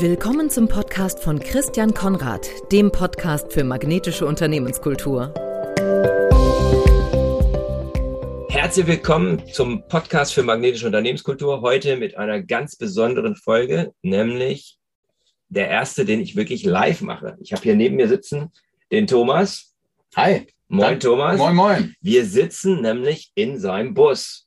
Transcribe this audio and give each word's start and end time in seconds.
Willkommen 0.00 0.48
zum 0.48 0.68
Podcast 0.68 1.18
von 1.24 1.40
Christian 1.40 1.92
Konrad, 1.92 2.48
dem 2.70 2.92
Podcast 2.92 3.52
für 3.52 3.64
magnetische 3.64 4.26
Unternehmenskultur. 4.26 5.34
Herzlich 8.48 8.86
willkommen 8.86 9.42
zum 9.52 9.88
Podcast 9.88 10.34
für 10.34 10.44
magnetische 10.44 10.86
Unternehmenskultur. 10.86 11.62
Heute 11.62 11.96
mit 11.96 12.16
einer 12.16 12.40
ganz 12.40 12.76
besonderen 12.76 13.34
Folge, 13.34 13.92
nämlich 14.02 14.78
der 15.48 15.68
erste, 15.68 16.04
den 16.04 16.20
ich 16.20 16.36
wirklich 16.36 16.62
live 16.62 17.00
mache. 17.00 17.36
Ich 17.40 17.52
habe 17.52 17.64
hier 17.64 17.74
neben 17.74 17.96
mir 17.96 18.06
sitzen 18.06 18.52
den 18.92 19.08
Thomas. 19.08 19.74
Hi. 20.14 20.46
Moin, 20.68 20.90
Dank, 20.90 21.00
Thomas. 21.00 21.38
Moin, 21.38 21.56
moin. 21.56 21.94
Wir 22.00 22.24
sitzen 22.24 22.82
nämlich 22.82 23.32
in 23.34 23.58
seinem 23.58 23.94
Bus. 23.94 24.46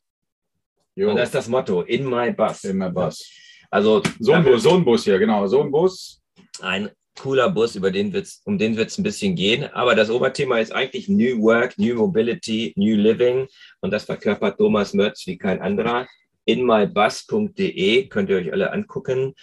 Jo. 0.96 1.10
Und 1.10 1.18
das 1.18 1.28
ist 1.28 1.36
das 1.36 1.50
Motto, 1.50 1.82
in 1.82 2.06
my 2.06 2.32
bus. 2.32 2.64
In 2.64 2.78
my 2.78 2.90
bus. 2.90 3.30
Also 3.72 4.04
So 4.20 4.34
ein 4.34 4.44
Bus, 4.44 4.64
so 4.64 4.76
ein 4.76 4.86
Bus 4.86 5.06
hier, 5.06 5.18
genau. 5.18 5.48
So 5.48 5.62
ein 5.62 5.72
Bus. 5.72 6.22
ein 6.60 6.92
cooler 7.18 7.50
Bus, 7.50 7.76
über 7.76 7.92
den 7.92 8.14
wird's, 8.14 8.42
um 8.46 8.58
den 8.58 8.76
wird 8.76 8.90
es 8.90 8.98
ein 8.98 9.04
bisschen 9.04 9.36
gehen. 9.36 9.66
Aber 9.74 9.96
das 9.96 10.10
Oberthema 10.10 10.60
ist 10.60 10.72
eigentlich 10.72 11.08
New 11.08 11.42
Work, 11.42 11.78
New 11.78 11.96
Mobility, 11.96 12.74
New 12.76 12.96
Living. 12.96 13.48
Und 13.80 13.92
das 13.92 14.06
verkörpert 14.06 14.58
Thomas 14.58 14.94
Mörz 14.94 15.26
wie 15.26 15.38
kein 15.38 15.62
anderer. 15.62 16.08
inmybus.de 16.46 18.08
könnt 18.08 18.30
ihr 18.30 18.38
euch 18.38 18.52
alle 18.52 18.72
angucken. 18.72 19.34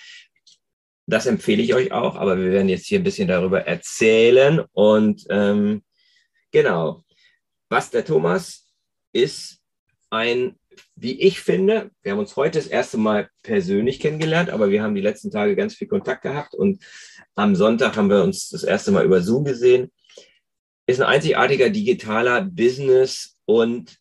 Das 1.07 1.27
empfehle 1.27 1.63
ich 1.63 1.75
euch 1.75 1.93
auch, 1.93 2.17
aber 2.17 2.37
wir 2.37 2.51
werden 2.51 2.69
jetzt 2.69 2.87
hier 2.87 3.01
ein 3.01 3.05
bisschen 3.05 3.29
darüber 3.29 3.63
erzählen. 3.67 4.63
Und 4.73 5.25
ähm, 5.31 5.83
genau, 6.51 7.05
was 7.71 7.91
der 7.91 8.05
Thomas 8.05 8.67
ist 9.13 9.61
ein, 10.11 10.59
wie 10.97 11.21
ich 11.21 11.41
finde, 11.41 11.91
wir 12.03 12.13
haben 12.13 12.19
uns 12.19 12.37
heute 12.37 12.59
das 12.59 12.67
erste 12.67 12.99
Mal 12.99 13.29
persönlich 13.43 14.01
kennengelernt, 14.01 14.51
aber 14.51 14.71
wir 14.71 14.83
haben 14.83 14.95
die 14.95 15.01
letzten 15.01 15.31
Tage 15.31 15.57
ganz 15.57 15.75
viel 15.75 15.89
Kontakt 15.89 16.23
gehabt 16.23 16.55
und 16.55 16.83
am 17.35 17.55
Sonntag 17.55 17.97
haben 17.97 18.11
wir 18.11 18.23
uns 18.23 18.49
das 18.49 18.65
erste 18.65 18.91
Mal 18.91 19.05
über 19.05 19.21
Zoom 19.21 19.45
gesehen. 19.45 19.91
Ist 20.87 21.01
ein 21.01 21.07
einzigartiger 21.07 21.71
digitaler 21.71 22.43
Business 22.43 23.37
und 23.45 23.99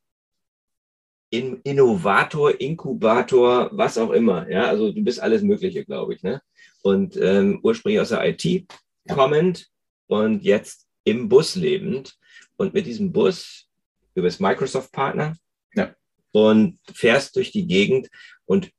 In 1.30 1.60
Innovator, 1.64 2.60
Inkubator, 2.60 3.70
was 3.74 3.98
auch 3.98 4.12
immer. 4.12 4.50
Ja, 4.50 4.68
also 4.68 4.92
du 4.92 5.04
bist 5.04 5.20
alles 5.20 5.42
Mögliche, 5.42 5.84
glaube 5.84 6.14
ich. 6.16 6.24
Ne? 6.24 6.42
Und 6.84 7.18
ähm, 7.18 7.60
ursprünglich 7.64 8.00
aus 8.00 8.10
der 8.10 8.26
IT 8.26 8.72
kommend 9.10 9.68
und 10.08 10.44
jetzt 10.44 10.88
im 11.04 11.30
Bus 11.30 11.56
lebend 11.56 12.18
und 12.56 12.74
mit 12.74 12.86
diesem 12.86 13.12
Bus 13.12 13.68
du 14.16 14.22
bist 14.24 14.42
Microsoft-Partner 14.42 15.26
Ja. 15.26 15.47
Und 16.38 16.78
fährst 16.94 17.36
durch 17.36 17.52
die 17.52 17.66
Gegend 17.66 18.10
und 18.46 18.72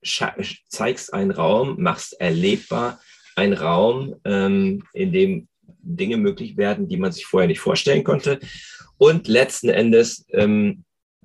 zeigst 0.69 1.13
einen 1.13 1.33
Raum, 1.33 1.77
machst 1.83 2.21
erlebbar 2.21 3.01
einen 3.35 3.55
Raum, 3.55 4.15
ähm, 4.25 4.85
in 4.93 5.13
dem 5.13 5.49
Dinge 5.81 6.19
möglich 6.19 6.57
werden, 6.57 6.89
die 6.89 6.97
man 6.97 7.11
sich 7.11 7.27
vorher 7.27 7.49
nicht 7.49 7.61
vorstellen 7.61 8.05
konnte. 8.05 8.39
Und 8.97 9.27
letzten 9.27 9.71
Endes 9.71 10.25
ähm, 10.33 10.85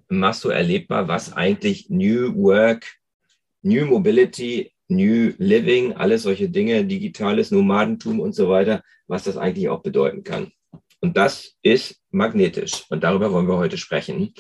machst 0.10 0.44
du 0.44 0.50
erlebbar, 0.50 1.08
was 1.08 1.34
eigentlich 1.34 1.90
New 1.90 2.36
Work, 2.36 2.86
New 3.62 3.86
Mobility, 3.86 4.72
New 4.88 5.34
Living, 5.38 5.94
alles 5.94 6.24
solche 6.24 6.50
Dinge, 6.50 6.86
digitales 6.86 7.52
Nomadentum 7.52 8.20
und 8.20 8.34
so 8.34 8.50
weiter, 8.50 8.82
was 9.08 9.24
das 9.24 9.38
eigentlich 9.38 9.70
auch 9.70 9.82
bedeuten 9.84 10.24
kann. 10.24 10.52
Und 11.00 11.16
das 11.18 11.58
ist 11.62 12.02
magnetisch. 12.12 12.86
Und 12.90 13.04
darüber 13.04 13.32
wollen 13.32 13.48
wir 13.48 13.58
heute 13.58 13.78
sprechen. 13.78 14.34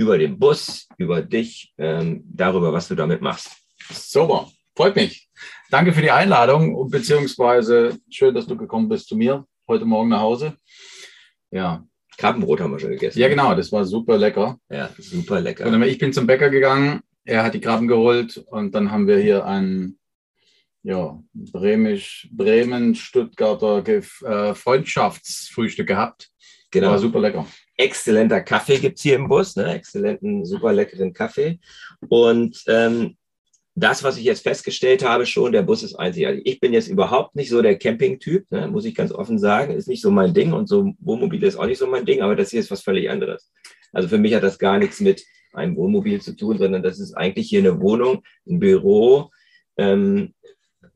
Über 0.00 0.16
den 0.16 0.38
Bus, 0.38 0.88
über 0.96 1.20
dich, 1.20 1.74
ähm, 1.76 2.24
darüber, 2.24 2.72
was 2.72 2.88
du 2.88 2.94
damit 2.94 3.20
machst. 3.20 3.50
Super. 3.92 4.50
Freut 4.74 4.96
mich. 4.96 5.28
Danke 5.70 5.92
für 5.92 6.00
die 6.00 6.10
Einladung 6.10 6.74
und 6.74 6.90
beziehungsweise 6.90 7.98
schön, 8.08 8.34
dass 8.34 8.46
du 8.46 8.56
gekommen 8.56 8.88
bist 8.88 9.08
zu 9.08 9.14
mir 9.14 9.44
heute 9.68 9.84
Morgen 9.84 10.08
nach 10.08 10.22
Hause. 10.22 10.54
Ja, 11.50 11.84
Krabbenbrot 12.16 12.60
haben 12.60 12.72
wir 12.72 12.78
schon 12.78 12.92
gegessen. 12.92 13.18
ja 13.18 13.28
genau, 13.28 13.54
das 13.54 13.72
war 13.72 13.84
super 13.84 14.16
lecker. 14.16 14.58
Ja, 14.70 14.88
super 14.96 15.38
lecker. 15.38 15.66
Und 15.66 15.82
ich 15.82 15.98
bin 15.98 16.14
zum 16.14 16.26
Bäcker 16.26 16.48
gegangen, 16.48 17.00
er 17.24 17.42
hat 17.42 17.52
die 17.52 17.60
Krabben 17.60 17.86
geholt 17.86 18.38
und 18.46 18.74
dann 18.74 18.90
haben 18.90 19.06
wir 19.06 19.18
hier 19.18 19.44
ein 19.44 19.98
ja, 20.82 21.22
bremisch, 21.34 22.26
Bremen-Stuttgarter 22.32 23.86
äh, 23.86 24.54
Freundschaftsfrühstück 24.54 25.86
gehabt. 25.86 26.30
Genau. 26.70 26.90
War 26.90 26.98
super 26.98 27.20
lecker. 27.20 27.46
exzellenter 27.76 28.40
Kaffee 28.42 28.78
gibt's 28.78 29.02
hier 29.02 29.16
im 29.16 29.28
Bus, 29.28 29.56
ne? 29.56 29.74
exzellenten, 29.74 30.44
super 30.44 30.72
leckeren 30.72 31.12
Kaffee. 31.12 31.58
Und 32.08 32.62
ähm, 32.68 33.16
das, 33.74 34.02
was 34.02 34.18
ich 34.18 34.24
jetzt 34.24 34.42
festgestellt 34.42 35.04
habe, 35.04 35.26
schon, 35.26 35.52
der 35.52 35.62
Bus 35.62 35.82
ist 35.82 35.94
einzigartig. 35.94 36.42
Ich 36.44 36.60
bin 36.60 36.72
jetzt 36.72 36.88
überhaupt 36.88 37.34
nicht 37.34 37.48
so 37.48 37.62
der 37.62 37.78
Camping-Typ, 37.78 38.50
ne? 38.50 38.68
muss 38.68 38.84
ich 38.84 38.94
ganz 38.94 39.12
offen 39.12 39.38
sagen. 39.38 39.74
Ist 39.74 39.88
nicht 39.88 40.02
so 40.02 40.10
mein 40.10 40.34
Ding 40.34 40.52
und 40.52 40.68
so 40.68 40.92
Wohnmobil 41.00 41.42
ist 41.42 41.56
auch 41.56 41.66
nicht 41.66 41.78
so 41.78 41.86
mein 41.86 42.04
Ding, 42.04 42.20
aber 42.20 42.36
das 42.36 42.50
hier 42.50 42.60
ist 42.60 42.70
was 42.70 42.82
völlig 42.82 43.10
anderes. 43.10 43.50
Also 43.92 44.08
für 44.08 44.18
mich 44.18 44.34
hat 44.34 44.42
das 44.42 44.58
gar 44.58 44.78
nichts 44.78 45.00
mit 45.00 45.24
einem 45.52 45.76
Wohnmobil 45.76 46.20
zu 46.20 46.36
tun, 46.36 46.58
sondern 46.58 46.82
das 46.82 47.00
ist 47.00 47.14
eigentlich 47.14 47.48
hier 47.48 47.60
eine 47.60 47.80
Wohnung, 47.80 48.22
ein 48.46 48.60
Büro, 48.60 49.30
ähm, 49.76 50.34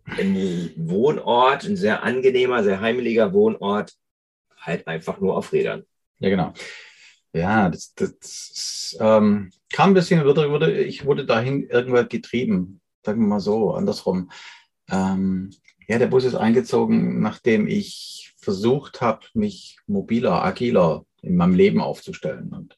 ein 0.07 0.71
Wohnort, 0.77 1.65
ein 1.65 1.77
sehr 1.77 2.03
angenehmer, 2.03 2.63
sehr 2.63 2.81
heimeliger 2.81 3.33
Wohnort, 3.33 3.93
halt 4.65 4.87
einfach 4.87 5.21
nur 5.21 5.37
auf 5.37 5.53
Rädern. 5.53 5.85
Ja, 6.19 6.31
genau. 6.31 6.53
Ja, 7.33 7.69
das, 7.69 7.95
das 7.95 8.97
ähm, 9.01 9.51
kam 9.73 9.91
ein 9.91 9.95
bisschen, 9.95 10.25
wurde, 10.25 10.85
ich 10.85 11.05
wurde 11.05 11.27
dahin 11.27 11.69
irgendwann 11.69 12.09
getrieben, 12.09 12.81
sagen 13.05 13.21
wir 13.21 13.27
mal 13.27 13.41
so, 13.41 13.73
andersrum. 13.73 14.31
Ähm, 14.89 15.51
ja, 15.89 15.99
der 15.99 16.07
Bus 16.07 16.25
ist 16.25 16.37
eingezogen, 16.37 17.21
nachdem 17.21 17.67
ich 17.67 18.33
versucht 18.37 19.01
habe, 19.01 19.27
mich 19.35 19.79
mobiler, 19.87 20.45
agiler 20.45 21.05
in 21.23 21.37
meinem 21.37 21.55
Leben 21.55 21.81
aufzustellen. 21.81 22.53
Und 22.53 22.77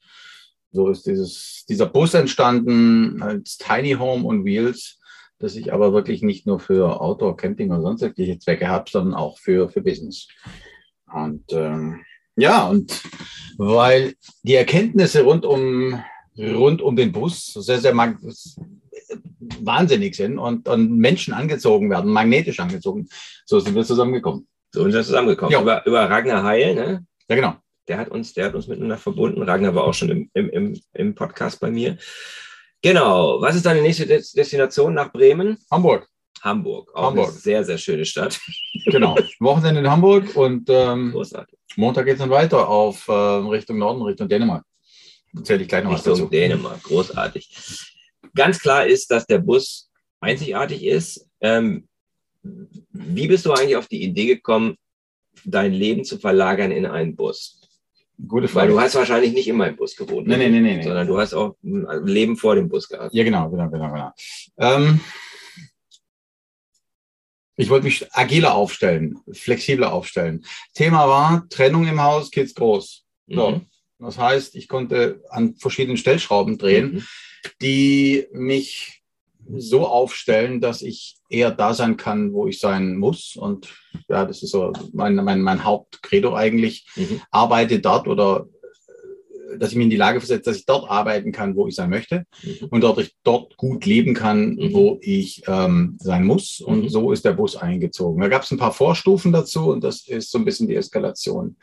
so 0.73 0.89
ist 0.89 1.07
dieses, 1.07 1.65
dieser 1.69 1.87
Bus 1.87 2.15
entstanden 2.15 3.23
als 3.23 3.59
Tiny 3.59 3.93
Home 3.93 4.25
on 4.25 4.45
Wheels, 4.45 4.99
das 5.39 5.55
ich 5.57 5.73
aber 5.73 5.93
wirklich 5.93 6.23
nicht 6.23 6.47
nur 6.47 6.61
für 6.61 7.01
Outdoor, 7.01 7.37
Camping 7.37 7.71
oder 7.71 7.83
sonstige 7.83 8.39
Zwecke 8.39 8.69
habe, 8.69 8.91
sondern 8.91 9.15
auch 9.15 9.39
für, 9.39 9.69
für 9.69 9.83
Business. 9.83 10.29
Und 11.13 11.45
ähm, 11.53 12.01
ja, 12.37 12.67
und 12.67 13.03
weil 13.59 14.15
die 14.43 14.55
Erkenntnisse 14.55 15.23
rund 15.23 15.45
um, 15.47 16.03
rund 16.39 16.83
um 16.83 16.97
den 16.97 17.13
Bus 17.13 17.47
sehr, 17.55 17.79
sehr 17.79 17.95
wahnsinnig 19.61 20.17
sind 20.17 20.39
und, 20.39 20.69
und 20.69 20.97
Menschen 20.99 21.33
angezogen 21.33 21.89
werden, 21.91 22.13
magnetisch 22.13 22.61
angezogen, 22.61 23.09
so 23.45 23.61
sind 23.61 23.75
wir 23.75 23.85
zusammengekommen. 23.85 24.47
So 24.73 24.83
sind 24.83 24.93
wir 24.93 25.03
zusammengekommen. 25.03 25.53
Ja. 25.53 25.63
Über, 25.63 25.87
über 25.87 26.11
Ragnar 26.11 26.43
Heil, 26.43 26.75
ne? 26.75 27.07
Ja, 27.29 27.37
genau. 27.37 27.55
Der 27.89 27.99
hat 27.99 28.09
uns, 28.09 28.35
der 28.35 28.47
hat 28.47 28.55
uns 28.55 28.67
miteinander 28.67 28.99
verbunden. 28.99 29.43
Ragnar 29.43 29.75
war 29.75 29.85
auch 29.85 29.95
schon 29.95 30.11
im, 30.11 30.31
im, 30.35 30.51
im, 30.51 30.81
im 30.93 31.15
Podcast 31.15 31.61
bei 31.61 31.71
mir. 31.71 31.97
Genau. 32.83 33.41
Was 33.41 33.55
ist 33.57 33.65
deine 33.65 33.81
nächste 33.81 34.07
Des- 34.07 34.33
Destination 34.33 34.93
nach 34.93 35.13
Bremen? 35.13 35.57
Hamburg, 35.71 36.09
Hamburg. 36.47 36.91
Auch 36.95 37.09
Hamburg. 37.09 37.29
eine 37.29 37.37
sehr, 37.37 37.65
sehr 37.65 37.79
schöne 37.79 38.05
Stadt. 38.05 38.41
genau. 38.87 39.17
Wochenende 39.41 39.81
in 39.81 39.91
Hamburg 39.91 40.35
und 40.37 40.69
ähm. 40.71 41.15
Montag 41.77 42.07
geht 42.07 42.15
es 42.15 42.21
dann 42.21 42.31
weiter 42.31 42.69
auf 42.69 43.07
äh, 43.09 43.13
Richtung 43.13 43.79
Norden, 43.79 44.01
Richtung 44.01 44.29
Dänemark. 44.29 44.65
Erzähle 45.37 45.63
ich 45.63 45.69
gleich 45.69 45.85
noch 45.85 45.93
was 45.93 46.01
Richtung 46.01 46.15
dazu. 46.15 46.31
Dänemark. 46.31 46.83
Großartig. 46.83 47.51
Ganz 48.35 48.59
klar 48.59 48.87
ist, 48.87 49.11
dass 49.11 49.27
der 49.27 49.39
Bus 49.39 49.91
einzigartig 50.21 50.85
ist. 50.85 51.29
Ähm, 51.41 51.87
wie 52.93 53.29
bist 53.29 53.45
du 53.45 53.53
eigentlich 53.53 53.77
auf 53.77 53.89
die 53.89 54.03
Idee 54.03 54.27
gekommen, 54.27 54.77
dein 55.45 55.73
Leben 55.73 56.05
zu 56.05 56.19
verlagern 56.19 56.71
in 56.71 56.87
einen 56.87 57.15
Bus? 57.15 57.61
Gute 58.27 58.45
Weil 58.45 58.49
Frage. 58.49 58.73
du 58.73 58.81
hast 58.81 58.95
wahrscheinlich 58.95 59.35
nicht 59.35 59.49
immer 59.49 59.69
im 59.69 59.77
Bus 59.77 59.95
gewohnt. 59.95 60.27
Nee, 60.27 60.39
ne? 60.39 60.49
nee, 60.49 60.49
nee, 60.49 60.61
nee, 60.61 60.77
nee. 60.79 60.83
Sondern 60.83 61.07
du 61.07 61.19
hast 61.19 61.35
auch 61.35 61.57
ein 61.63 62.07
Leben 62.07 62.37
vor 62.39 62.55
dem 62.55 62.69
Bus 62.69 62.89
gehabt. 62.89 63.13
Ja, 63.13 63.25
genau, 63.25 63.51
genau, 63.51 63.69
genau, 63.69 63.93
genau. 63.93 64.11
Ähm, 64.59 65.01
ich 67.57 67.71
wollte 67.71 67.85
mich 67.85 68.07
agiler 68.15 68.55
aufstellen, 68.55 69.19
flexibler 69.33 69.93
aufstellen. 69.93 70.45
Thema 70.75 71.09
war 71.09 71.49
Trennung 71.49 71.87
im 71.87 72.03
Haus, 72.03 72.31
Kids 72.31 72.55
groß. 72.55 73.05
So. 73.29 73.51
Mhm. 73.51 73.67
Das 73.99 74.19
heißt, 74.19 74.55
ich 74.57 74.69
konnte 74.69 75.23
an 75.31 75.55
verschiedenen 75.57 75.97
Stellschrauben 75.97 76.59
drehen, 76.59 76.93
Mhm. 76.95 77.07
die 77.63 78.27
mich 78.33 79.03
so 79.57 79.87
aufstellen, 79.87 80.61
dass 80.61 80.83
ich 80.83 81.17
eher 81.31 81.51
da 81.51 81.73
sein 81.73 81.97
kann, 81.97 82.33
wo 82.33 82.47
ich 82.47 82.59
sein 82.59 82.97
muss. 82.97 83.37
Und 83.37 83.69
ja, 84.09 84.25
das 84.25 84.43
ist 84.43 84.51
so 84.51 84.73
mein, 84.93 85.15
mein, 85.17 85.41
mein 85.41 85.65
Hauptcredo 85.65 86.35
eigentlich. 86.35 86.87
Mhm. 86.97 87.23
Arbeite 87.31 87.79
dort 87.81 88.09
oder 88.09 88.47
dass 89.59 89.71
ich 89.71 89.77
mich 89.77 89.85
in 89.85 89.91
die 89.91 89.97
Lage 89.97 90.21
versetze, 90.21 90.51
dass 90.51 90.57
ich 90.59 90.67
dort 90.67 90.91
arbeiten 90.91 91.33
kann, 91.33 91.55
wo 91.57 91.67
ich 91.69 91.75
sein 91.75 91.91
möchte 91.91 92.25
Mhm. 92.43 92.67
und 92.71 92.81
dort, 92.83 92.99
ich 92.99 93.15
dort 93.23 93.57
gut 93.57 93.87
leben 93.87 94.15
kann, 94.15 94.55
Mhm. 94.55 94.73
wo 94.73 94.99
ich 95.01 95.43
ähm, 95.47 95.97
sein 96.01 96.25
muss. 96.25 96.61
Und 96.61 96.83
Mhm. 96.85 96.89
so 96.89 97.13
ist 97.13 97.25
der 97.25 97.33
Bus 97.33 97.57
eingezogen. 97.57 98.21
Da 98.21 98.29
gab 98.29 98.43
es 98.43 98.51
ein 98.51 98.59
paar 98.59 98.73
Vorstufen 98.73 99.33
dazu 99.33 99.71
und 99.71 99.83
das 99.85 100.07
ist 100.07 100.31
so 100.31 100.39
ein 100.39 100.45
bisschen 100.45 100.69
die 100.69 100.75
Eskalation. 100.77 101.57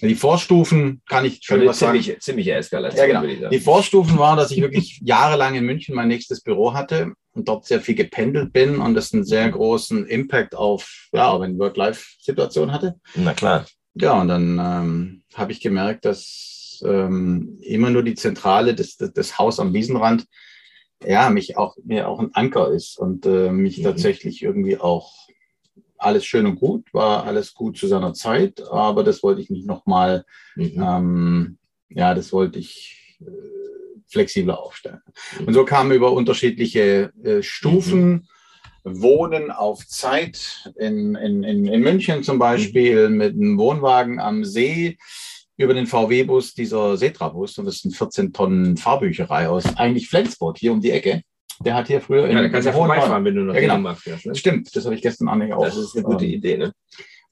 Die 0.00 0.14
Vorstufen 0.14 1.02
kann 1.08 1.24
ich 1.24 1.40
Schon 1.42 1.64
was 1.66 1.78
sagen. 1.78 2.00
ziemliche, 2.20 2.54
Eskalation, 2.54 3.08
Ja, 3.10 3.20
genau. 3.20 3.48
Die 3.50 3.60
Vorstufen 3.60 4.18
waren, 4.18 4.36
dass 4.38 4.50
ich 4.50 4.60
wirklich 4.60 5.00
jahrelang 5.04 5.54
in 5.54 5.64
München 5.64 5.94
mein 5.94 6.08
nächstes 6.08 6.40
Büro 6.40 6.72
hatte 6.74 7.12
und 7.32 7.48
dort 7.48 7.66
sehr 7.66 7.80
viel 7.80 7.94
gependelt 7.94 8.52
bin 8.52 8.78
und 8.80 8.94
das 8.94 9.12
einen 9.12 9.24
sehr 9.24 9.50
großen 9.50 10.06
Impact 10.06 10.54
auf, 10.54 11.08
ja, 11.12 11.28
auf 11.28 11.42
eine 11.42 11.58
Work-Life-Situation 11.58 12.72
hatte. 12.72 12.94
Na 13.14 13.34
klar. 13.34 13.66
Ja, 13.94 14.20
und 14.20 14.28
dann 14.28 14.58
ähm, 14.58 15.22
habe 15.34 15.52
ich 15.52 15.60
gemerkt, 15.60 16.04
dass 16.04 16.65
ähm, 16.82 17.58
immer 17.60 17.90
nur 17.90 18.02
die 18.02 18.14
Zentrale 18.14 18.74
des, 18.74 18.96
des, 18.96 19.12
des 19.12 19.38
Haus 19.38 19.60
am 19.60 19.72
Wiesenrand 19.72 20.26
ja, 21.04 21.30
mich 21.30 21.56
auch, 21.56 21.76
mir 21.84 22.08
auch 22.08 22.20
ein 22.20 22.34
Anker 22.34 22.72
ist 22.72 22.98
und 22.98 23.26
äh, 23.26 23.50
mich 23.50 23.78
mhm. 23.78 23.84
tatsächlich 23.84 24.42
irgendwie 24.42 24.78
auch 24.78 25.12
alles 25.98 26.24
schön 26.24 26.46
und 26.46 26.56
gut, 26.56 26.92
war 26.92 27.24
alles 27.24 27.54
gut 27.54 27.78
zu 27.78 27.86
seiner 27.86 28.12
Zeit, 28.12 28.62
aber 28.70 29.02
das 29.02 29.22
wollte 29.22 29.40
ich 29.40 29.50
nicht 29.50 29.66
nochmal, 29.66 30.24
mhm. 30.54 30.82
ähm, 30.82 31.58
ja, 31.88 32.14
das 32.14 32.32
wollte 32.32 32.58
ich 32.58 33.16
äh, 33.20 33.24
flexibler 34.06 34.60
aufstellen. 34.60 35.00
Mhm. 35.40 35.48
Und 35.48 35.54
so 35.54 35.64
kamen 35.64 35.92
über 35.92 36.12
unterschiedliche 36.12 37.12
äh, 37.22 37.42
Stufen. 37.42 38.10
Mhm. 38.10 38.28
Wohnen 38.88 39.50
auf 39.50 39.84
Zeit 39.84 40.70
in, 40.76 41.16
in, 41.16 41.42
in, 41.42 41.66
in 41.66 41.80
München 41.80 42.22
zum 42.22 42.38
Beispiel 42.38 43.08
mhm. 43.08 43.16
mit 43.16 43.34
einem 43.34 43.58
Wohnwagen 43.58 44.20
am 44.20 44.44
See 44.44 44.96
über 45.56 45.74
den 45.74 45.86
VW-Bus, 45.86 46.54
dieser 46.54 46.96
Setra-Bus, 46.96 47.58
und 47.58 47.64
das 47.64 47.76
ist 47.76 47.84
eine 47.86 47.94
14 47.94 48.32
Tonnen 48.32 48.76
Fahrbücherei 48.76 49.48
aus 49.48 49.64
eigentlich 49.76 50.08
Flensburg, 50.08 50.58
hier 50.58 50.72
um 50.72 50.80
die 50.80 50.90
Ecke. 50.90 51.22
Der 51.64 51.74
hat 51.74 51.86
hier 51.88 52.00
früher. 52.00 52.30
Ja, 52.30 52.42
da 52.42 52.48
kannst 52.48 52.66
du 52.66 52.70
ja 52.70 52.76
vorbeifahren, 52.76 53.24
wenn 53.24 53.34
du 53.34 53.42
noch 53.42 53.54
ja, 53.54 53.60
genau. 53.60 53.94
fährst. 53.94 54.26
Ne? 54.26 54.34
Stimmt, 54.34 54.74
das 54.76 54.84
habe 54.84 54.94
ich 54.94 55.02
gestern 55.02 55.28
Abend 55.28 55.52
auch. 55.52 55.64
Das 55.64 55.76
ist 55.76 55.94
eine 55.94 56.04
gute 56.04 56.26
ähm, 56.26 56.32
Idee, 56.32 56.58
ne? 56.58 56.72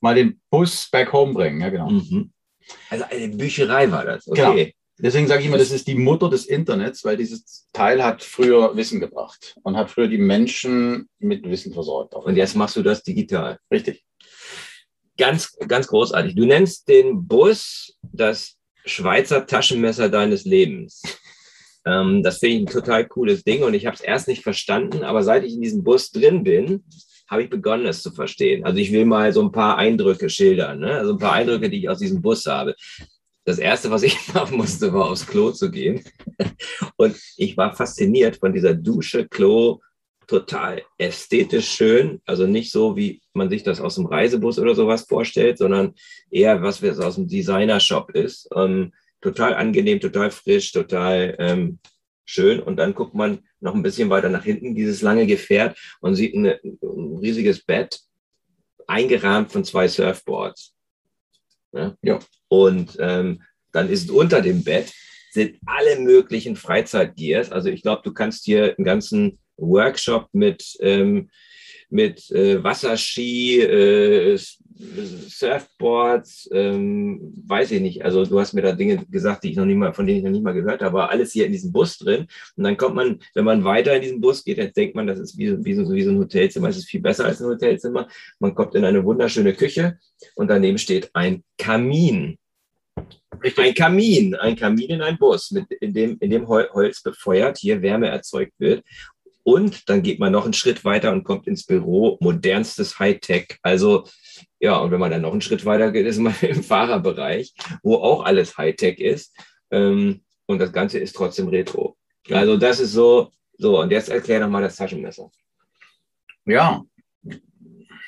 Mal 0.00 0.14
den 0.14 0.40
Bus 0.50 0.88
back 0.90 1.12
home 1.12 1.34
bringen, 1.34 1.60
ja, 1.60 1.68
genau. 1.68 1.90
Mhm. 1.90 2.30
Also 2.88 3.04
eine 3.10 3.28
Bücherei 3.28 3.90
war 3.90 4.04
das. 4.04 4.26
Okay. 4.26 4.54
Genau. 4.54 4.70
Deswegen 4.96 5.26
sage 5.26 5.40
ich 5.40 5.48
immer, 5.48 5.58
das 5.58 5.72
ist 5.72 5.88
die 5.88 5.96
Mutter 5.96 6.30
des 6.30 6.46
Internets, 6.46 7.04
weil 7.04 7.16
dieses 7.16 7.68
Teil 7.72 8.02
hat 8.04 8.22
früher 8.22 8.76
Wissen 8.76 9.00
gebracht 9.00 9.56
und 9.64 9.76
hat 9.76 9.90
früher 9.90 10.06
die 10.06 10.18
Menschen 10.18 11.08
mit 11.18 11.48
Wissen 11.50 11.72
versorgt. 11.72 12.14
Und 12.14 12.36
jetzt 12.36 12.54
machst 12.54 12.76
du 12.76 12.82
das 12.82 13.02
digital. 13.02 13.58
Richtig. 13.72 14.04
Ganz, 15.16 15.56
ganz 15.68 15.86
großartig. 15.86 16.34
Du 16.34 16.44
nennst 16.44 16.88
den 16.88 17.26
Bus 17.26 17.96
das 18.02 18.56
Schweizer 18.84 19.46
Taschenmesser 19.46 20.08
deines 20.08 20.44
Lebens. 20.44 21.02
Ähm, 21.86 22.22
das 22.22 22.38
finde 22.38 22.56
ich 22.56 22.62
ein 22.62 22.72
total 22.72 23.06
cooles 23.06 23.44
Ding 23.44 23.62
und 23.62 23.74
ich 23.74 23.84
habe 23.84 23.94
es 23.94 24.00
erst 24.00 24.26
nicht 24.26 24.42
verstanden, 24.42 25.04
aber 25.04 25.22
seit 25.22 25.44
ich 25.44 25.52
in 25.52 25.60
diesem 25.60 25.84
Bus 25.84 26.10
drin 26.10 26.42
bin, 26.42 26.82
habe 27.28 27.42
ich 27.42 27.50
begonnen, 27.50 27.84
es 27.84 28.02
zu 28.02 28.10
verstehen. 28.10 28.64
Also 28.64 28.78
ich 28.78 28.92
will 28.92 29.04
mal 29.04 29.32
so 29.34 29.42
ein 29.42 29.52
paar 29.52 29.76
Eindrücke 29.76 30.30
schildern, 30.30 30.80
ne? 30.80 30.96
also 30.96 31.12
ein 31.12 31.18
paar 31.18 31.34
Eindrücke, 31.34 31.68
die 31.68 31.80
ich 31.80 31.88
aus 31.88 31.98
diesem 31.98 32.22
Bus 32.22 32.46
habe. 32.46 32.74
Das 33.44 33.58
erste, 33.58 33.90
was 33.90 34.02
ich 34.02 34.16
machen 34.34 34.56
musste, 34.56 34.92
war 34.92 35.10
aufs 35.10 35.26
Klo 35.26 35.50
zu 35.50 35.70
gehen. 35.70 36.02
Und 36.96 37.16
ich 37.36 37.56
war 37.56 37.74
fasziniert 37.76 38.38
von 38.38 38.52
dieser 38.52 38.74
Dusche, 38.74 39.28
Klo, 39.28 39.80
total 40.26 40.82
ästhetisch 40.98 41.68
schön. 41.68 42.20
Also 42.24 42.46
nicht 42.46 42.70
so, 42.70 42.96
wie 42.96 43.20
man 43.32 43.50
sich 43.50 43.62
das 43.62 43.80
aus 43.80 43.96
dem 43.96 44.06
Reisebus 44.06 44.58
oder 44.58 44.74
sowas 44.74 45.02
vorstellt, 45.08 45.58
sondern 45.58 45.94
eher, 46.30 46.62
was 46.62 46.82
es 46.82 46.98
aus 46.98 47.16
dem 47.16 47.28
Designer-Shop 47.28 48.10
ist. 48.10 48.48
Ähm, 48.54 48.92
total 49.20 49.54
angenehm, 49.54 50.00
total 50.00 50.30
frisch, 50.30 50.72
total 50.72 51.34
ähm, 51.38 51.78
schön. 52.24 52.60
Und 52.60 52.76
dann 52.76 52.94
guckt 52.94 53.14
man 53.14 53.40
noch 53.60 53.74
ein 53.74 53.82
bisschen 53.82 54.10
weiter 54.10 54.28
nach 54.28 54.44
hinten, 54.44 54.74
dieses 54.74 55.02
lange 55.02 55.26
Gefährt, 55.26 55.78
und 56.00 56.14
sieht 56.14 56.34
eine, 56.34 56.60
ein 56.62 57.18
riesiges 57.18 57.64
Bett, 57.64 58.00
eingerahmt 58.86 59.52
von 59.52 59.64
zwei 59.64 59.88
Surfboards. 59.88 60.74
Ja. 61.72 61.96
ja. 62.02 62.18
Und 62.48 62.96
ähm, 63.00 63.42
dann 63.72 63.88
ist 63.88 64.10
unter 64.10 64.40
dem 64.40 64.62
Bett 64.62 64.92
sind 65.32 65.58
alle 65.66 65.98
möglichen 65.98 66.54
Freizeitgears. 66.54 67.50
Also 67.50 67.68
ich 67.68 67.82
glaube, 67.82 68.02
du 68.04 68.12
kannst 68.12 68.44
hier 68.44 68.76
einen 68.76 68.84
ganzen 68.84 69.40
Workshop 69.56 70.28
mit, 70.32 70.76
ähm, 70.80 71.28
mit 71.90 72.30
äh, 72.30 72.62
Wasserski, 72.62 73.60
äh, 73.60 74.38
Surfboards, 74.76 76.48
ähm, 76.52 77.32
weiß 77.46 77.70
ich 77.70 77.80
nicht. 77.80 78.04
Also 78.04 78.24
du 78.24 78.40
hast 78.40 78.54
mir 78.54 78.62
da 78.62 78.72
Dinge 78.72 79.04
gesagt, 79.08 79.44
die 79.44 79.50
ich 79.50 79.56
noch 79.56 79.66
nie 79.66 79.74
mal, 79.74 79.94
von 79.94 80.06
denen 80.06 80.18
ich 80.18 80.24
noch 80.24 80.32
nie 80.32 80.40
mal 80.40 80.52
gehört 80.52 80.82
habe, 80.82 80.98
aber 80.98 81.10
alles 81.10 81.32
hier 81.32 81.46
in 81.46 81.52
diesem 81.52 81.72
Bus 81.72 81.98
drin. 81.98 82.26
Und 82.56 82.64
dann 82.64 82.76
kommt 82.76 82.96
man, 82.96 83.20
wenn 83.34 83.44
man 83.44 83.62
weiter 83.62 83.94
in 83.94 84.02
diesen 84.02 84.20
Bus 84.20 84.42
geht, 84.42 84.58
dann 84.58 84.72
denkt 84.72 84.96
man, 84.96 85.06
das 85.06 85.20
ist 85.20 85.38
wie, 85.38 85.64
wie, 85.64 85.74
so, 85.74 85.90
wie 85.92 86.02
so 86.02 86.10
ein 86.10 86.18
Hotelzimmer. 86.18 86.68
Es 86.68 86.78
ist 86.78 86.88
viel 86.88 87.00
besser 87.00 87.26
als 87.26 87.40
ein 87.40 87.46
Hotelzimmer. 87.46 88.08
Man 88.40 88.54
kommt 88.54 88.74
in 88.74 88.84
eine 88.84 89.04
wunderschöne 89.04 89.54
Küche 89.54 89.98
und 90.34 90.48
daneben 90.48 90.78
steht 90.78 91.10
ein 91.14 91.44
Kamin. 91.56 92.36
Richtig. 93.42 93.64
Ein 93.64 93.74
Kamin, 93.74 94.34
ein 94.36 94.56
Kamin 94.56 94.90
in 94.90 95.02
einem 95.02 95.18
Bus, 95.18 95.50
mit, 95.50 95.70
in, 95.80 95.92
dem, 95.92 96.16
in 96.20 96.30
dem 96.30 96.48
Holz 96.48 97.02
befeuert 97.02 97.58
hier 97.58 97.82
Wärme 97.82 98.08
erzeugt 98.08 98.52
wird. 98.58 98.82
Und 99.44 99.88
dann 99.88 100.02
geht 100.02 100.18
man 100.18 100.32
noch 100.32 100.44
einen 100.44 100.54
Schritt 100.54 100.84
weiter 100.84 101.12
und 101.12 101.22
kommt 101.22 101.46
ins 101.46 101.64
Büro, 101.64 102.16
modernstes 102.20 102.98
Hightech. 102.98 103.58
Also 103.62 104.04
ja, 104.58 104.76
und 104.78 104.90
wenn 104.90 105.00
man 105.00 105.10
dann 105.10 105.22
noch 105.22 105.32
einen 105.32 105.42
Schritt 105.42 105.66
weiter 105.66 105.92
geht, 105.92 106.06
ist 106.06 106.18
man 106.18 106.34
im 106.42 106.62
Fahrerbereich, 106.62 107.54
wo 107.82 107.96
auch 107.96 108.24
alles 108.24 108.56
Hightech 108.56 108.98
ist. 108.98 109.36
Ähm, 109.70 110.22
und 110.46 110.58
das 110.58 110.72
Ganze 110.72 110.98
ist 110.98 111.14
trotzdem 111.14 111.48
Retro. 111.48 111.96
Also 112.30 112.56
das 112.56 112.80
ist 112.80 112.92
so, 112.92 113.30
so, 113.58 113.80
und 113.80 113.90
jetzt 113.90 114.08
erklär 114.08 114.40
nochmal 114.40 114.62
das 114.62 114.76
Taschenmesser. 114.76 115.30
Ja, 116.46 116.84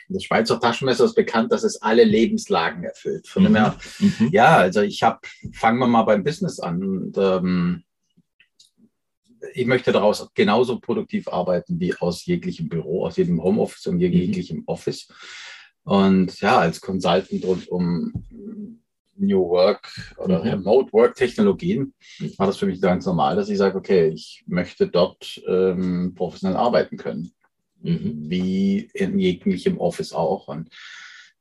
das 0.08 0.22
Schweizer 0.22 0.60
Taschenmesser 0.60 1.04
ist 1.04 1.14
bekannt, 1.14 1.52
dass 1.52 1.64
es 1.64 1.82
alle 1.82 2.04
Lebenslagen 2.04 2.84
erfüllt. 2.84 3.26
Von 3.26 3.42
mhm. 3.42 3.46
dem 3.46 3.56
her, 3.56 3.76
mhm. 3.98 4.28
ja, 4.32 4.56
also 4.56 4.80
ich 4.80 5.02
habe, 5.02 5.20
fangen 5.52 5.78
wir 5.78 5.86
mal 5.86 6.04
beim 6.04 6.24
Business 6.24 6.60
an. 6.60 6.82
Und, 6.82 7.18
ähm, 7.18 7.82
ich 9.54 9.66
möchte 9.66 9.92
daraus 9.92 10.28
genauso 10.34 10.78
produktiv 10.80 11.28
arbeiten 11.28 11.80
wie 11.80 11.94
aus 11.94 12.24
jeglichem 12.26 12.68
Büro, 12.68 13.06
aus 13.06 13.16
jedem 13.16 13.42
Homeoffice 13.42 13.86
und 13.86 13.96
mhm. 13.96 14.00
jeglichem 14.00 14.58
mhm. 14.58 14.64
Office. 14.66 15.08
Und 15.84 16.40
ja, 16.40 16.58
als 16.58 16.80
Consultant 16.80 17.44
rund 17.44 17.68
um 17.68 18.12
New 19.18 19.48
Work 19.48 20.14
oder 20.18 20.40
mhm. 20.42 20.50
Remote 20.50 20.92
Work 20.92 21.14
Technologien 21.14 21.94
war 22.36 22.46
das 22.46 22.58
für 22.58 22.66
mich 22.66 22.80
ganz 22.80 23.06
normal, 23.06 23.36
dass 23.36 23.48
ich 23.48 23.58
sage, 23.58 23.78
okay, 23.78 24.08
ich 24.08 24.44
möchte 24.46 24.88
dort 24.88 25.40
ähm, 25.48 26.14
professionell 26.14 26.56
arbeiten 26.56 26.96
können. 26.96 27.32
Mhm. 27.82 28.28
Wie 28.28 28.90
in 28.94 29.18
jeglichem 29.18 29.78
Office 29.78 30.12
auch. 30.12 30.48
Und 30.48 30.70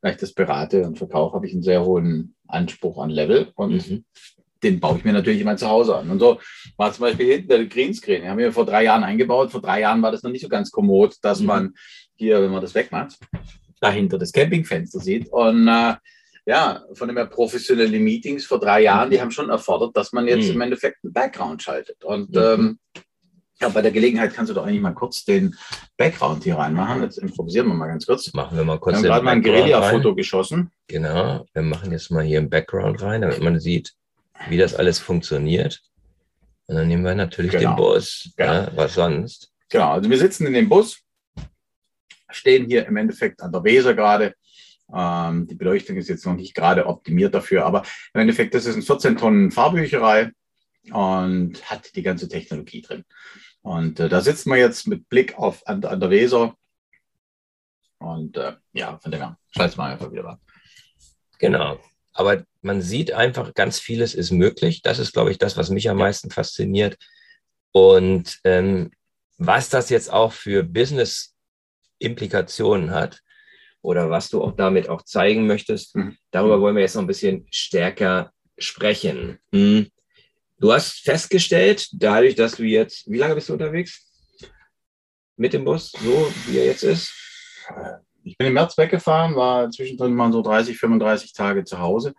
da 0.01 0.09
ich 0.09 0.17
das 0.17 0.33
berate 0.33 0.85
und 0.85 0.97
verkaufe, 0.97 1.35
habe 1.35 1.47
ich 1.47 1.53
einen 1.53 1.63
sehr 1.63 1.83
hohen 1.83 2.35
Anspruch 2.47 2.99
an 2.99 3.09
Level 3.09 3.51
und 3.55 3.89
mhm. 3.89 4.05
Den 4.63 4.79
baue 4.79 4.97
ich 4.97 5.03
mir 5.03 5.13
natürlich 5.13 5.41
immer 5.41 5.57
zu 5.57 5.67
Hause 5.67 5.95
an. 5.95 6.09
Und 6.09 6.19
so 6.19 6.39
war 6.77 6.91
zum 6.93 7.03
Beispiel 7.03 7.33
hinten 7.33 7.49
der 7.49 7.65
Greenscreen. 7.65 8.21
Den 8.21 8.31
haben 8.31 8.37
wir 8.37 8.51
vor 8.51 8.65
drei 8.65 8.83
Jahren 8.83 9.03
eingebaut. 9.03 9.51
Vor 9.51 9.61
drei 9.61 9.81
Jahren 9.81 10.01
war 10.01 10.11
das 10.11 10.23
noch 10.23 10.31
nicht 10.31 10.41
so 10.41 10.49
ganz 10.49 10.71
kommod, 10.71 11.15
dass 11.21 11.39
mhm. 11.39 11.45
man 11.47 11.73
hier, 12.15 12.41
wenn 12.41 12.51
man 12.51 12.61
das 12.61 12.75
wegmacht, 12.75 13.17
dahinter 13.81 14.17
das 14.17 14.31
Campingfenster 14.31 14.99
sieht. 14.99 15.29
Und 15.29 15.67
äh, 15.67 15.95
ja, 16.47 16.83
von 16.93 17.07
dem 17.07 17.17
her 17.17 17.25
professionelle 17.25 17.99
Meetings 17.99 18.45
vor 18.45 18.59
drei 18.59 18.83
Jahren, 18.83 19.09
die 19.09 19.19
haben 19.19 19.31
schon 19.31 19.49
erfordert, 19.49 19.97
dass 19.97 20.13
man 20.13 20.27
jetzt 20.27 20.47
mhm. 20.47 20.55
im 20.55 20.61
Endeffekt 20.61 21.03
einen 21.03 21.13
Background 21.13 21.61
schaltet. 21.61 22.03
Und 22.03 22.31
mhm. 22.31 22.41
ähm, 22.41 22.79
ja, 23.61 23.69
bei 23.69 23.81
der 23.81 23.91
Gelegenheit 23.91 24.33
kannst 24.33 24.49
du 24.49 24.53
doch 24.53 24.65
eigentlich 24.65 24.81
mal 24.81 24.93
kurz 24.93 25.23
den 25.23 25.55
Background 25.97 26.43
hier 26.43 26.57
reinmachen. 26.57 27.03
Jetzt 27.03 27.17
improvisieren 27.17 27.67
wir 27.67 27.73
mal 27.73 27.87
ganz 27.87 28.05
kurz. 28.05 28.33
Machen 28.33 28.57
wir 28.57 28.65
mal 28.65 28.79
kurz. 28.79 29.01
Wir 29.01 29.13
haben 29.13 29.23
gerade 29.23 29.25
mal 29.25 29.31
ein 29.31 29.41
Guerilla-Foto 29.41 30.13
geschossen. 30.13 30.71
Genau, 30.87 31.45
wir 31.53 31.61
machen 31.61 31.91
jetzt 31.91 32.11
mal 32.11 32.23
hier 32.23 32.39
einen 32.39 32.49
Background 32.49 33.01
rein, 33.01 33.21
damit 33.21 33.41
man 33.41 33.59
sieht, 33.59 33.93
wie 34.49 34.57
das 34.57 34.75
alles 34.75 34.99
funktioniert. 34.99 35.81
Und 36.67 36.75
dann 36.75 36.87
nehmen 36.87 37.03
wir 37.03 37.15
natürlich 37.15 37.51
genau. 37.51 37.71
den 37.71 37.75
Bus. 37.75 38.33
Genau. 38.35 38.53
Ja, 38.53 38.71
was 38.75 38.95
sonst? 38.95 39.51
Genau, 39.69 39.91
also 39.91 40.09
wir 40.09 40.17
sitzen 40.17 40.47
in 40.47 40.53
dem 40.53 40.69
Bus 40.69 41.05
stehen 42.35 42.65
hier 42.65 42.85
im 42.85 42.97
Endeffekt 42.97 43.41
an 43.41 43.51
der 43.51 43.63
Weser 43.63 43.93
gerade. 43.93 44.35
Ähm, 44.93 45.47
die 45.47 45.55
Beleuchtung 45.55 45.97
ist 45.97 46.09
jetzt 46.09 46.25
noch 46.25 46.35
nicht 46.35 46.53
gerade 46.53 46.85
optimiert 46.85 47.33
dafür, 47.33 47.65
aber 47.65 47.83
im 48.13 48.21
Endeffekt, 48.21 48.53
das 48.53 48.65
ist 48.65 48.75
eine 48.75 48.83
14 48.83 49.17
Tonnen 49.17 49.51
Fahrbücherei 49.51 50.31
und 50.91 51.69
hat 51.69 51.95
die 51.95 52.03
ganze 52.03 52.27
Technologie 52.27 52.81
drin. 52.81 53.03
Und 53.61 53.99
äh, 53.99 54.09
da 54.09 54.21
sitzen 54.21 54.51
wir 54.51 54.57
jetzt 54.57 54.87
mit 54.87 55.09
Blick 55.09 55.37
auf 55.37 55.65
an, 55.65 55.83
an 55.85 55.99
der 55.99 56.11
Weser. 56.11 56.55
Und 57.97 58.37
äh, 58.37 58.53
ja, 58.73 58.99
von 58.99 59.11
dem 59.11 59.21
her, 59.21 59.39
scheiß 59.55 59.77
mal 59.77 59.93
einfach 59.93 60.11
wieder 60.11 60.29
an. 60.29 60.39
Genau. 61.39 61.79
Aber 62.15 62.43
man 62.61 62.81
sieht 62.81 63.11
einfach, 63.11 63.53
ganz 63.53 63.77
vieles 63.77 64.15
ist 64.15 64.31
möglich. 64.31 64.81
Das 64.81 64.99
ist, 64.99 65.13
glaube 65.13 65.31
ich, 65.31 65.37
das, 65.37 65.57
was 65.57 65.69
mich 65.69 65.89
am 65.89 65.97
meisten 65.97 66.31
fasziniert. 66.31 66.97
Und 67.71 68.39
ähm, 68.45 68.91
was 69.37 69.69
das 69.69 69.89
jetzt 69.89 70.11
auch 70.11 70.31
für 70.31 70.63
Business 70.63 71.35
Implikationen 71.99 72.91
hat 72.91 73.21
oder 73.81 74.09
was 74.09 74.29
du 74.29 74.41
auch 74.41 74.55
damit 74.55 74.89
auch 74.89 75.03
zeigen 75.03 75.45
möchtest. 75.45 75.95
Mhm. 75.95 76.17
Darüber 76.31 76.59
wollen 76.61 76.75
wir 76.75 76.81
jetzt 76.81 76.95
noch 76.95 77.03
ein 77.03 77.07
bisschen 77.07 77.47
stärker 77.51 78.31
sprechen. 78.57 79.39
Mhm. 79.51 79.91
Du 80.57 80.71
hast 80.71 81.03
festgestellt, 81.03 81.89
dadurch, 81.91 82.35
dass 82.35 82.55
du 82.55 82.63
jetzt, 82.63 83.11
wie 83.11 83.17
lange 83.17 83.35
bist 83.35 83.49
du 83.49 83.53
unterwegs? 83.53 84.09
Mit 85.35 85.51
dem 85.51 85.65
Bus, 85.65 85.91
so 85.91 86.31
wie 86.47 86.59
er 86.59 86.65
jetzt 86.65 86.83
ist? 86.83 87.11
Ich 88.25 88.37
bin 88.37 88.47
im 88.47 88.53
März 88.53 88.77
weggefahren, 88.77 89.35
war 89.35 89.69
zwischendrin 89.69 90.13
mal 90.13 90.31
so 90.31 90.41
30, 90.41 90.77
35 90.77 91.33
Tage 91.33 91.63
zu 91.63 91.79
Hause. 91.79 92.13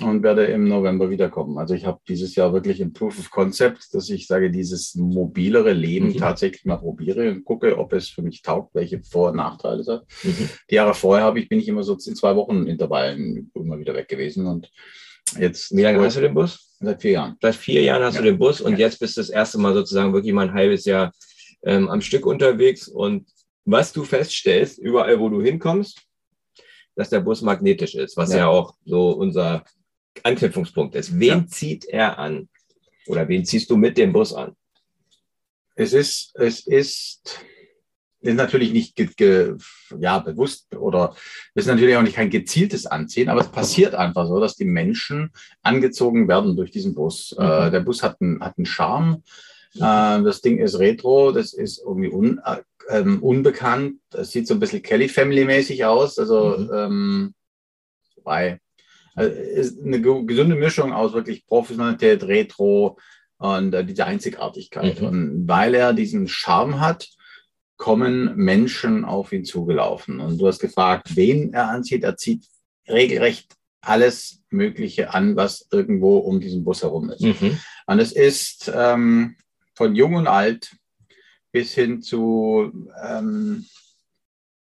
und 0.00 0.22
werde 0.22 0.46
im 0.46 0.68
November 0.68 1.10
wiederkommen. 1.10 1.58
Also 1.58 1.74
ich 1.74 1.84
habe 1.84 2.00
dieses 2.08 2.34
Jahr 2.34 2.54
wirklich 2.54 2.80
ein 2.80 2.94
Proof 2.94 3.18
of 3.18 3.30
Concept, 3.30 3.92
dass 3.92 4.08
ich 4.08 4.26
sage, 4.26 4.50
dieses 4.50 4.94
mobilere 4.94 5.74
Leben 5.74 6.08
mhm. 6.08 6.16
tatsächlich 6.16 6.64
mal 6.64 6.78
probiere 6.78 7.30
und 7.30 7.44
gucke, 7.44 7.76
ob 7.76 7.92
es 7.92 8.08
für 8.08 8.22
mich 8.22 8.40
taugt, 8.40 8.74
welche 8.74 9.02
Vor- 9.02 9.30
und 9.30 9.36
Nachteile 9.36 9.80
es 9.80 9.88
hat. 9.88 10.06
Mhm. 10.22 10.48
Die 10.70 10.76
Jahre 10.76 10.94
vorher 10.94 11.26
habe 11.26 11.40
ich, 11.40 11.48
bin 11.50 11.58
ich 11.58 11.68
immer 11.68 11.82
so 11.82 11.92
in 11.92 12.16
zwei 12.16 12.34
Wochen 12.36 12.66
Intervallen 12.66 13.50
immer 13.54 13.78
wieder 13.78 13.94
weg 13.94 14.08
gewesen 14.08 14.46
und 14.46 14.70
jetzt. 15.38 15.76
Wie 15.76 15.82
lange 15.82 16.00
hast 16.00 16.16
du 16.16 16.22
den 16.22 16.32
Bus? 16.32 16.74
Seit 16.80 17.02
vier 17.02 17.12
Jahren. 17.12 17.36
Seit 17.42 17.54
vier 17.54 17.82
Jahren 17.82 18.02
hast 18.02 18.14
ja. 18.14 18.22
du 18.22 18.28
den 18.28 18.38
Bus 18.38 18.62
und 18.62 18.72
ja. 18.72 18.86
jetzt 18.86 18.98
bist 18.98 19.18
du 19.18 19.20
das 19.20 19.28
erste 19.28 19.58
Mal 19.58 19.74
sozusagen 19.74 20.14
wirklich 20.14 20.32
mal 20.32 20.48
ein 20.48 20.54
halbes 20.54 20.86
Jahr 20.86 21.12
ähm, 21.64 21.90
am 21.90 22.00
Stück 22.00 22.24
unterwegs 22.24 22.88
und 22.88 23.26
was 23.64 23.92
du 23.92 24.04
feststellst, 24.04 24.78
überall 24.78 25.18
wo 25.18 25.28
du 25.28 25.42
hinkommst, 25.42 26.02
dass 26.94 27.10
der 27.10 27.20
Bus 27.20 27.42
magnetisch 27.42 27.94
ist, 27.94 28.16
was 28.16 28.32
ja, 28.32 28.38
ja 28.38 28.46
auch 28.48 28.74
so 28.84 29.10
unser 29.10 29.64
Anknüpfungspunkt 30.22 30.94
ist. 30.94 31.18
Wen 31.18 31.40
ja. 31.40 31.46
zieht 31.46 31.84
er 31.86 32.18
an? 32.18 32.48
Oder 33.06 33.28
wen 33.28 33.44
ziehst 33.44 33.70
du 33.70 33.76
mit 33.76 33.96
dem 33.98 34.12
Bus 34.12 34.32
an? 34.34 34.54
Es 35.74 35.92
ist, 35.92 36.32
es 36.36 36.66
ist, 36.66 37.44
ist 38.20 38.34
natürlich 38.34 38.72
nicht 38.72 38.94
ge, 38.94 39.08
ge, 39.16 39.56
ja, 39.98 40.18
bewusst 40.18 40.74
oder 40.76 41.16
ist 41.54 41.66
natürlich 41.66 41.96
auch 41.96 42.02
nicht 42.02 42.14
kein 42.14 42.30
gezieltes 42.30 42.86
Anziehen, 42.86 43.28
aber 43.28 43.40
es 43.40 43.50
passiert 43.50 43.94
einfach 43.94 44.26
so, 44.26 44.38
dass 44.38 44.54
die 44.54 44.66
Menschen 44.66 45.32
angezogen 45.62 46.28
werden 46.28 46.56
durch 46.56 46.70
diesen 46.70 46.94
Bus. 46.94 47.34
Mhm. 47.36 47.44
Äh, 47.44 47.70
der 47.70 47.80
Bus 47.80 48.02
hat 48.02 48.20
einen, 48.20 48.40
hat 48.40 48.58
einen 48.58 48.66
Charme. 48.66 49.22
Äh, 49.76 50.22
das 50.22 50.40
Ding 50.40 50.58
ist 50.58 50.78
retro, 50.78 51.32
das 51.32 51.52
ist 51.52 51.82
irgendwie 51.84 52.10
un, 52.10 52.40
äh, 52.44 52.62
ähm, 52.90 53.22
unbekannt. 53.22 53.96
Das 54.10 54.30
sieht 54.30 54.46
so 54.46 54.54
ein 54.54 54.60
bisschen 54.60 54.82
Kelly 54.82 55.08
Family 55.08 55.44
mäßig 55.44 55.84
aus. 55.84 56.18
Also, 56.18 56.56
mhm. 56.58 56.70
ähm, 56.74 57.34
wobei 58.16 58.60
also 59.14 59.30
ist 59.30 59.82
eine 59.82 60.00
gesunde 60.00 60.56
Mischung 60.56 60.92
aus 60.92 61.12
wirklich 61.12 61.46
Professionalität, 61.46 62.22
Retro 62.24 62.98
und 63.38 63.74
äh, 63.74 63.84
diese 63.84 64.06
Einzigartigkeit. 64.06 65.00
Mhm. 65.00 65.06
Und 65.06 65.48
weil 65.48 65.74
er 65.74 65.92
diesen 65.92 66.28
Charme 66.28 66.80
hat, 66.80 67.08
kommen 67.76 68.36
Menschen 68.36 69.04
auf 69.04 69.32
ihn 69.32 69.44
zugelaufen. 69.44 70.20
Und 70.20 70.38
du 70.38 70.46
hast 70.46 70.60
gefragt, 70.60 71.16
wen 71.16 71.52
er 71.52 71.68
anzieht. 71.68 72.04
Er 72.04 72.16
zieht 72.16 72.44
regelrecht 72.88 73.56
alles 73.80 74.40
Mögliche 74.50 75.12
an, 75.12 75.34
was 75.34 75.66
irgendwo 75.72 76.18
um 76.18 76.40
diesen 76.40 76.62
Bus 76.62 76.82
herum 76.82 77.10
ist. 77.10 77.22
Mhm. 77.22 77.58
Und 77.86 77.98
es 77.98 78.12
ist 78.12 78.70
ähm, 78.74 79.36
von 79.74 79.94
jung 79.94 80.14
und 80.14 80.26
alt 80.26 80.76
bis 81.52 81.74
hin 81.74 82.00
zu 82.02 82.72
ähm, 83.04 83.66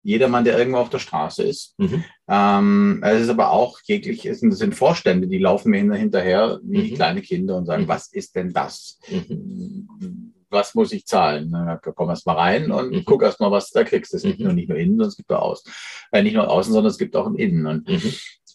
jedermann, 0.02 0.44
der 0.44 0.58
irgendwo 0.58 0.78
auf 0.78 0.90
der 0.90 0.98
Straße 0.98 1.42
ist. 1.42 1.74
Mhm. 1.78 2.04
Ähm, 2.28 3.00
es 3.04 3.22
ist 3.22 3.28
aber 3.28 3.50
auch 3.50 3.78
jeglich, 3.84 4.26
es 4.26 4.40
sind 4.40 4.74
Vorstände, 4.74 5.28
die 5.28 5.38
laufen 5.38 5.70
mir 5.70 5.94
hinterher 5.94 6.58
wie 6.62 6.90
mhm. 6.90 6.94
kleine 6.94 7.22
Kinder 7.22 7.56
und 7.56 7.66
sagen, 7.66 7.84
mhm. 7.84 7.88
was 7.88 8.12
ist 8.12 8.34
denn 8.34 8.52
das? 8.52 8.98
Mhm. 9.08 10.34
Was 10.48 10.74
muss 10.74 10.92
ich 10.92 11.06
zahlen? 11.06 11.52
Dann 11.52 11.78
komm 11.94 12.08
erst 12.08 12.26
mal 12.26 12.34
rein 12.34 12.72
und 12.72 12.90
mhm. 12.90 13.04
guck 13.04 13.22
erst 13.22 13.40
mal, 13.40 13.52
was 13.52 13.70
du 13.70 13.78
da 13.78 13.84
kriegst. 13.84 14.12
Es 14.14 14.22
gibt 14.22 14.40
nur 14.40 14.52
nicht 14.52 14.68
nur 14.68 14.78
innen, 14.78 14.92
sondern 14.92 15.08
es 15.08 15.16
gibt 15.16 15.30
auch 15.30 15.42
außen. 15.42 15.72
Äh, 16.10 16.22
nicht 16.22 16.34
nur 16.34 16.50
außen, 16.50 16.72
sondern 16.72 16.90
es 16.90 16.98
gibt 16.98 17.14
auch 17.14 17.26
ein 17.26 17.36
innen. 17.36 17.66
Und 17.66 17.88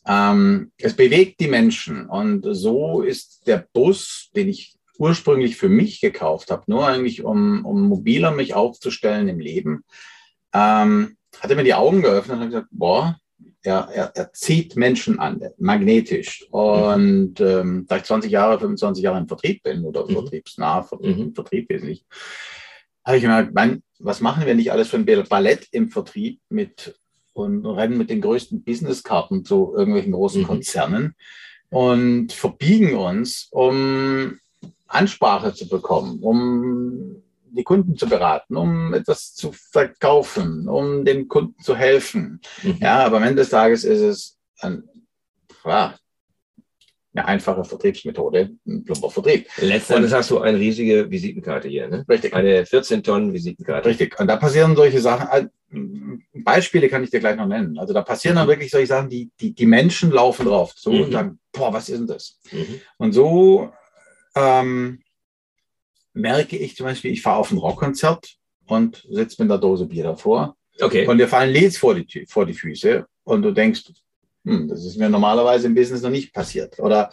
ähm, 0.07 0.71
es 0.77 0.93
bewegt 0.93 1.39
die 1.39 1.47
Menschen. 1.47 2.07
Und 2.07 2.45
so 2.51 3.01
ist 3.01 3.47
der 3.47 3.65
Bus, 3.71 4.29
den 4.35 4.49
ich 4.49 4.74
ursprünglich 4.97 5.57
für 5.57 5.69
mich 5.69 6.01
gekauft 6.01 6.51
habe, 6.51 6.63
nur 6.67 6.87
eigentlich 6.87 7.23
um, 7.23 7.65
um 7.65 7.87
mobiler 7.87 8.31
mich 8.31 8.53
aufzustellen 8.53 9.27
im 9.27 9.39
Leben, 9.39 9.83
ähm, 10.53 11.17
hat 11.39 11.49
er 11.49 11.55
mir 11.55 11.63
die 11.63 11.73
Augen 11.73 12.01
geöffnet 12.01 12.37
und 12.37 12.43
hat 12.43 12.49
gesagt, 12.49 12.67
boah, 12.71 13.19
er, 13.63 13.89
er, 13.91 14.11
er 14.15 14.33
zieht 14.33 14.75
Menschen 14.75 15.19
an, 15.19 15.41
magnetisch. 15.57 16.45
Und 16.51 17.39
ähm, 17.39 17.85
da 17.87 17.97
ich 17.97 18.03
20 18.03 18.31
Jahre, 18.31 18.59
25 18.59 19.03
Jahre 19.03 19.17
im 19.17 19.27
Vertrieb 19.27 19.63
bin 19.63 19.83
oder 19.83 20.05
mhm. 20.05 20.13
vertriebsnah, 20.13 20.87
mhm. 21.01 21.33
Vertrieb 21.33 21.69
wesentlich, 21.69 22.05
habe 23.03 23.17
ich 23.17 23.23
gemerkt, 23.23 23.53
mein, 23.53 23.83
was 23.99 24.21
machen 24.21 24.45
wir 24.45 24.55
nicht 24.55 24.71
alles 24.71 24.89
für 24.89 24.97
ein 24.97 25.05
Ballett 25.05 25.67
im 25.71 25.89
Vertrieb 25.89 26.39
mit 26.49 26.99
und 27.33 27.65
rennen 27.65 27.97
mit 27.97 28.09
den 28.09 28.21
größten 28.21 28.63
Businesskarten 28.63 29.43
zu 29.43 29.73
irgendwelchen 29.75 30.13
großen 30.13 30.43
mhm. 30.43 30.47
Konzernen 30.47 31.15
und 31.69 32.31
verbiegen 32.31 32.95
uns, 32.95 33.49
um 33.51 34.39
Ansprache 34.87 35.53
zu 35.53 35.67
bekommen, 35.67 36.19
um 36.21 37.23
die 37.51 37.63
Kunden 37.63 37.95
zu 37.95 38.07
beraten, 38.07 38.57
um 38.57 38.93
etwas 38.93 39.33
zu 39.33 39.51
verkaufen, 39.51 40.67
um 40.67 41.05
dem 41.05 41.27
Kunden 41.27 41.61
zu 41.61 41.75
helfen. 41.75 42.41
Mhm. 42.63 42.77
Ja, 42.81 43.05
aber 43.05 43.17
am 43.17 43.23
Ende 43.23 43.37
des 43.37 43.49
Tages 43.49 43.83
ist 43.83 44.01
es 44.01 44.37
ein, 44.59 44.83
ja, 45.63 45.95
eine 47.13 47.27
einfache 47.27 47.63
Vertriebsmethode, 47.63 48.51
ein 48.67 48.83
plumper 48.83 49.09
Vertrieb. 49.09 49.47
Letztendlich 49.57 50.11
hast 50.11 50.31
du 50.31 50.39
eine 50.39 50.59
riesige 50.59 51.09
Visitenkarte 51.09 51.69
hier, 51.69 51.87
ne? 51.87 52.05
Richtig. 52.09 52.33
Eine 52.33 52.65
14 52.65 53.03
Tonnen 53.03 53.33
Visitenkarte. 53.33 53.87
Richtig. 53.87 54.19
Und 54.19 54.27
da 54.27 54.35
passieren 54.35 54.75
solche 54.75 54.99
Sachen. 54.99 55.49
Beispiele 56.33 56.89
kann 56.89 57.03
ich 57.03 57.11
dir 57.11 57.21
gleich 57.21 57.37
noch 57.37 57.47
nennen. 57.47 57.79
Also 57.79 57.93
da 57.93 58.01
passieren 58.01 58.35
dann 58.35 58.47
mhm. 58.47 58.51
wirklich 58.51 58.71
solche 58.71 58.87
Sachen, 58.87 59.09
die, 59.09 59.31
die, 59.39 59.53
die 59.53 59.65
Menschen 59.65 60.11
laufen 60.11 60.45
drauf 60.45 60.73
so 60.75 60.91
mhm. 60.91 61.01
und 61.03 61.11
sagen, 61.11 61.39
boah, 61.53 61.71
was 61.71 61.87
ist 61.87 61.99
denn 61.99 62.07
das? 62.07 62.37
Mhm. 62.51 62.81
Und 62.97 63.13
so 63.13 63.71
ähm, 64.35 65.01
merke 66.13 66.57
ich 66.57 66.75
zum 66.75 66.85
Beispiel, 66.85 67.11
ich 67.11 67.21
fahre 67.21 67.39
auf 67.39 67.51
ein 67.51 67.57
Rockkonzert 67.57 68.35
und 68.67 69.05
sitze 69.09 69.41
mit 69.41 69.51
einer 69.51 69.59
Dose 69.59 69.85
Bier 69.85 70.03
davor. 70.03 70.55
Okay. 70.79 71.07
Und 71.07 71.17
dir 71.17 71.27
fallen 71.27 71.53
Leads 71.53 71.77
vor 71.77 71.95
die, 71.95 72.25
vor 72.27 72.45
die 72.45 72.53
Füße 72.53 73.05
und 73.23 73.41
du 73.41 73.51
denkst, 73.51 73.83
hm, 74.45 74.67
das 74.67 74.85
ist 74.85 74.97
mir 74.97 75.09
normalerweise 75.09 75.67
im 75.67 75.75
Business 75.75 76.01
noch 76.01 76.09
nicht 76.09 76.33
passiert. 76.33 76.79
Oder 76.79 77.09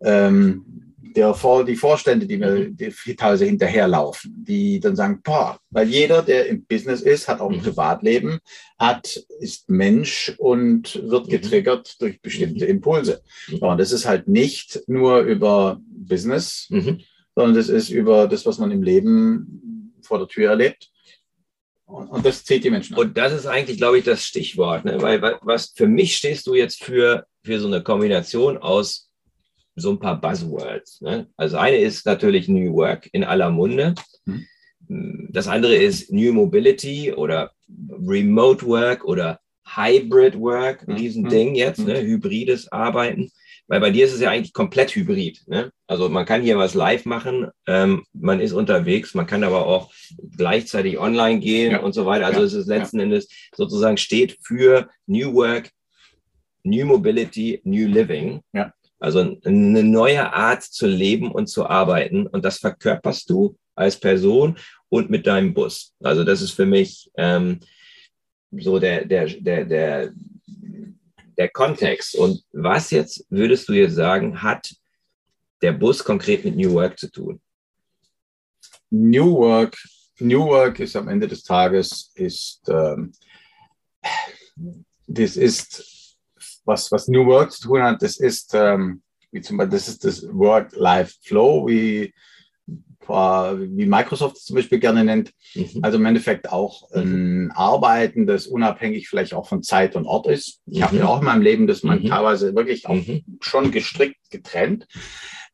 ähm, 0.00 0.94
der, 1.16 1.34
die 1.66 1.76
Vorstände, 1.76 2.26
die 2.26 2.36
mir 2.36 2.70
die 2.70 3.16
teilweise 3.16 3.46
hinterherlaufen, 3.46 4.44
die 4.46 4.80
dann 4.80 4.96
sagen, 4.96 5.20
boah, 5.22 5.58
weil 5.70 5.88
jeder, 5.88 6.22
der 6.22 6.46
im 6.46 6.64
Business 6.64 7.00
ist, 7.00 7.26
hat 7.26 7.40
auch 7.40 7.50
ein 7.50 7.56
mhm. 7.56 7.62
Privatleben, 7.62 8.38
hat, 8.78 9.24
ist 9.40 9.68
Mensch 9.70 10.34
und 10.38 11.02
wird 11.08 11.26
mhm. 11.26 11.30
getriggert 11.30 12.00
durch 12.00 12.20
bestimmte 12.20 12.64
mhm. 12.64 12.70
Impulse. 12.70 13.22
Und 13.60 13.78
das 13.78 13.92
ist 13.92 14.06
halt 14.06 14.28
nicht 14.28 14.82
nur 14.86 15.20
über 15.20 15.80
Business, 16.06 16.66
mhm 16.70 17.00
sondern 17.36 17.54
das 17.54 17.68
ist 17.68 17.90
über 17.90 18.26
das, 18.26 18.46
was 18.46 18.58
man 18.58 18.70
im 18.70 18.82
Leben 18.82 19.94
vor 20.00 20.18
der 20.18 20.26
Tür 20.26 20.50
erlebt. 20.50 20.90
Und, 21.84 22.26
das 22.26 22.42
zählt 22.44 22.64
die 22.64 22.70
Menschen 22.70 22.94
an. 22.94 23.00
Und 23.00 23.16
das 23.16 23.32
ist 23.32 23.46
eigentlich, 23.46 23.76
glaube 23.76 23.98
ich, 23.98 24.04
das 24.04 24.24
Stichwort, 24.24 24.84
ne? 24.84 25.00
weil 25.00 25.22
was 25.42 25.72
für 25.76 25.86
mich 25.86 26.16
stehst 26.16 26.46
du 26.48 26.54
jetzt 26.54 26.82
für, 26.82 27.26
für 27.44 27.60
so 27.60 27.68
eine 27.68 27.82
Kombination 27.82 28.58
aus 28.58 29.08
so 29.76 29.90
ein 29.90 30.00
paar 30.00 30.20
Buzzwords. 30.20 31.02
Ne? 31.02 31.28
Also 31.36 31.58
eine 31.58 31.76
ist 31.76 32.06
natürlich 32.06 32.48
New 32.48 32.72
Work 32.74 33.08
in 33.12 33.22
aller 33.22 33.50
Munde. 33.50 33.94
Hm. 34.24 34.46
Das 35.30 35.46
andere 35.46 35.76
ist 35.76 36.10
New 36.10 36.32
Mobility 36.32 37.12
oder 37.12 37.52
Remote 37.68 38.66
Work 38.66 39.04
oder 39.04 39.38
Hybrid 39.64 40.40
Work, 40.40 40.82
ein 40.82 40.94
hm. 40.94 40.96
Riesending 40.96 41.48
hm. 41.50 41.54
jetzt, 41.54 41.78
ne? 41.80 42.00
Hm. 42.00 42.06
hybrides 42.06 42.72
Arbeiten. 42.72 43.30
Weil 43.68 43.80
bei 43.80 43.90
dir 43.90 44.06
ist 44.06 44.14
es 44.14 44.20
ja 44.20 44.30
eigentlich 44.30 44.52
komplett 44.52 44.94
hybrid. 44.94 45.42
Ne? 45.46 45.72
Also 45.86 46.08
man 46.08 46.24
kann 46.24 46.42
hier 46.42 46.56
was 46.56 46.74
live 46.74 47.04
machen, 47.04 47.48
ähm, 47.66 48.04
man 48.12 48.40
ist 48.40 48.52
unterwegs, 48.52 49.14
man 49.14 49.26
kann 49.26 49.42
aber 49.42 49.66
auch 49.66 49.92
gleichzeitig 50.36 50.98
online 50.98 51.40
gehen 51.40 51.72
ja. 51.72 51.80
und 51.80 51.92
so 51.92 52.06
weiter. 52.06 52.26
Also 52.26 52.40
ja. 52.40 52.46
es 52.46 52.52
ist 52.52 52.66
letzten 52.66 52.98
ja. 52.98 53.04
Endes 53.04 53.28
sozusagen 53.54 53.96
steht 53.96 54.38
für 54.42 54.88
New 55.06 55.34
Work, 55.34 55.70
New 56.62 56.86
Mobility, 56.86 57.60
New 57.64 57.88
Living. 57.88 58.40
Ja. 58.52 58.72
Also 58.98 59.36
eine 59.44 59.84
neue 59.84 60.32
Art 60.32 60.62
zu 60.62 60.86
leben 60.86 61.30
und 61.30 61.48
zu 61.48 61.66
arbeiten. 61.66 62.26
Und 62.26 62.44
das 62.44 62.58
verkörperst 62.58 63.28
du 63.28 63.56
als 63.74 63.98
Person 63.98 64.56
und 64.88 65.10
mit 65.10 65.26
deinem 65.26 65.54
Bus. 65.54 65.92
Also 66.02 66.24
das 66.24 66.40
ist 66.40 66.52
für 66.52 66.66
mich 66.66 67.10
ähm, 67.16 67.60
so 68.52 68.78
der, 68.78 69.04
der, 69.04 69.26
der, 69.26 69.64
der, 69.64 70.12
der 71.36 71.48
Kontext. 71.48 72.14
Und 72.14 72.42
was 72.52 72.90
jetzt 72.90 73.26
würdest 73.30 73.68
du 73.68 73.72
jetzt 73.72 73.94
sagen, 73.94 74.42
hat 74.42 74.74
der 75.62 75.72
Bus 75.72 76.02
konkret 76.02 76.44
mit 76.44 76.56
New 76.56 76.72
Work 76.72 76.98
zu 76.98 77.10
tun? 77.10 77.40
New 78.90 79.36
Work, 79.36 79.76
New 80.18 80.46
Work 80.46 80.80
ist 80.80 80.96
am 80.96 81.08
Ende 81.08 81.28
des 81.28 81.42
Tages 81.42 82.12
ist 82.14 82.62
ähm, 82.68 83.12
das 85.06 85.36
ist 85.36 86.16
was 86.64 86.90
was 86.90 87.08
New 87.08 87.26
Work 87.26 87.52
zu 87.52 87.62
tun 87.68 87.82
hat. 87.82 88.02
Das 88.02 88.18
ist 88.18 88.54
ähm, 88.54 89.02
wie 89.30 89.40
zum 89.40 89.56
Beispiel 89.56 89.78
das 89.78 89.88
ist 89.88 90.04
das 90.04 90.22
Work-Life-Flow, 90.22 91.66
wie 91.66 92.14
wie 93.08 93.86
Microsoft 93.86 94.36
es 94.36 94.44
zum 94.44 94.56
Beispiel 94.56 94.78
gerne 94.78 95.04
nennt. 95.04 95.32
Mhm. 95.54 95.80
Also 95.82 95.98
im 95.98 96.06
Endeffekt 96.06 96.50
auch 96.50 96.90
ein 96.92 97.44
mhm. 97.44 97.52
Arbeiten, 97.54 98.26
das 98.26 98.46
unabhängig 98.46 99.08
vielleicht 99.08 99.34
auch 99.34 99.46
von 99.46 99.62
Zeit 99.62 99.96
und 99.96 100.06
Ort 100.06 100.26
ist. 100.26 100.60
Ich 100.66 100.78
mhm. 100.78 100.84
habe 100.84 100.96
ja 100.96 101.06
auch 101.06 101.18
in 101.20 101.24
meinem 101.24 101.42
Leben 101.42 101.66
das 101.66 101.82
man 101.82 102.02
mhm. 102.02 102.08
teilweise 102.08 102.54
wirklich 102.54 102.86
auch 102.86 102.94
mhm. 102.94 103.24
schon 103.40 103.70
gestrickt 103.70 104.30
getrennt. 104.30 104.86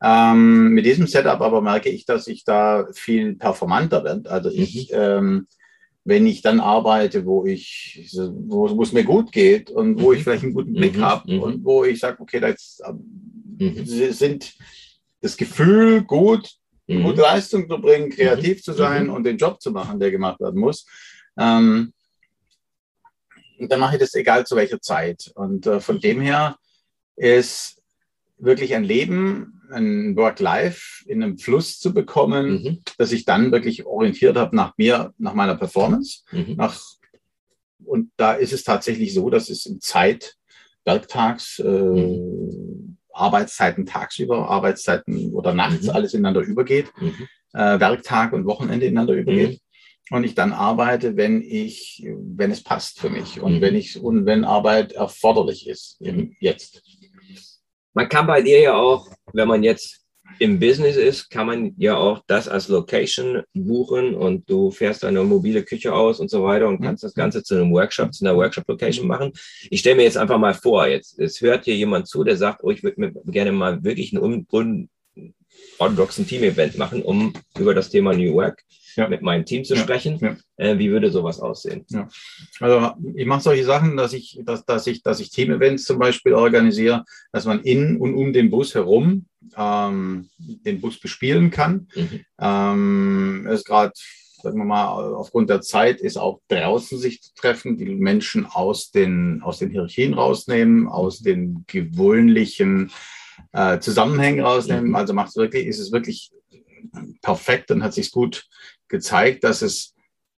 Ähm, 0.01 0.69
mit 0.69 0.85
diesem 0.85 1.07
Setup 1.07 1.41
aber 1.41 1.61
merke 1.61 1.89
ich, 1.89 2.05
dass 2.05 2.27
ich 2.27 2.43
da 2.43 2.87
viel 2.93 3.35
performanter 3.35 4.03
werde. 4.03 4.29
Also 4.29 4.49
ich 4.49 4.91
mhm. 4.91 4.97
ähm, 4.97 5.47
wenn 6.05 6.27
ich 6.27 6.41
dann 6.41 6.59
arbeite, 6.59 7.25
wo 7.25 7.45
ich, 7.45 8.11
wo, 8.13 8.75
wo 8.75 8.83
es 8.83 8.91
mir 8.91 9.03
gut 9.03 9.31
geht 9.31 9.71
und 9.71 10.01
wo 10.01 10.11
ich 10.11 10.23
vielleicht 10.23 10.43
einen 10.43 10.53
guten 10.53 10.73
Blick 10.73 10.99
habe 10.99 11.39
und 11.39 11.63
wo 11.63 11.85
ich 11.85 11.99
sage, 11.99 12.19
okay, 12.19 12.39
da 12.39 12.49
jetzt, 12.49 12.83
mhm. 13.57 13.85
sind 13.85 14.53
das 15.21 15.37
Gefühl 15.37 16.03
gut, 16.03 16.51
mhm. 16.87 17.03
gute 17.03 17.21
Leistung 17.21 17.69
zu 17.69 17.77
bringen, 17.79 18.09
kreativ 18.09 18.63
zu 18.63 18.73
sein 18.73 19.09
und 19.09 19.23
den 19.23 19.37
Job 19.37 19.61
zu 19.61 19.71
machen, 19.71 19.99
der 19.99 20.11
gemacht 20.11 20.39
werden 20.39 20.59
muss. 20.59 20.85
Ähm, 21.37 21.93
dann 23.59 23.79
mache 23.79 23.95
ich 23.95 24.01
das 24.01 24.13
egal 24.15 24.45
zu 24.45 24.55
welcher 24.55 24.81
Zeit. 24.81 25.31
Und 25.35 25.67
äh, 25.67 25.79
von 25.79 25.99
dem 25.99 26.21
her 26.21 26.57
ist 27.15 27.81
wirklich 28.37 28.75
ein 28.75 28.83
Leben, 28.83 29.61
ein 29.71 30.15
Work-Life 30.15 31.07
in 31.07 31.23
einem 31.23 31.37
Fluss 31.37 31.79
zu 31.79 31.93
bekommen, 31.93 32.63
mhm. 32.63 32.79
dass 32.97 33.11
ich 33.11 33.25
dann 33.25 33.51
wirklich 33.51 33.85
orientiert 33.85 34.37
habe 34.37 34.55
nach 34.55 34.77
mir, 34.77 35.13
nach 35.17 35.33
meiner 35.33 35.55
Performance. 35.55 36.23
Mhm. 36.31 36.55
Nach, 36.57 36.79
und 37.85 38.11
da 38.17 38.33
ist 38.33 38.53
es 38.53 38.63
tatsächlich 38.63 39.13
so, 39.13 39.29
dass 39.29 39.49
es 39.49 39.65
in 39.65 39.81
Zeit, 39.81 40.35
Werktags, 40.85 41.59
äh, 41.59 41.63
mhm. 41.63 42.97
Arbeitszeiten 43.13 43.85
tagsüber, 43.85 44.49
Arbeitszeiten 44.49 45.33
oder 45.33 45.53
nachts 45.53 45.83
mhm. 45.83 45.89
alles 45.91 46.13
ineinander 46.13 46.41
übergeht, 46.41 46.91
mhm. 46.99 47.27
äh, 47.53 47.79
Werktag 47.79 48.33
und 48.33 48.45
Wochenende 48.45 48.85
ineinander 48.85 49.13
übergeht. 49.13 49.51
Mhm. 49.51 50.15
Und 50.15 50.23
ich 50.25 50.35
dann 50.35 50.51
arbeite, 50.51 51.15
wenn 51.15 51.41
ich, 51.41 52.05
wenn 52.05 52.51
es 52.51 52.61
passt 52.61 52.99
für 52.99 53.09
mich 53.09 53.39
und 53.39 53.61
wenn 53.61 53.73
ich 53.73 53.99
und 53.99 54.25
wenn 54.25 54.43
Arbeit 54.43 54.91
erforderlich 54.91 55.67
ist, 55.67 55.97
jetzt. 56.39 56.83
Man 57.93 58.09
kann 58.09 58.27
bei 58.27 58.41
dir 58.41 58.59
ja 58.59 58.73
auch, 58.75 59.07
wenn 59.31 59.47
man 59.47 59.63
jetzt 59.63 60.02
im 60.39 60.59
Business 60.59 60.95
ist, 60.95 61.29
kann 61.29 61.47
man 61.47 61.73
ja 61.77 61.95
auch 61.97 62.21
das 62.27 62.47
als 62.47 62.67
Location 62.67 63.43
buchen 63.53 64.15
und 64.15 64.49
du 64.49 64.71
fährst 64.71 65.05
eine 65.05 65.23
mobile 65.23 65.63
Küche 65.63 65.93
aus 65.93 66.19
und 66.19 66.29
so 66.29 66.43
weiter 66.43 66.67
und 66.67 66.81
kannst 66.81 67.03
das 67.03 67.13
Ganze 67.13 67.43
zu 67.43 67.55
einem 67.55 67.71
Workshop, 67.71 68.13
zu 68.13 68.25
einer 68.25 68.35
Workshop-Location 68.35 69.07
machen. 69.07 69.31
Ich 69.69 69.79
stelle 69.81 69.95
mir 69.95 70.03
jetzt 70.03 70.17
einfach 70.17 70.37
mal 70.37 70.53
vor, 70.53 70.87
jetzt 70.87 71.19
es 71.19 71.41
hört 71.41 71.65
hier 71.65 71.75
jemand 71.75 72.07
zu, 72.07 72.23
der 72.23 72.37
sagt, 72.37 72.63
oh, 72.63 72.71
ich 72.71 72.83
würde 72.83 72.99
mir 72.99 73.11
gerne 73.25 73.51
mal 73.51 73.83
wirklich 73.83 74.13
ein 74.13 74.19
unorthodoxen 75.77 76.27
Team-Event 76.27 76.77
machen, 76.77 77.01
um 77.01 77.33
über 77.57 77.73
das 77.73 77.89
Thema 77.89 78.13
New 78.13 78.33
Work 78.33 78.63
ja. 78.95 79.07
mit 79.07 79.21
meinem 79.21 79.45
Team 79.45 79.63
zu 79.63 79.75
sprechen. 79.75 80.19
Ja. 80.21 80.35
Äh, 80.57 80.77
wie 80.77 80.91
würde 80.91 81.11
sowas 81.11 81.39
aussehen? 81.39 81.85
Also 82.59 82.91
ich 83.15 83.25
mache 83.25 83.41
solche 83.41 83.65
Sachen, 83.65 83.97
dass 83.97 84.13
ich, 84.13 84.39
dass, 84.43 84.65
dass 84.65 84.87
ich, 84.87 85.03
dass 85.03 85.19
ich 85.19 85.29
Team-Events 85.31 85.85
zum 85.85 85.99
Beispiel 85.99 86.33
organisiere, 86.33 87.03
dass 87.31 87.45
man 87.45 87.61
in 87.61 87.97
und 87.97 88.15
um 88.15 88.33
den 88.33 88.49
Bus 88.49 88.75
herum 88.75 89.25
ähm, 89.57 90.29
den 90.37 90.81
Bus 90.81 90.99
bespielen 90.99 91.51
kann. 91.51 91.87
Mhm. 91.95 92.25
Ähm, 92.39 93.47
ist 93.49 93.65
gerade 93.65 93.93
sagen 94.43 94.57
wir 94.57 94.65
mal, 94.65 95.13
aufgrund 95.13 95.49
der 95.49 95.61
Zeit 95.61 96.01
ist 96.01 96.17
auch 96.17 96.41
draußen 96.49 96.99
sich 96.99 97.21
zu 97.23 97.33
treffen, 97.33 97.77
die 97.77 97.95
Menschen 97.95 98.45
aus 98.45 98.91
den, 98.91 99.41
aus 99.41 99.59
den 99.59 99.69
Hierarchien 99.69 100.13
rausnehmen, 100.13 100.89
aus 100.89 101.19
den 101.19 101.63
gewöhnlichen 101.65 102.91
äh, 103.53 103.79
Zusammenhängen 103.79 104.43
rausnehmen. 104.43 104.89
Mhm. 104.89 104.95
Also 104.95 105.13
macht 105.13 105.29
es 105.29 105.37
wirklich, 105.37 105.65
ist 105.65 105.79
es 105.79 105.93
wirklich 105.93 106.31
perfekt 107.21 107.71
und 107.71 107.83
hat 107.83 107.93
sich 107.93 108.11
gut 108.11 108.45
gezeigt, 108.89 109.45
dass 109.45 109.61
es 109.61 109.92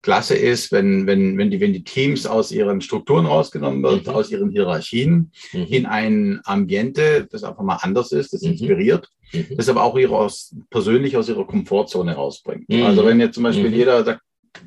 klasse 0.03 0.35
ist, 0.35 0.71
wenn, 0.71 1.07
wenn, 1.07 1.37
wenn, 1.37 1.49
die, 1.49 1.59
wenn 1.59 1.73
die 1.73 1.83
Teams 1.83 2.27
aus 2.27 2.51
ihren 2.51 2.81
Strukturen 2.81 3.25
rausgenommen 3.25 3.81
werden, 3.81 4.01
mhm. 4.05 4.09
aus 4.09 4.29
ihren 4.29 4.51
Hierarchien 4.51 5.31
mhm. 5.53 5.65
in 5.69 5.85
ein 5.85 6.41
Ambiente, 6.43 7.25
das 7.31 7.43
einfach 7.43 7.63
mal 7.63 7.77
anders 7.81 8.11
ist, 8.11 8.33
das 8.33 8.41
mhm. 8.41 8.51
inspiriert, 8.51 9.09
mhm. 9.31 9.55
das 9.55 9.69
aber 9.69 9.81
auch 9.83 9.97
ihre 9.97 10.15
aus, 10.15 10.53
persönlich 10.69 11.15
aus 11.15 11.29
ihrer 11.29 11.47
Komfortzone 11.47 12.13
rausbringt. 12.13 12.67
Mhm. 12.69 12.83
Also 12.83 13.05
wenn 13.05 13.19
jetzt 13.19 13.35
zum 13.35 13.43
Beispiel 13.43 13.69
mhm. 13.69 13.75
jeder 13.75 14.03
sagt, 14.03 14.21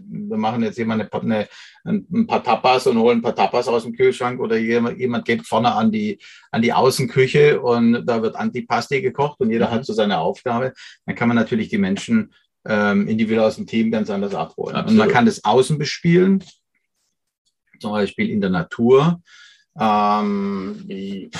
wir 0.08 0.36
machen 0.38 0.62
jetzt 0.62 0.78
jemand 0.78 1.12
eine, 1.12 1.46
eine, 1.84 2.04
ein 2.12 2.26
paar 2.26 2.42
Tapas 2.42 2.86
und 2.86 2.98
holen 2.98 3.18
ein 3.18 3.22
paar 3.22 3.36
Tapas 3.36 3.68
aus 3.68 3.84
dem 3.84 3.92
Kühlschrank 3.92 4.40
oder 4.40 4.56
jemand, 4.56 4.98
jemand 4.98 5.26
geht 5.26 5.46
vorne 5.46 5.72
an 5.72 5.92
die, 5.92 6.18
an 6.50 6.62
die 6.62 6.72
Außenküche 6.72 7.60
und 7.60 8.04
da 8.06 8.22
wird 8.22 8.36
Antipasti 8.36 9.02
gekocht 9.02 9.38
und 9.40 9.50
jeder 9.50 9.70
hat 9.70 9.84
so 9.84 9.92
seine 9.92 10.18
Aufgabe, 10.18 10.72
dann 11.04 11.14
kann 11.14 11.28
man 11.28 11.36
natürlich 11.36 11.68
die 11.68 11.78
Menschen 11.78 12.32
ähm, 12.68 13.06
individuell 13.08 13.46
aus 13.46 13.56
dem 13.56 13.66
Team 13.66 13.90
ganz 13.90 14.10
anders 14.10 14.34
abholen. 14.34 14.76
Absolut. 14.76 14.90
Und 14.90 14.96
man 14.98 15.08
kann 15.08 15.26
das 15.26 15.44
außen 15.44 15.78
bespielen, 15.78 16.44
zum 17.80 17.92
Beispiel 17.92 18.30
in 18.30 18.40
der 18.40 18.50
Natur. 18.50 19.20
Ähm, 19.78 20.84
die, 20.84 21.30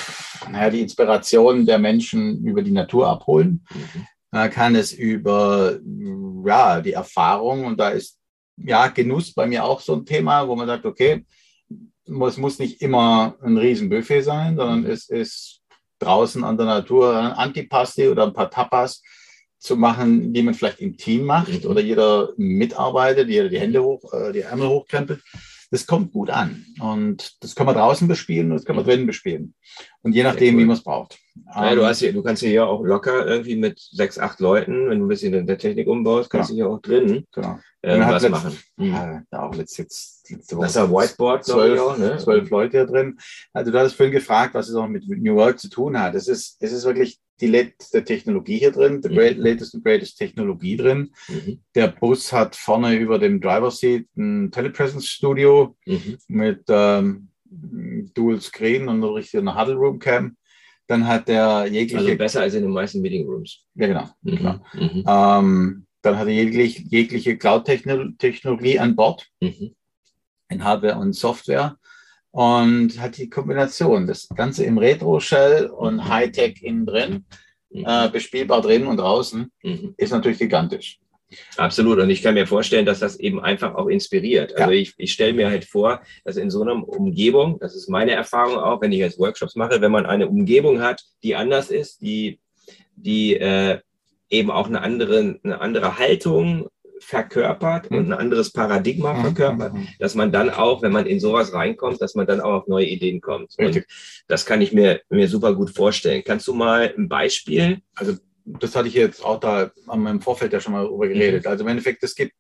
naja, 0.51 0.71
die 0.71 0.83
Inspiration 0.83 1.65
der 1.65 1.79
Menschen 1.79 2.45
über 2.45 2.63
die 2.63 2.73
Natur 2.73 3.09
abholen. 3.09 3.65
Mhm. 3.73 4.07
Man 4.31 4.51
kann 4.51 4.75
es 4.75 4.93
über 4.93 5.79
ja, 6.45 6.81
die 6.81 6.93
Erfahrung 6.93 7.65
und 7.65 7.81
da 7.81 7.91
ist 7.91 8.19
ja 8.57 8.89
Genuss 8.89 9.33
bei 9.33 9.47
mir 9.47 9.65
auch 9.65 9.81
so 9.81 9.95
ein 9.95 10.05
Thema, 10.05 10.47
wo 10.47 10.55
man 10.55 10.67
sagt, 10.67 10.85
okay, 10.85 11.25
es 12.07 12.37
muss 12.37 12.59
nicht 12.59 12.83
immer 12.83 13.37
ein 13.43 13.57
Riesenbuffet 13.57 14.23
sein, 14.23 14.57
sondern 14.57 14.81
mhm. 14.81 14.91
es 14.91 15.09
ist 15.09 15.63
draußen 15.99 16.45
an 16.45 16.57
der 16.57 16.67
Natur 16.67 17.17
ein 17.17 17.33
Antipasti 17.33 18.09
oder 18.09 18.25
ein 18.25 18.33
paar 18.33 18.51
Tapas 18.51 19.03
zu 19.59 19.77
machen, 19.77 20.33
die 20.33 20.43
man 20.43 20.55
vielleicht 20.55 20.81
im 20.81 20.97
Team 20.97 21.25
macht 21.25 21.65
mhm. 21.65 21.71
oder 21.71 21.81
jeder 21.81 22.31
mitarbeitet, 22.37 23.29
jeder 23.29 23.49
die 23.49 23.59
Hände 23.59 23.83
hoch, 23.83 24.13
äh, 24.13 24.33
die 24.33 24.41
Ärmel 24.41 24.69
hochkrempelt. 24.69 25.23
Das 25.71 25.87
kommt 25.87 26.13
gut 26.13 26.31
an. 26.31 26.65
Und 26.81 27.43
das 27.43 27.57
kann 27.57 27.67
man 27.67 27.75
draußen 27.75 28.07
bespielen 28.07 28.51
und 28.51 28.57
das 28.57 28.65
kann 28.65 28.77
man 28.77 28.85
mhm. 28.85 28.91
drinnen 28.91 29.07
bespielen. 29.07 29.55
Und 30.03 30.15
je 30.15 30.23
nachdem, 30.23 30.55
cool. 30.55 30.61
wie 30.61 30.65
man 30.67 30.77
es 30.77 30.83
braucht. 30.83 31.19
Ja, 31.55 31.75
du, 31.75 31.81
ähm, 31.81 31.87
hast 31.87 31.99
hier, 31.99 32.13
du 32.13 32.23
kannst 32.23 32.43
hier 32.43 32.67
auch 32.67 32.85
locker 32.85 33.27
irgendwie 33.27 33.57
mit 33.57 33.79
sechs, 33.81 34.19
acht 34.19 34.41
Leuten, 34.41 34.89
wenn 34.89 35.01
du 35.01 35.05
ein 35.05 35.09
bisschen 35.09 35.35
in 35.35 35.47
der 35.47 35.59
Technik 35.59 35.89
umbaust, 35.89 36.31
kannst 36.31 36.51
genau. 36.51 36.65
du 36.65 36.69
hier 36.69 36.77
auch 36.77 36.81
drinnen 36.81 37.27
genau. 37.33 37.59
äh, 37.83 37.99
was 37.99 38.23
letzt, 38.23 38.31
machen. 38.31 38.59
Mhm. 38.77 38.93
Ja, 39.33 39.43
auch 39.43 39.55
letzt, 39.55 39.77
jetzt, 39.79 40.31
letzte 40.31 40.57
Woche. 40.57 40.67
Das 40.67 40.77
ist 40.77 40.83
ein 40.83 40.91
Whiteboard, 40.91 41.45
zwölf, 41.45 41.81
auch, 41.81 41.99
ne? 41.99 42.17
zwölf 42.19 42.49
Leute 42.51 42.79
hier 42.79 42.87
drin. 42.87 43.19
Also 43.53 43.73
du 43.73 43.79
hattest 43.79 43.97
vorhin 43.97 44.15
gefragt, 44.15 44.55
was 44.55 44.69
es 44.69 44.77
auch 44.77 44.87
mit, 44.87 45.09
mit 45.09 45.21
New 45.21 45.35
Work 45.35 45.59
zu 45.59 45.69
tun 45.69 45.99
hat. 45.99 46.15
Es 46.15 46.29
ist, 46.29 46.57
es 46.61 46.73
ist 46.73 46.85
wirklich 46.85 47.19
die 47.41 47.47
letzte 47.47 48.05
Technologie 48.05 48.59
hier 48.59 48.73
drin, 48.73 49.03
the 49.03 49.09
great, 49.09 49.37
mhm. 49.37 49.45
latest 49.45 49.75
and 49.75 49.85
greatest 49.85 50.19
Technologie 50.19 50.77
drin. 50.77 51.13
Mhm. 51.29 51.61
Der 51.75 51.89
Bus 51.89 52.33
hat 52.33 52.57
vorne 52.57 52.95
über 52.95 53.19
dem 53.19 53.41
Driver 53.41 53.71
Seat 53.71 54.07
ein 54.17 54.51
Telepresence 54.51 55.07
Studio 55.07 55.77
mhm. 55.85 56.19
mit 56.29 56.65
ähm, 56.69 57.29
Dual 57.45 58.41
Screen 58.41 58.89
und 58.89 59.05
eine 59.05 59.61
Huddle 59.61 59.75
Room 59.75 59.99
Cam. 59.99 60.37
Dann 60.87 61.07
hat 61.07 61.29
der 61.29 61.67
jegliche. 61.67 61.99
Also 61.99 62.17
besser 62.17 62.41
als 62.43 62.55
in 62.55 62.63
den 62.63 62.71
meisten 62.71 63.01
Meeting 63.01 63.27
Rooms. 63.27 63.65
Ja, 63.75 63.87
genau. 63.89 64.09
Mhm. 64.23 64.37
genau. 64.37 64.55
Mhm. 64.75 65.05
Ähm, 65.07 65.87
dann 66.03 66.19
hat 66.19 66.29
er 66.29 66.35
jegliche, 66.35 66.83
jegliche 66.83 67.37
Cloud-Technologie 67.37 68.79
an 68.79 68.95
Bord 68.95 69.27
mhm. 69.41 69.75
in 70.49 70.63
Hardware 70.63 70.99
und 70.99 71.13
Software 71.15 71.77
und 72.37 73.01
hat 73.01 73.17
die 73.17 73.31
Kombination, 73.31 74.07
das 74.07 74.29
Ganze 74.29 74.63
im 74.67 74.77
Retro-Shell 74.77 75.69
und 75.69 75.95
mhm. 75.95 76.09
Hightech 76.09 76.63
innen 76.63 76.85
drin, 76.85 77.25
mhm. 77.71 77.87
äh, 77.87 78.11
bespielbar 78.11 78.61
drin 78.61 78.87
und 78.87 78.99
draußen, 78.99 79.51
mhm. 79.63 79.95
ist 79.97 80.11
natürlich 80.11 80.39
gigantisch. 80.39 80.99
Absolut. 81.57 81.99
Und 81.99 82.11
ich 82.11 82.23
kann 82.23 82.35
mir 82.35 82.47
vorstellen, 82.47 82.85
dass 82.85 82.99
das 82.99 83.19
eben 83.19 83.41
einfach 83.41 83.75
auch 83.75 83.87
inspiriert. 83.87 84.55
Also 84.55 84.71
ja. 84.71 84.79
ich, 84.79 84.93
ich 84.99 85.15
stelle 85.15 85.33
mir 85.33 85.49
halt 85.49 85.65
vor, 85.65 86.03
dass 86.27 86.37
in 86.37 86.51
so 86.51 86.61
einer 86.61 86.87
Umgebung, 86.87 87.59
das 87.59 87.75
ist 87.75 87.89
meine 87.89 88.13
Erfahrung 88.13 88.59
auch, 88.59 88.83
wenn 88.83 88.93
ich 88.93 88.99
jetzt 88.99 89.19
Workshops 89.19 89.57
mache, 89.57 89.81
wenn 89.81 89.91
man 89.91 90.05
eine 90.05 90.29
Umgebung 90.29 90.83
hat, 90.83 91.03
die 91.23 91.37
anders 91.37 91.71
ist, 91.71 92.03
die, 92.03 92.39
die 92.97 93.35
äh, 93.37 93.79
eben 94.29 94.51
auch 94.51 94.67
eine 94.67 94.83
andere, 94.83 95.41
eine 95.43 95.61
andere 95.63 95.99
Haltung 95.99 96.69
verkörpert 97.01 97.91
und 97.91 98.07
mhm. 98.07 98.13
ein 98.13 98.19
anderes 98.19 98.51
Paradigma 98.51 99.13
mhm. 99.13 99.21
verkörpert, 99.23 99.75
mhm. 99.75 99.89
dass 99.99 100.15
man 100.15 100.33
dann 100.33 100.51
auch, 100.51 100.83
wenn 100.83 100.93
man 100.93 101.07
in 101.07 101.21
sowas 101.21 101.53
reinkommt, 101.53 102.01
dass 102.01 102.15
man 102.15 102.27
dann 102.27 102.41
auch 102.41 102.53
auf 102.53 102.67
neue 102.67 102.87
Ideen 102.87 103.21
kommt. 103.21 103.55
Und 103.59 103.85
das 104.29 104.47
kann 104.47 104.61
ich 104.63 104.73
mir, 104.73 105.01
mir 105.09 105.29
super 105.29 105.55
gut 105.55 105.71
vorstellen. 105.71 106.23
Kannst 106.25 106.47
du 106.49 106.55
mal 106.55 106.93
ein 106.97 107.09
Beispiel? 107.09 107.79
Also 107.95 108.15
das 108.47 108.77
hatte 108.77 108.89
ich 108.89 108.95
jetzt 108.95 109.25
auch 109.25 109.41
da 109.41 109.73
im 109.93 110.21
Vorfeld 110.21 110.53
ja 110.53 110.61
schon 110.61 110.73
mal 110.73 110.87
drüber 110.87 111.09
geredet. 111.09 111.47
Also 111.47 111.65
im 111.65 111.69
Endeffekt, 111.69 112.03
das 112.03 112.15
gibt, 112.15 112.33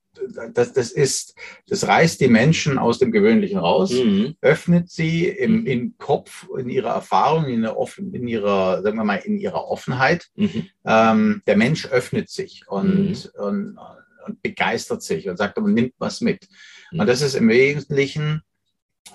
das, 0.55 0.73
das 0.73 0.92
ist, 0.92 1.35
das 1.69 1.87
reißt 1.87 2.21
die 2.21 2.29
Menschen 2.29 2.79
aus 2.79 2.99
dem 2.99 3.11
Gewöhnlichen 3.11 3.59
raus, 3.59 3.92
mhm. 3.92 4.37
öffnet 4.40 4.88
sie 4.88 5.27
im, 5.27 5.66
im 5.66 5.99
Kopf, 5.99 6.47
in 6.57 6.71
ihrer 6.71 6.90
Erfahrung, 6.90 7.47
in, 7.47 7.62
der, 7.62 7.77
in 8.12 8.29
ihrer, 8.29 8.83
sagen 8.83 8.97
wir 8.97 9.05
mal, 9.05 9.16
in 9.16 9.38
ihrer 9.38 9.69
Offenheit. 9.69 10.29
Mhm. 10.37 10.66
Ähm, 10.87 11.42
der 11.47 11.57
Mensch 11.57 11.87
öffnet 11.87 12.31
sich 12.31 12.62
und, 12.69 13.09
mhm. 13.09 13.40
und 13.40 13.79
und 14.27 14.43
begeistert 14.43 15.03
sich 15.03 15.29
und 15.29 15.37
sagt, 15.37 15.59
man 15.59 15.75
nimmt 15.75 15.95
was 15.99 16.21
mit. 16.21 16.49
Mhm. 16.91 17.01
Und 17.01 17.07
das 17.07 17.23
ist 17.23 17.35
im 17.35 17.49
Wesentlichen, 17.49 18.43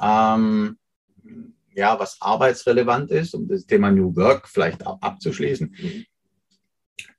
ähm, 0.01 0.77
ja, 1.73 1.99
was 1.99 2.17
arbeitsrelevant 2.21 3.11
ist, 3.11 3.33
um 3.33 3.47
das 3.47 3.65
Thema 3.65 3.91
New 3.91 4.15
Work 4.15 4.47
vielleicht 4.47 4.85
abzuschließen. 4.85 5.75
Mhm. 5.77 6.05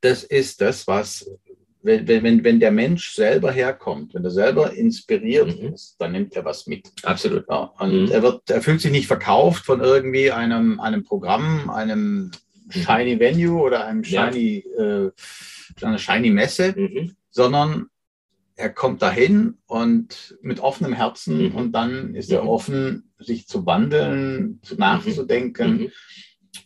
Das 0.00 0.24
ist 0.24 0.60
das, 0.60 0.86
was, 0.86 1.28
wenn, 1.82 2.06
wenn, 2.06 2.44
wenn 2.44 2.60
der 2.60 2.70
Mensch 2.70 3.14
selber 3.14 3.50
herkommt, 3.50 4.14
wenn 4.14 4.24
er 4.24 4.30
selber 4.30 4.72
inspiriert 4.72 5.58
mhm. 5.60 5.74
ist, 5.74 5.96
dann 5.98 6.12
nimmt 6.12 6.34
er 6.36 6.44
was 6.44 6.66
mit. 6.66 6.92
Absolut. 7.02 7.46
Ja, 7.48 7.72
und 7.78 8.04
mhm. 8.04 8.10
er, 8.10 8.22
wird, 8.22 8.50
er 8.50 8.62
fühlt 8.62 8.80
sich 8.80 8.92
nicht 8.92 9.06
verkauft 9.06 9.64
von 9.64 9.80
irgendwie 9.80 10.30
einem, 10.30 10.80
einem 10.80 11.02
Programm, 11.02 11.70
einem 11.70 12.30
mhm. 12.66 12.70
Shiny 12.70 13.18
Venue 13.18 13.60
oder 13.60 13.86
einem 13.86 14.04
Shiny, 14.04 14.64
ja. 14.76 15.06
äh, 15.06 15.10
einer 15.80 15.98
Shiny 15.98 16.30
Messe, 16.30 16.74
mhm 16.76 17.16
sondern 17.32 17.86
er 18.54 18.70
kommt 18.70 19.02
dahin 19.02 19.58
und 19.66 20.36
mit 20.42 20.60
offenem 20.60 20.92
Herzen 20.92 21.48
Mhm. 21.48 21.54
und 21.56 21.72
dann 21.72 22.14
ist 22.14 22.30
er 22.30 22.42
Mhm. 22.42 22.48
offen, 22.48 23.12
sich 23.18 23.48
zu 23.48 23.66
wandeln, 23.66 24.60
zu 24.62 24.76
nachzudenken, 24.76 25.72
Mhm. 25.78 25.88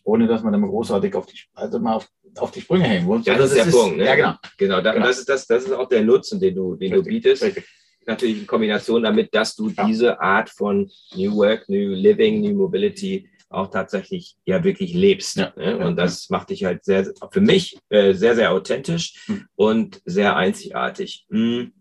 ohne 0.04 0.26
dass 0.26 0.42
man 0.42 0.52
dann 0.52 0.62
großartig 0.62 1.14
auf 1.14 1.26
die, 1.26 1.38
also 1.54 1.78
mal 1.78 1.94
auf, 1.94 2.08
auf 2.38 2.50
die 2.50 2.60
Sprünge 2.60 2.84
hängen 2.84 3.06
muss. 3.06 3.24
Ja, 3.24 3.38
das 3.38 3.52
ist 3.52 3.64
der 3.66 3.70
Punkt, 3.70 3.96
ne? 3.98 4.04
Ja, 4.04 4.14
genau. 4.16 4.34
Genau, 4.58 4.80
da, 4.82 4.92
Genau. 4.92 5.06
Das, 5.06 5.18
ist 5.20 5.28
das, 5.28 5.46
das 5.46 5.64
ist 5.64 5.72
auch 5.72 5.88
der 5.88 6.02
Nutzen, 6.04 6.38
den 6.40 6.54
du, 6.54 6.74
den 6.76 6.92
du 6.92 7.02
bietest. 7.02 7.42
richtig. 7.44 7.64
Natürlich 8.04 8.40
in 8.40 8.46
Kombination 8.46 9.02
damit, 9.02 9.34
dass 9.34 9.54
du 9.56 9.68
Ja. 9.70 9.84
diese 9.86 10.20
Art 10.20 10.50
von 10.50 10.90
New 11.14 11.34
Work, 11.36 11.68
New 11.68 11.90
Living, 11.94 12.40
New 12.40 12.54
Mobility 12.54 13.28
auch 13.48 13.70
tatsächlich 13.70 14.36
ja 14.44 14.64
wirklich 14.64 14.92
lebst. 14.92 15.36
Ja, 15.36 15.52
ne? 15.56 15.78
Und 15.78 15.96
das 15.96 16.28
macht 16.30 16.50
dich 16.50 16.64
halt 16.64 16.84
sehr, 16.84 17.12
für 17.30 17.40
mich 17.40 17.78
äh, 17.90 18.12
sehr, 18.14 18.34
sehr 18.34 18.52
authentisch 18.52 19.14
Hm. 19.26 19.46
und 19.54 20.00
sehr 20.04 20.36
einzigartig. 20.36 21.26
Hm. 21.30 21.72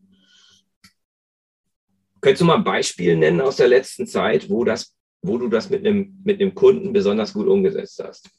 Könntest 2.21 2.41
du 2.41 2.45
mal 2.45 2.55
ein 2.55 2.63
Beispiel 2.63 3.15
nennen 3.17 3.41
aus 3.41 3.57
der 3.57 3.67
letzten 3.67 4.07
Zeit, 4.07 4.49
wo 4.49 4.63
das, 4.63 4.95
wo 5.21 5.37
du 5.37 5.47
das 5.47 5.69
mit 5.69 5.85
einem, 5.85 6.19
mit 6.23 6.41
einem 6.41 6.55
Kunden 6.55 6.91
besonders 6.93 7.33
gut 7.33 7.47
umgesetzt 7.47 8.01
hast? 8.03 8.29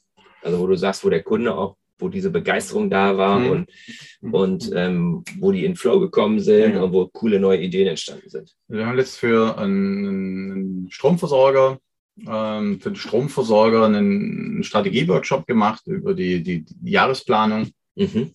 Also 0.42 0.58
wo 0.58 0.66
du 0.66 0.76
sagst, 0.76 1.04
wo 1.04 1.08
der 1.10 1.22
Kunde 1.22 1.54
auch, 1.54 1.76
wo 1.98 2.08
diese 2.08 2.30
Begeisterung 2.30 2.90
da 2.90 3.16
war 3.16 3.38
Mhm. 3.38 3.50
und, 3.50 4.32
und 4.32 4.70
ähm, 4.74 5.24
wo 5.38 5.50
die 5.52 5.64
in 5.64 5.76
Flow 5.76 5.98
gekommen 6.00 6.40
sind 6.40 6.74
Ja. 6.74 6.82
und 6.82 6.92
wo 6.92 7.06
coole 7.08 7.38
neue 7.40 7.60
Ideen 7.60 7.86
entstanden 7.88 8.28
sind. 8.28 8.54
Wir 8.68 8.86
haben 8.86 8.98
jetzt 8.98 9.16
für 9.18 9.56
einen 9.56 10.88
Stromversorger, 10.90 11.78
ähm, 12.26 12.80
für 12.80 12.90
den 12.90 12.96
Stromversorger 12.96 13.84
einen 13.84 14.62
Strategieworkshop 14.62 15.46
gemacht 15.46 15.86
über 15.86 16.14
die, 16.14 16.42
die, 16.42 16.64
die 16.64 16.90
Jahresplanung, 16.90 17.70
Mhm. 17.98 18.32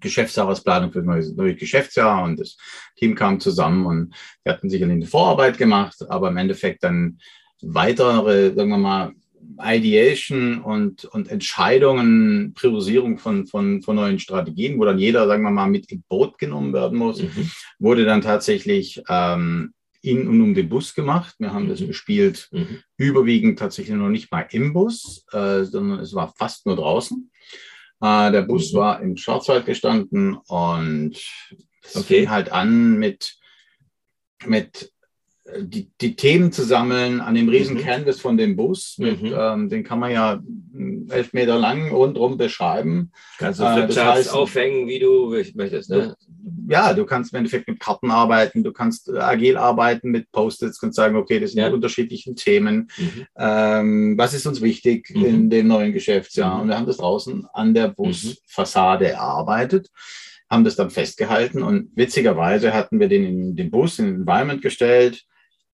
Geschäftsjahresplanung 0.00 0.92
für 0.92 1.02
das 1.02 1.32
neue, 1.32 1.56
Geschäftsjahr 1.56 2.22
und 2.22 2.38
das 2.38 2.56
Team 2.96 3.16
kam 3.16 3.40
zusammen 3.40 3.86
und 3.86 4.14
wir 4.44 4.52
hatten 4.52 4.70
sicherlich 4.70 4.94
eine 4.94 5.06
Vorarbeit 5.06 5.58
gemacht, 5.58 5.96
aber 6.08 6.28
im 6.28 6.36
Endeffekt 6.36 6.84
dann 6.84 7.18
weitere, 7.60 8.54
sagen 8.54 8.70
wir 8.70 8.78
mal, 8.78 9.12
Ideation 9.62 10.60
und, 10.60 11.06
und 11.06 11.28
Entscheidungen, 11.28 12.54
Priorisierung 12.54 13.18
von, 13.18 13.46
von, 13.46 13.82
von 13.82 13.96
neuen 13.96 14.18
Strategien, 14.18 14.78
wo 14.78 14.84
dann 14.84 14.98
jeder, 14.98 15.26
sagen 15.26 15.42
wir 15.42 15.50
mal, 15.50 15.68
mit 15.68 15.90
im 15.90 16.04
Boot 16.08 16.38
genommen 16.38 16.72
werden 16.72 16.96
muss 16.96 17.20
Mhm. 17.20 17.50
wurde 17.78 18.04
dann 18.04 18.20
tatsächlich 18.20 19.02
ähm, 19.08 19.72
in 20.02 20.26
und 20.28 20.40
um 20.40 20.54
den 20.54 20.68
Bus 20.68 20.94
gemacht. 20.94 21.34
Wir 21.38 21.52
haben 21.52 21.68
das 21.68 21.80
Mhm. 21.80 21.86
bespielt, 21.88 22.48
Mhm. 22.52 22.78
überwiegend 22.96 23.58
tatsächlich 23.58 23.96
noch 23.96 24.08
nicht 24.08 24.30
mal 24.32 24.46
im 24.50 24.72
Bus, 24.72 25.24
äh, 25.32 25.64
sondern 25.64 26.00
es 26.00 26.14
war 26.14 26.32
fast 26.36 26.66
nur 26.66 26.76
draußen. 26.76 27.30
Äh, 28.02 28.32
der 28.32 28.42
Bus 28.42 28.72
Mhm. 28.72 28.76
war 28.78 29.02
im 29.02 29.16
Schwarzwald 29.16 29.66
gestanden 29.66 30.36
und 30.48 31.12
es 31.84 31.96
Okay. 31.96 32.20
fing 32.20 32.30
halt 32.30 32.50
an 32.50 32.98
mit, 32.98 33.36
mit 34.46 34.90
äh, 35.44 35.64
die, 35.64 35.90
die 36.00 36.16
Themen 36.16 36.50
zu 36.52 36.62
sammeln 36.62 37.20
an 37.20 37.34
dem 37.34 37.48
riesen 37.48 37.76
Mhm. 37.76 37.80
Canvas 37.80 38.20
von 38.20 38.36
dem 38.38 38.56
Bus. 38.56 38.96
Mit, 38.98 39.20
Mhm. 39.22 39.34
ähm, 39.36 39.68
den 39.68 39.84
kann 39.84 39.98
man 39.98 40.12
ja 40.12 40.40
mh, 40.72 41.12
elf 41.14 41.32
Meter 41.34 41.58
lang 41.58 41.90
rundherum 41.90 42.38
beschreiben. 42.38 43.10
Kannst 43.38 43.60
du 43.60 43.64
Äh, 43.64 43.66
das 43.66 43.76
Flipcharts 43.94 44.28
heißt- 44.30 44.32
aufhängen, 44.32 44.86
wie 44.86 44.98
du 44.98 45.34
möchtest. 45.54 45.90
Ne? 45.90 46.16
Ja, 46.70 46.94
du 46.94 47.04
kannst 47.04 47.32
im 47.32 47.38
Endeffekt 47.38 47.66
mit 47.68 47.80
Karten 47.80 48.10
arbeiten, 48.10 48.62
du 48.62 48.72
kannst 48.72 49.08
äh, 49.08 49.18
agil 49.18 49.56
arbeiten 49.56 50.10
mit 50.10 50.30
Post-its, 50.30 50.78
kannst 50.78 50.96
sagen, 50.96 51.16
okay, 51.16 51.40
das 51.40 51.52
sind 51.52 51.60
Ja. 51.60 51.68
unterschiedlichen 51.70 52.36
Themen. 52.36 52.88
Mhm. 52.96 53.26
Ähm, 53.36 54.14
was 54.18 54.34
ist 54.34 54.46
uns 54.46 54.60
wichtig 54.60 55.10
Mhm. 55.14 55.24
in 55.24 55.50
dem 55.50 55.66
neuen 55.66 55.92
Geschäftsjahr? 55.92 56.54
Mhm. 56.54 56.60
Und 56.62 56.68
wir 56.68 56.76
haben 56.78 56.86
das 56.86 56.98
draußen 56.98 57.46
an 57.52 57.74
der 57.74 57.88
Busfassade 57.88 59.08
erarbeitet, 59.08 59.90
haben 60.48 60.64
das 60.64 60.76
dann 60.76 60.90
festgehalten 60.90 61.62
und 61.62 61.90
witzigerweise 61.96 62.72
hatten 62.72 63.00
wir 63.00 63.08
den 63.08 63.24
in 63.24 63.56
den 63.56 63.70
Bus, 63.70 63.98
in 63.98 64.06
den 64.06 64.14
Environment 64.20 64.62
gestellt, 64.62 65.24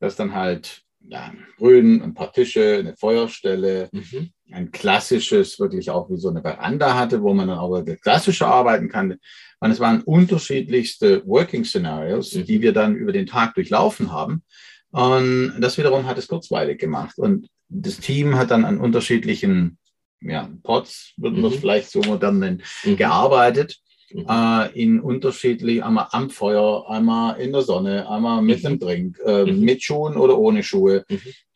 das 0.00 0.16
dann 0.16 0.34
halt 0.34 0.82
ja, 1.08 1.32
grün, 1.58 2.02
ein 2.02 2.14
paar 2.14 2.32
Tische, 2.32 2.78
eine 2.80 2.96
Feuerstelle, 2.96 3.88
Mhm. 3.92 4.30
Ein 4.52 4.70
klassisches, 4.70 5.58
wirklich 5.58 5.90
auch 5.90 6.08
wie 6.10 6.16
so 6.18 6.28
eine 6.28 6.40
Veranda 6.42 6.94
hatte, 6.96 7.22
wo 7.22 7.34
man 7.34 7.48
dann 7.48 7.58
auch 7.58 7.70
wirklich 7.70 8.00
klassischer 8.00 8.46
arbeiten 8.46 8.88
kann. 8.88 9.16
Und 9.60 9.70
es 9.70 9.80
waren 9.80 10.02
unterschiedlichste 10.02 11.26
Working 11.26 11.64
Scenarios, 11.64 12.34
Mhm. 12.34 12.44
die 12.44 12.60
wir 12.60 12.72
dann 12.72 12.94
über 12.94 13.12
den 13.12 13.26
Tag 13.26 13.54
durchlaufen 13.54 14.12
haben. 14.12 14.42
Und 14.90 15.54
das 15.58 15.76
wiederum 15.78 16.06
hat 16.06 16.18
es 16.18 16.28
kurzweilig 16.28 16.78
gemacht. 16.78 17.18
Und 17.18 17.48
das 17.68 17.98
Team 17.98 18.36
hat 18.36 18.50
dann 18.50 18.64
an 18.64 18.78
unterschiedlichen 18.78 19.78
ja, 20.22 20.48
Pods, 20.62 21.12
würden 21.18 21.42
wir 21.42 21.48
es 21.48 21.56
Mhm. 21.56 21.60
vielleicht 21.60 21.90
so 21.90 22.00
modern 22.00 22.38
nennen, 22.38 22.62
Mhm. 22.84 22.96
gearbeitet. 22.96 23.76
Mhm. 24.12 24.24
Äh, 24.28 24.82
in 24.82 25.00
unterschiedlich, 25.00 25.82
einmal 25.84 26.06
am 26.12 26.30
Feuer, 26.30 26.88
einmal 26.88 27.38
in 27.40 27.52
der 27.52 27.62
Sonne, 27.62 28.08
einmal 28.08 28.40
mit 28.40 28.60
Mhm. 28.60 28.66
einem 28.66 28.78
Drink, 28.78 29.18
äh, 29.26 29.44
Mhm. 29.44 29.60
mit 29.60 29.82
Schuhen 29.82 30.16
oder 30.16 30.38
ohne 30.38 30.62
Schuhe. 30.62 31.04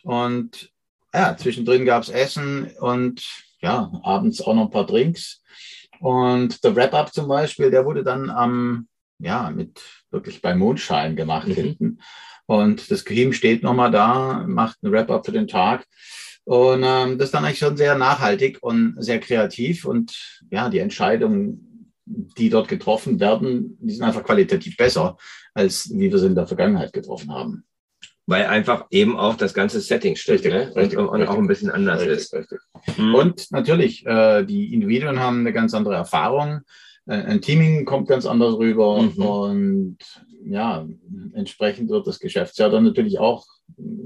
Und 0.03 0.71
ja, 1.15 1.37
zwischendrin 1.37 1.85
gab 1.85 2.03
es 2.03 2.09
Essen 2.09 2.71
und 2.81 3.23
ja, 3.61 3.91
abends 4.03 4.41
auch 4.41 4.55
noch 4.55 4.67
ein 4.67 4.71
paar 4.71 4.87
Drinks. 4.87 5.43
Und 6.01 6.65
der 6.65 6.75
Wrap-Up 6.75 7.13
zum 7.13 7.29
Beispiel, 7.29 7.71
der 7.71 7.85
wurde 7.85 8.03
dann 8.03 8.31
am, 8.31 8.89
ja, 9.19 9.51
mit 9.51 9.81
wirklich 10.11 10.41
bei 10.41 10.55
Mondschein 10.55 11.15
gemacht 11.17 11.49
Mhm. 11.49 11.53
hinten. 11.55 11.99
Und 12.47 12.91
das 12.91 13.05
Team 13.05 13.33
steht 13.33 13.63
nochmal 13.63 13.91
da, 13.91 14.45
macht 14.47 14.83
ein 14.83 14.91
Wrap-Up 14.91 15.27
für 15.27 15.33
den 15.33 15.47
Tag. 15.47 15.87
Und 16.45 16.83
ähm, 16.85 17.19
das 17.19 17.27
ist 17.27 17.35
dann 17.35 17.45
eigentlich 17.45 17.59
schon 17.59 17.77
sehr 17.77 17.97
nachhaltig 17.97 18.59
und 18.63 18.97
sehr 18.99 19.21
kreativ. 19.21 19.85
Und 19.85 20.41
ja, 20.51 20.69
die 20.69 20.79
Entscheidungen, 20.79 21.93
die 22.07 22.49
dort 22.51 22.67
getroffen 22.67 23.21
werden, 23.21 23.77
die 23.81 23.95
sind 23.95 24.03
einfach 24.05 24.25
qualitativ 24.25 24.77
besser, 24.77 25.17
als 25.55 25.91
wie 25.93 26.11
wir 26.11 26.19
sie 26.19 26.27
in 26.27 26.35
der 26.35 26.47
Vergangenheit 26.47 26.93
getroffen 26.93 27.31
haben. 27.31 27.65
Weil 28.31 28.47
einfach 28.47 28.87
eben 28.91 29.19
auch 29.19 29.35
das 29.35 29.55
ganze 29.55 29.81
Setting 29.81 30.15
stimmt 30.15 30.45
Richtig, 30.45 30.53
ne? 30.53 30.73
richtig, 30.77 30.97
und, 30.97 31.09
und 31.09 31.23
auch 31.23 31.31
richtig. 31.31 31.39
ein 31.39 31.47
bisschen 31.49 31.71
anders 31.71 32.05
ist. 32.05 32.33
Mhm. 32.97 33.15
Und 33.17 33.51
natürlich, 33.51 34.07
äh, 34.07 34.45
die 34.45 34.73
Individuen 34.73 35.19
haben 35.19 35.41
eine 35.41 35.53
ganz 35.53 35.75
andere 35.75 35.97
Erfahrung. 35.97 36.61
Äh, 37.07 37.15
ein 37.15 37.41
Teaming 37.41 37.85
kommt 37.85 38.07
ganz 38.07 38.27
anders 38.27 38.55
rüber. 38.55 39.03
Mhm. 39.03 39.17
Und 39.17 39.99
ja, 40.45 40.87
entsprechend 41.33 41.91
wird 41.91 42.07
das 42.07 42.21
Geschäftsjahr 42.21 42.71
dann 42.71 42.85
natürlich 42.85 43.19
auch, 43.19 43.47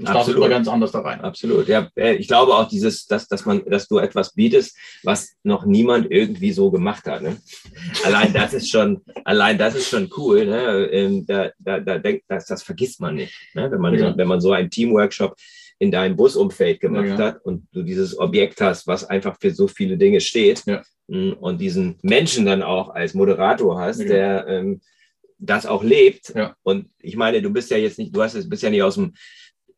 startet 0.01 0.37
man 0.37 0.49
ganz 0.49 0.67
anders 0.67 0.91
da 0.91 0.99
rein. 1.01 1.21
Absolut. 1.21 1.67
Ja, 1.67 1.89
äh, 1.95 2.15
ich 2.15 2.27
glaube 2.27 2.53
auch 2.53 2.67
dieses, 2.67 3.05
dass, 3.05 3.27
dass 3.27 3.45
man, 3.45 3.63
dass 3.65 3.87
du 3.87 3.97
etwas 3.97 4.33
bietest, 4.33 4.77
was 5.03 5.35
noch 5.43 5.65
niemand 5.65 6.11
irgendwie 6.11 6.51
so 6.51 6.71
gemacht 6.71 7.05
hat. 7.05 7.21
Ne? 7.21 7.37
Allein 8.03 8.33
das 8.33 8.53
ist 8.53 8.69
schon, 8.69 9.01
allein 9.23 9.57
das 9.57 9.75
ist 9.75 9.89
schon 9.89 10.09
cool. 10.17 10.45
Ne? 10.45 10.85
Ähm, 10.91 11.25
Da, 11.25 11.51
da, 11.59 11.79
da 11.79 11.97
denkt, 11.97 12.25
das, 12.27 12.45
das 12.45 12.63
vergisst 12.63 12.99
man 13.01 13.15
nicht. 13.15 13.33
Ne? 13.53 13.69
Wenn 13.71 13.81
man, 13.81 13.93
Ja. 13.95 14.11
so, 14.11 14.17
wenn 14.17 14.27
man 14.27 14.41
so 14.41 14.51
einen 14.51 14.69
Teamworkshop 14.69 15.35
in 15.79 15.91
deinem 15.91 16.15
Busumfeld 16.15 16.79
gemacht 16.79 17.07
Ja. 17.07 17.17
hat 17.17 17.45
und 17.45 17.67
du 17.73 17.83
dieses 17.83 18.17
Objekt 18.17 18.61
hast, 18.61 18.87
was 18.87 19.03
einfach 19.05 19.37
für 19.39 19.51
so 19.51 19.67
viele 19.67 19.97
Dinge 19.97 20.21
steht 20.21 20.63
Ja. 20.65 20.81
mh, 21.07 21.33
und 21.39 21.59
diesen 21.59 21.97
Menschen 22.01 22.45
dann 22.45 22.63
auch 22.63 22.89
als 22.89 23.13
Moderator 23.13 23.79
hast, 23.79 23.99
Ja. 24.01 24.07
der 24.07 24.47
ähm, 24.47 24.81
das 25.37 25.65
auch 25.65 25.83
lebt. 25.83 26.33
Ja. 26.33 26.55
Und 26.63 26.89
ich 27.01 27.17
meine, 27.17 27.41
du 27.41 27.49
bist 27.49 27.69
ja 27.69 27.75
jetzt 27.77 27.99
nicht, 27.99 28.15
du 28.15 28.23
hast 28.23 28.35
es 28.35 28.47
bist 28.47 28.63
ja 28.63 28.69
nicht 28.69 28.83
aus 28.83 28.95
dem 28.95 29.13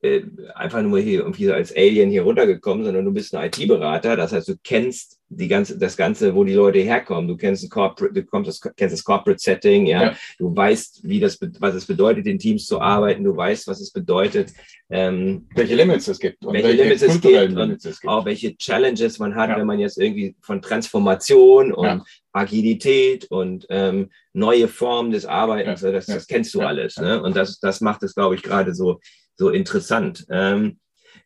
äh, 0.02 0.22
einfach 0.54 0.82
nur 0.84 1.00
hier 1.00 1.22
irgendwie 1.22 1.46
so 1.46 1.54
als 1.54 1.76
Alien 1.76 2.10
hier 2.12 2.22
runtergekommen, 2.22 2.86
sondern 2.86 3.04
du 3.06 3.12
bist 3.12 3.34
ein 3.34 3.48
IT-Berater. 3.48 4.16
Das 4.16 4.32
heißt, 4.32 4.48
du 4.48 4.56
kennst 4.64 5.18
die 5.30 5.48
ganze, 5.48 5.78
das 5.78 5.98
Ganze, 5.98 6.36
wo 6.36 6.44
die 6.44 6.54
Leute 6.54 6.80
herkommen. 6.80 7.28
Du 7.28 7.36
kennst 7.36 7.64
ein 7.64 7.70
Corporate, 7.70 8.14
du 8.14 8.24
kommst 8.24 8.48
das, 8.48 8.62
kennst 8.76 8.94
das 8.94 9.04
Corporate 9.04 9.40
Setting, 9.42 9.88
ja. 9.88 10.04
Ja. 10.04 10.16
Du 10.38 10.56
weißt, 10.56 11.02
wie 11.04 11.20
das, 11.20 11.40
was 11.60 11.74
es 11.76 11.86
bedeutet, 11.86 12.28
in 12.28 12.38
Teams 12.38 12.66
zu 12.68 12.80
arbeiten. 12.80 13.24
Du 13.24 13.36
weißt, 13.36 13.68
was 13.68 13.82
es 13.82 13.92
bedeutet, 13.92 14.52
ähm, 14.90 15.48
Welche 15.56 15.76
Limits 15.76 16.08
es 16.08 16.20
gibt 16.20 16.46
und 16.46 16.54
Welche 16.54 16.68
welche, 16.70 16.84
Limits 16.84 17.02
es 17.02 17.20
gibt 17.20 17.36
und 17.50 17.56
Limits 17.56 17.86
es 17.86 18.00
gibt. 18.00 18.10
auch 18.12 18.24
welche 18.26 18.56
Challenges 18.56 19.20
man 19.20 19.36
hat, 19.36 19.50
Ja. 19.50 19.58
wenn 19.58 19.68
man 19.68 19.80
jetzt 19.80 19.98
irgendwie 19.98 20.36
von 20.42 20.62
Transformation 20.62 21.74
und 21.74 21.86
Ja. 21.86 22.04
Agilität 22.32 23.26
und 23.32 23.66
ähm, 23.70 24.12
neue 24.34 24.68
Formen 24.68 25.12
des 25.12 25.26
Arbeitens, 25.26 25.82
das, 25.82 26.06
das 26.06 26.28
kennst 26.28 26.54
du 26.54 26.62
alles. 26.62 26.98
Ne? 26.98 27.22
Und 27.22 27.36
das, 27.36 27.60
das 27.60 27.82
macht 27.82 28.04
es, 28.04 28.14
glaube 28.14 28.36
ich, 28.36 28.44
gerade 28.44 28.76
so, 28.76 29.00
so 29.38 29.50
interessant. 29.50 30.26
Ähm, 30.30 30.80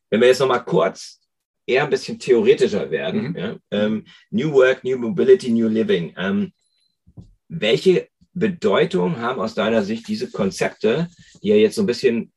wenn 0.09 0.21
wir 0.21 0.27
jetzt 0.27 0.39
nochmal 0.39 0.63
kurz 0.65 1.19
eher 1.65 1.83
ein 1.83 1.89
bisschen 1.89 2.19
theoretischer 2.19 2.89
werden, 2.91 3.29
Mhm. 3.31 3.37
ja? 3.37 3.57
ähm, 3.71 4.05
New 4.29 4.51
Work, 4.53 4.83
New 4.83 4.97
Mobility, 4.97 5.49
New 5.51 5.67
Living. 5.67 6.13
Ähm, 6.17 6.51
welche 7.47 8.09
Bedeutung 8.33 9.17
haben 9.17 9.39
aus 9.41 9.55
deiner 9.55 9.83
Sicht 9.83 10.07
diese 10.07 10.29
Konzepte, 10.31 11.07
die 11.41 11.49
ja 11.49 11.55
jetzt 11.55 11.75
so 11.75 11.83
ein 11.83 11.87
bisschen 11.87 12.31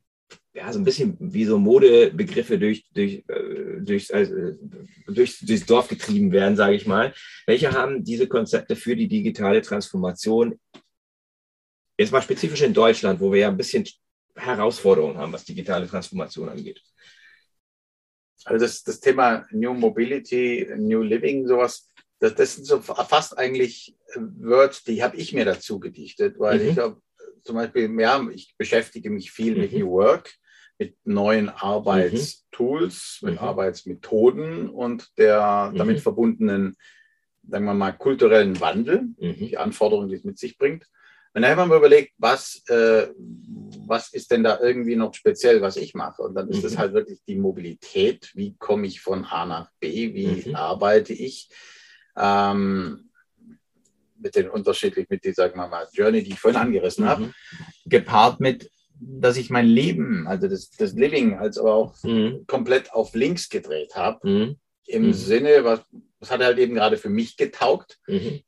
ja, 0.56 0.72
so 0.72 0.78
ein 0.78 0.84
bisschen 0.84 1.16
wie 1.18 1.44
so 1.44 1.58
Modebegriffe 1.58 2.56
durch, 2.60 2.84
durch, 2.94 3.24
äh, 3.26 3.80
durch, 3.80 4.08
äh, 4.10 4.52
durch, 5.08 5.40
durchs 5.40 5.66
Dorf 5.66 5.88
getrieben 5.88 6.30
werden, 6.30 6.54
sage 6.56 6.76
ich 6.76 6.86
mal. 6.86 7.12
Welche 7.44 7.72
haben 7.72 8.04
diese 8.04 8.28
Konzepte 8.28 8.76
für 8.76 8.94
die 8.94 9.08
digitale 9.08 9.62
Transformation, 9.62 10.54
jetzt 11.98 12.12
mal 12.12 12.22
spezifisch 12.22 12.62
in 12.62 12.72
Deutschland, 12.72 13.18
wo 13.18 13.32
wir 13.32 13.40
ja 13.40 13.48
ein 13.48 13.56
bisschen 13.56 13.84
Herausforderungen 14.34 15.18
haben, 15.18 15.32
was 15.32 15.44
digitale 15.44 15.86
Transformation 15.88 16.48
angeht? 16.48 16.82
Also 18.44 18.64
das, 18.64 18.82
das 18.82 19.00
Thema 19.00 19.46
New 19.50 19.74
Mobility, 19.74 20.68
New 20.76 21.02
Living, 21.02 21.46
sowas, 21.46 21.90
das, 22.18 22.34
das 22.34 22.56
sind 22.56 22.64
so 22.66 22.80
fast 22.80 23.36
eigentlich 23.38 23.96
Words, 24.16 24.84
die 24.84 25.02
habe 25.02 25.16
ich 25.16 25.32
mir 25.32 25.44
dazu 25.44 25.80
gedichtet, 25.80 26.38
weil 26.38 26.60
Mhm. 26.60 26.68
ich 26.70 26.78
habe 26.78 27.00
zum 27.42 27.56
Beispiel, 27.56 28.00
ja, 28.00 28.26
ich 28.32 28.54
beschäftige 28.56 29.10
mich 29.10 29.30
viel 29.30 29.54
Mhm. 29.54 29.60
mit 29.60 29.72
New 29.72 29.90
Work, 29.90 30.34
mit 30.78 30.96
neuen 31.04 31.48
Arbeitstools, 31.48 33.20
mit 33.22 33.34
Mhm. 33.34 33.38
Arbeitsmethoden 33.38 34.68
und 34.68 35.10
der 35.16 35.70
Mhm. 35.72 35.78
damit 35.78 36.00
verbundenen, 36.00 36.76
sagen 37.46 37.64
wir 37.64 37.74
mal, 37.74 37.92
kulturellen 37.92 38.60
Wandel, 38.60 39.02
Mhm. 39.18 39.36
die 39.38 39.58
Anforderungen, 39.58 40.08
die 40.08 40.16
es 40.16 40.24
mit 40.24 40.38
sich 40.38 40.58
bringt. 40.58 40.86
Und 41.34 41.42
dann 41.42 41.50
haben 41.50 41.58
wir 41.58 41.66
mal 41.66 41.78
überlegt, 41.78 42.12
was, 42.16 42.62
äh, 42.68 43.08
was 43.86 44.12
ist 44.12 44.30
denn 44.30 44.44
da 44.44 44.60
irgendwie 44.60 44.94
noch 44.96 45.12
speziell, 45.14 45.60
was 45.60 45.76
ich 45.76 45.92
mache? 45.94 46.22
Und 46.22 46.34
dann 46.36 46.48
ist 46.48 46.62
es 46.64 46.74
Mhm. 46.74 46.78
halt 46.78 46.94
wirklich 46.94 47.18
die 47.26 47.34
Mobilität. 47.34 48.30
Wie 48.34 48.54
komme 48.56 48.86
ich 48.86 49.00
von 49.00 49.24
A 49.24 49.44
nach 49.44 49.70
B? 49.80 50.14
Wie 50.14 50.48
Mhm. 50.48 50.54
arbeite 50.54 51.12
ich? 51.12 51.48
Ähm, 52.16 53.10
mit 54.16 54.36
den 54.36 54.48
unterschiedlich, 54.48 55.08
mit 55.10 55.24
dieser, 55.24 55.48
sagen 55.48 55.58
wir 55.58 55.66
mal, 55.66 55.88
Journey, 55.92 56.22
die 56.22 56.30
ich 56.30 56.40
vorhin 56.40 56.60
angerissen 56.60 57.04
habe, 57.06 57.22
Mhm. 57.24 57.34
gepaart 57.86 58.38
mit, 58.40 58.70
dass 59.00 59.36
ich 59.36 59.50
mein 59.50 59.66
Leben, 59.66 60.26
also 60.28 60.46
das, 60.48 60.70
das 60.70 60.92
Living, 60.94 61.36
als 61.36 61.58
auch 61.58 61.94
Mhm. 62.04 62.44
komplett 62.46 62.92
auf 62.92 63.12
links 63.14 63.48
gedreht 63.48 63.96
habe. 63.96 64.26
Mhm. 64.28 64.56
Im. 64.86 65.12
Sinne, 65.14 65.64
was, 65.64 65.80
was 66.20 66.30
hat 66.30 66.42
halt 66.42 66.58
eben 66.58 66.74
gerade 66.74 66.96
für 66.96 67.08
mich 67.10 67.36
getaugt. 67.36 67.98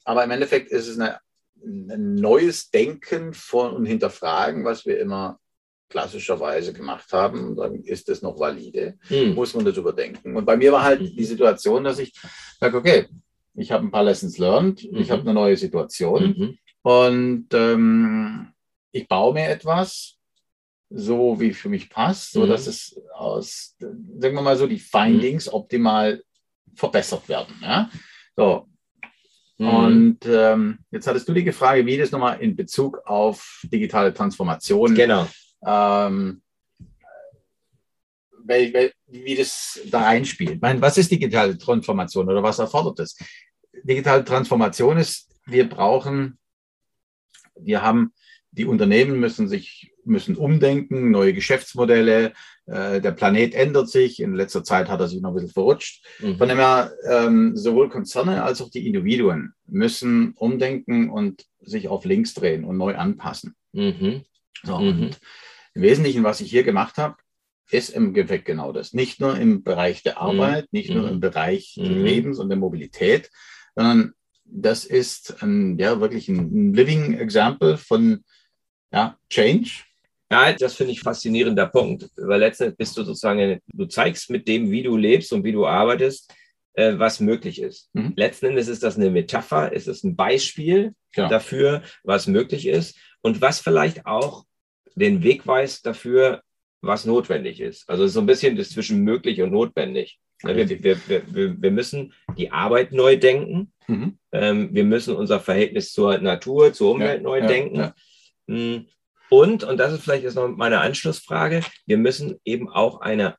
Aber 0.05 0.23
im 0.23 0.31
Endeffekt 0.31 0.71
ist 0.71 0.87
es 0.87 0.99
eine, 0.99 1.19
ein 1.67 2.15
neues 2.15 2.71
Denken 2.71 3.35
von 3.35 3.75
und 3.75 3.87
hinterfragen, 3.87 4.65
was 4.65 4.87
wir 4.87 4.99
immer 5.01 5.39
klassischerweise 5.89 6.73
gemacht 6.73 7.13
haben. 7.13 7.57
Dann 7.57 7.83
ist 7.83 8.09
es 8.09 8.23
noch 8.23 8.39
valide, 8.39 8.99
Mhm. 9.11 9.35
muss 9.35 9.55
man 9.55 9.65
das 9.65 9.77
überdenken. 9.77 10.37
Und 10.37 10.45
bei 10.45 10.57
mir 10.57 10.73
war 10.73 10.83
halt 10.85 11.01
Mhm. 11.01 11.17
die 11.17 11.25
Situation, 11.25 11.85
dass 11.85 11.99
ich 11.99 12.13
sage, 12.61 12.77
okay, 12.77 13.07
ich 13.55 13.71
habe 13.73 13.85
ein 13.87 13.91
paar 13.91 14.05
Lessons 14.05 14.39
learned, 14.39 14.83
ich 14.85 14.91
Mhm. 15.09 15.11
habe 15.11 15.23
eine 15.23 15.35
neue 15.35 15.57
Situation 15.57 16.23
Mhm. 16.37 16.59
und 16.83 17.47
ähm, 17.53 18.53
ich 18.93 19.09
baue 19.09 19.35
mir 19.35 19.49
etwas, 19.49 20.15
so 20.91 21.39
wie 21.41 21.53
für 21.53 21.69
mich 21.69 21.89
passt, 21.91 22.33
so 22.33 22.45
Mhm. 22.45 22.49
dass 22.49 22.67
es 22.67 23.01
aus, 23.15 23.75
sagen 23.79 24.35
wir 24.35 24.43
mal 24.43 24.57
so, 24.57 24.67
die 24.67 24.79
Findings 24.79 25.53
optimal 25.53 26.23
verbessert 26.75 27.29
werden. 27.29 27.55
Ja? 27.63 27.91
So, 28.37 28.69
Mhm. 29.59 29.69
und 29.69 30.19
ähm, 30.27 30.79
jetzt 30.91 31.07
hattest 31.07 31.29
du 31.29 31.33
die 31.33 31.51
Frage, 31.53 31.87
wie 31.87 31.97
das 31.97 32.11
nochmal 32.11 32.41
in 32.41 32.55
Bezug 32.55 33.01
auf 33.07 33.61
digitale 33.65 34.13
Transformation, 34.13 34.95
Genau. 34.95 35.27
ähm, 35.65 36.43
wel, 38.45 38.73
wel, 38.73 38.93
wie 39.07 39.35
das 39.35 39.81
da 39.87 40.07
einspielt. 40.07 40.57
Ich 40.57 40.61
meine, 40.61 40.81
was 40.81 40.99
ist 40.99 41.11
digitale 41.11 41.57
Transformation 41.57 42.29
oder 42.29 42.43
was 42.43 42.59
erfordert 42.59 43.01
es? 43.01 43.17
Digitale 43.83 44.25
Transformation 44.25 44.99
ist, 44.99 45.29
wir 45.47 45.69
brauchen, 45.69 46.39
wir 47.59 47.83
haben, 47.83 48.13
die 48.57 48.65
Unternehmen 48.65 49.21
müssen 49.21 49.49
sich, 49.49 49.93
müssen 50.05 50.37
umdenken, 50.37 51.11
neue 51.11 51.35
Geschäftsmodelle, 51.35 52.33
äh, 52.67 53.01
der 53.01 53.13
Planet 53.13 53.55
ändert 53.55 53.89
sich, 53.89 54.21
in 54.21 54.35
letzter 54.35 54.65
Zeit 54.65 54.89
hat 54.89 55.01
er 55.01 55.09
sich 55.09 55.21
noch 55.21 55.31
ein 55.31 55.35
bisschen 55.35 55.51
verrutscht. 55.53 56.05
Mhm. 56.21 56.39
Von 56.39 56.49
dem 56.49 56.59
her, 56.59 56.93
ähm, 57.09 57.57
sowohl 57.57 57.89
Konzerne 57.91 58.43
als 58.43 58.63
auch 58.63 58.71
die 58.71 58.87
Individuen 58.87 59.53
müssen 59.67 60.33
umdenken 60.33 61.11
und 61.11 61.45
sich 61.61 61.89
auf 61.89 62.05
links 62.05 62.35
drehen 62.35 62.65
und 62.65 62.77
neu 62.77 62.97
anpassen. 62.97 63.55
Mhm. 63.73 64.23
So, 64.63 64.79
Mhm. 64.79 64.89
und 64.89 65.21
im 65.75 65.83
Wesentlichen, 65.83 66.25
was 66.25 66.41
ich 66.41 66.51
hier 66.51 66.63
gemacht 66.63 66.97
habe, 66.97 67.17
ist 67.71 67.91
im 67.91 68.09
Endeffekt 68.09 68.45
genau 68.47 68.73
das. 68.73 68.93
Nicht 68.95 69.21
nur 69.21 69.37
im 69.37 69.63
Bereich 69.65 70.03
der 70.03 70.19
Arbeit, 70.19 70.73
nicht 70.73 70.91
nur 70.91 71.03
Mhm. 71.03 71.09
im 71.15 71.21
Bereich 71.21 71.75
des 71.77 71.89
Mhm. 71.89 72.05
Lebens 72.05 72.39
und 72.39 72.49
der 72.49 72.57
Mobilität, 72.59 73.31
sondern 73.75 74.13
das 74.45 74.85
ist 74.85 75.43
ein, 75.43 75.77
ja, 75.79 76.01
wirklich 76.01 76.29
ein 76.29 76.73
Living 76.73 77.15
Example 77.15 77.77
von 77.77 78.23
ja, 78.93 79.17
Change. 79.31 79.71
Ja, 80.31 80.53
das 80.53 80.75
finde 80.75 80.93
ich 80.93 81.01
faszinierender 81.01 81.67
Punkt, 81.67 82.11
weil 82.17 82.41
letztendlich 82.41 82.79
bist 82.79 82.97
du 82.97 83.05
sozusagen, 83.05 83.61
du 83.73 83.87
zeigst 83.87 84.29
mit 84.29 84.49
dem, 84.49 84.71
wie 84.73 84.83
du 84.83 84.97
lebst 84.97 85.33
und 85.33 85.45
wie 85.45 85.53
du 85.53 85.67
arbeitest, 85.67 86.35
äh, 86.75 86.99
was 86.99 87.21
möglich 87.21 87.61
ist. 87.63 87.91
Mhm. 87.93 88.13
Letzten 88.17 88.47
Endes 88.47 88.67
ist 88.67 88.83
das 88.83 88.97
eine 88.97 89.11
Metapher, 89.11 89.73
ist 89.73 89.87
es 89.89 90.03
ein 90.05 90.17
Beispiel 90.17 90.95
Genau. 91.15 91.29
dafür, 91.31 91.83
was 92.05 92.27
möglich 92.27 92.67
ist 92.67 92.99
und 93.23 93.41
was 93.41 93.61
vielleicht 93.61 94.05
auch 94.05 94.45
den 94.97 95.23
Weg 95.23 95.47
weist 95.47 95.87
dafür, 95.87 96.43
was 96.83 97.07
notwendig 97.07 97.59
ist. 97.61 97.89
Also 97.89 98.07
so 98.07 98.21
ein 98.21 98.27
bisschen 98.27 98.55
das 98.57 98.69
zwischen 98.69 99.01
möglich 99.03 99.41
und 99.41 99.51
notwendig. 99.51 100.19
Ja, 100.43 100.55
wir, 100.55 100.69
wir, 100.69 100.99
wir 101.09 101.63
wir 101.63 101.71
müssen 101.71 102.13
die 102.37 102.51
Arbeit 102.51 102.93
neu 102.93 103.17
denken. 103.17 103.73
Mhm. 103.87 104.19
Ähm, 104.33 104.69
wir 104.75 104.85
müssen 104.85 105.17
unser 105.17 105.41
Verhältnis 105.41 105.93
zur 105.93 106.19
Natur, 106.19 106.75
zur 106.75 106.91
Umwelt 106.93 107.23
Ja, 107.23 107.23
neu 107.23 107.39
ja, 107.39 107.47
denken. 107.47 107.77
ja. 107.77 107.95
Mm, 108.47 108.87
Und, 109.29 109.65
und 109.65 109.77
das 109.79 109.93
ist 109.93 110.05
vielleicht 110.05 110.23
jetzt 110.25 110.37
noch 110.37 110.49
meine 110.49 110.81
Anschlussfrage, 110.81 111.63
wir 111.87 111.99
müssen 111.99 112.39
eben 112.45 112.69
auch 112.69 113.01
eine, 113.01 113.37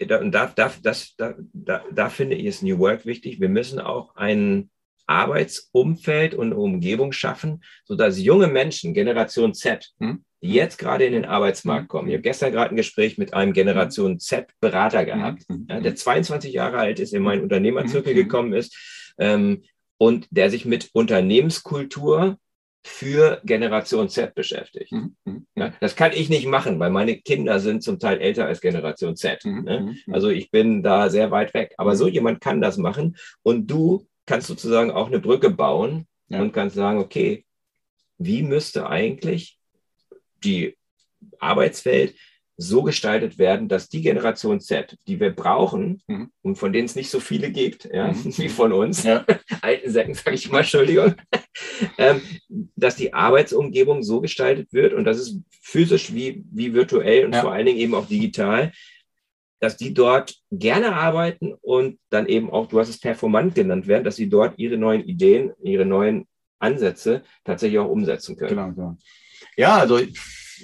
und 0.00 0.32
da, 0.32 0.46
da, 0.54 0.72
das, 0.82 1.14
da, 1.16 1.34
da, 1.52 1.82
da 1.92 2.08
finde 2.08 2.36
ich 2.36 2.46
es 2.46 2.62
New 2.62 2.78
Work 2.78 3.04
wichtig, 3.04 3.40
wir 3.40 3.48
müssen 3.48 3.80
auch 3.80 4.14
ein 4.16 4.70
Arbeitsumfeld 5.06 6.34
und 6.34 6.52
Umgebung 6.52 7.12
schaffen, 7.12 7.62
sodass 7.84 8.18
junge 8.20 8.46
Menschen, 8.46 8.94
Generation 8.94 9.54
Z, 9.54 9.92
Hm. 9.98 10.24
die 10.40 10.52
jetzt 10.54 10.78
gerade 10.78 11.04
in 11.04 11.12
den 11.12 11.24
Arbeitsmarkt 11.24 11.84
Hm. 11.84 11.88
kommen, 11.88 12.08
ich 12.08 12.14
habe 12.14 12.22
gestern 12.22 12.52
gerade 12.52 12.70
ein 12.70 12.76
Gespräch 12.76 13.18
mit 13.18 13.34
einem 13.34 13.52
Generation 13.52 14.18
Z-Berater 14.20 15.04
gehabt, 15.04 15.42
der 15.48 15.94
22 15.96 16.52
Jahre 16.52 16.78
alt 16.78 17.00
ist, 17.00 17.12
in 17.12 17.22
meinen 17.22 17.42
Unternehmerzirkel 17.42 18.14
gekommen 18.14 18.52
ist 18.52 19.12
ähm, 19.18 19.64
und 19.98 20.26
der 20.30 20.48
sich 20.50 20.64
mit 20.64 20.90
Unternehmenskultur 20.92 22.38
für 22.86 23.40
Generation 23.44 24.08
Z 24.10 24.34
beschäftigt. 24.34 24.92
Mhm. 24.92 25.16
Mhm. 25.24 25.46
Ja, 25.56 25.72
das 25.80 25.96
kann 25.96 26.12
ich 26.12 26.28
nicht 26.28 26.46
machen, 26.46 26.78
weil 26.78 26.90
meine 26.90 27.16
Kinder 27.16 27.58
sind 27.58 27.82
zum 27.82 27.98
Teil 27.98 28.20
älter 28.20 28.46
als 28.46 28.60
Generation 28.60 29.16
Z. 29.16 29.44
Mhm. 29.44 29.64
Ne? 29.64 29.80
Mhm. 30.06 30.14
Also 30.14 30.28
ich 30.28 30.50
bin 30.50 30.82
da 30.82 31.08
sehr 31.08 31.30
weit 31.30 31.54
weg. 31.54 31.74
Aber 31.78 31.92
Mhm. 31.92 31.96
so 31.96 32.08
jemand 32.08 32.40
kann 32.42 32.60
das 32.60 32.76
machen 32.76 33.16
und 33.42 33.66
du 33.70 34.06
kannst 34.26 34.48
sozusagen 34.48 34.90
auch 34.90 35.06
eine 35.08 35.18
Brücke 35.20 35.50
bauen 35.50 36.06
Ja. 36.28 36.40
und 36.42 36.52
kannst 36.52 36.76
sagen, 36.76 36.98
okay, 36.98 37.44
wie 38.18 38.42
müsste 38.42 38.86
eigentlich 38.88 39.58
die 40.44 40.76
Arbeitswelt 41.38 42.14
so 42.56 42.82
gestaltet 42.84 43.38
werden, 43.38 43.68
dass 43.68 43.88
die 43.88 44.00
Generation 44.02 44.60
Z, 44.60 44.96
die 45.08 45.18
wir 45.18 45.30
brauchen 45.30 46.02
Mhm. 46.06 46.30
und 46.42 46.56
von 46.56 46.72
denen 46.72 46.84
es 46.86 46.94
nicht 46.94 47.10
so 47.10 47.18
viele 47.20 47.50
gibt, 47.50 47.84
ja, 47.92 48.08
Mhm. 48.12 48.24
wie 48.38 48.48
von 48.48 48.72
uns, 48.72 49.02
Ja. 49.02 49.24
alten 49.62 49.90
Säcken, 49.90 50.14
sage 50.14 50.36
ich 50.36 50.50
mal, 50.50 50.60
Entschuldigung, 50.60 51.14
ähm, 51.98 52.20
dass 52.76 52.96
die 52.96 53.12
Arbeitsumgebung 53.12 54.02
so 54.02 54.20
gestaltet 54.20 54.72
wird 54.72 54.92
und 54.94 55.04
das 55.04 55.18
ist 55.18 55.40
physisch 55.60 56.14
wie, 56.14 56.44
wie 56.52 56.72
virtuell 56.74 57.26
und 57.26 57.34
Ja. 57.34 57.40
vor 57.42 57.52
allen 57.52 57.66
Dingen 57.66 57.78
eben 57.78 57.94
auch 57.94 58.06
digital, 58.06 58.70
dass 59.60 59.76
die 59.76 59.94
dort 59.94 60.36
gerne 60.50 60.94
arbeiten 60.94 61.54
und 61.60 61.98
dann 62.10 62.26
eben 62.26 62.50
auch, 62.50 62.66
du 62.68 62.78
hast 62.78 62.88
es 62.90 62.98
performant 63.00 63.54
genannt 63.54 63.86
werden, 63.88 64.04
dass 64.04 64.16
sie 64.16 64.28
dort 64.28 64.58
ihre 64.58 64.76
neuen 64.76 65.02
Ideen, 65.04 65.52
ihre 65.62 65.86
neuen 65.86 66.26
Ansätze 66.60 67.22
tatsächlich 67.44 67.78
auch 67.78 67.88
umsetzen 67.88 68.36
können. 68.36 68.50
Genau, 68.50 68.72
genau. 68.72 68.96
Ja, 69.56 69.76
also 69.76 69.98
ich, 69.98 70.18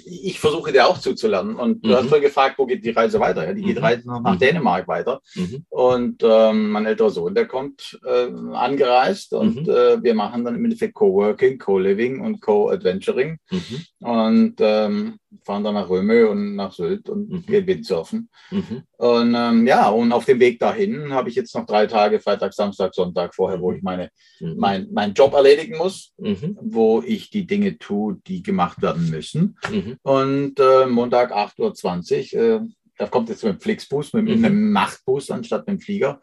ich 0.05 0.39
versuche 0.39 0.71
dir 0.71 0.87
auch 0.87 0.97
zuzulernen. 0.97 1.55
Und 1.55 1.83
du 1.85 1.89
Mhm. 1.89 1.93
hast 1.95 2.07
vorhin 2.07 2.23
gefragt, 2.23 2.55
wo 2.57 2.65
geht 2.65 2.83
die 2.85 2.91
Reise 2.91 3.19
weiter? 3.19 3.45
Ja, 3.45 3.53
die 3.53 3.61
geht 3.61 3.77
Mhm. 3.77 3.83
Reise 3.83 4.07
nach 4.07 4.35
Mhm. 4.35 4.39
Dänemark 4.39 4.87
weiter. 4.87 5.21
Mhm. 5.35 5.65
Und 5.69 6.23
ähm, 6.23 6.71
mein 6.71 6.85
älterer 6.85 7.09
Sohn, 7.09 7.35
der 7.35 7.47
kommt 7.47 7.99
äh, 8.05 8.27
angereist 8.53 9.33
und 9.33 9.67
Mhm. 9.67 9.69
äh, 9.69 10.03
wir 10.03 10.13
machen 10.13 10.45
dann 10.45 10.55
im 10.55 10.63
Endeffekt 10.65 10.93
Coworking, 10.93 11.57
Co-Living 11.57 12.21
und 12.21 12.41
Co-Adventuring 12.41 13.37
Mhm. 13.49 14.07
und 14.07 14.55
ähm, 14.59 15.17
fahren 15.43 15.63
dann 15.63 15.75
nach 15.75 15.89
Röme 15.89 16.27
und 16.29 16.55
nach 16.55 16.73
Sylt 16.73 17.09
und 17.09 17.29
Mhm. 17.29 17.45
gehen 17.45 17.65
Windsurfen. 17.67 18.29
Mhm. 18.51 18.83
Und 18.97 19.33
ähm, 19.35 19.65
ja, 19.65 19.89
und 19.89 20.11
auf 20.11 20.25
dem 20.25 20.39
Weg 20.39 20.59
dahin 20.59 21.13
habe 21.13 21.29
ich 21.29 21.35
jetzt 21.35 21.55
noch 21.55 21.65
drei 21.65 21.87
Tage, 21.87 22.19
Freitag, 22.19 22.53
Samstag, 22.53 22.93
Sonntag 22.93 23.33
vorher, 23.33 23.61
wo 23.61 23.71
ich 23.71 23.81
meine, 23.81 24.09
Mhm. 24.39 24.55
mein, 24.57 24.91
meinen 24.91 25.13
Job 25.13 25.33
erledigen 25.33 25.77
muss, 25.77 26.13
Mhm. 26.17 26.57
wo 26.61 27.01
ich 27.01 27.29
die 27.29 27.47
Dinge 27.47 27.77
tue, 27.77 28.17
die 28.27 28.43
gemacht 28.43 28.81
werden 28.81 29.09
müssen. 29.09 29.57
Mhm. 29.71 29.97
Und 30.01 30.59
äh, 30.59 30.85
Montag 30.87 31.31
8.20 31.31 32.35
Uhr, 32.35 32.41
äh, 32.41 32.59
da 32.97 33.07
kommt 33.07 33.29
jetzt 33.29 33.43
mit 33.43 33.53
dem 33.53 33.61
Flixbus, 33.61 34.13
mit, 34.13 34.25
Mhm. 34.25 34.45
einem 34.45 34.71
Nachtbus 34.73 35.31
anstatt 35.31 35.65
mit 35.67 35.79
dem 35.79 35.81
Flieger. 35.81 36.19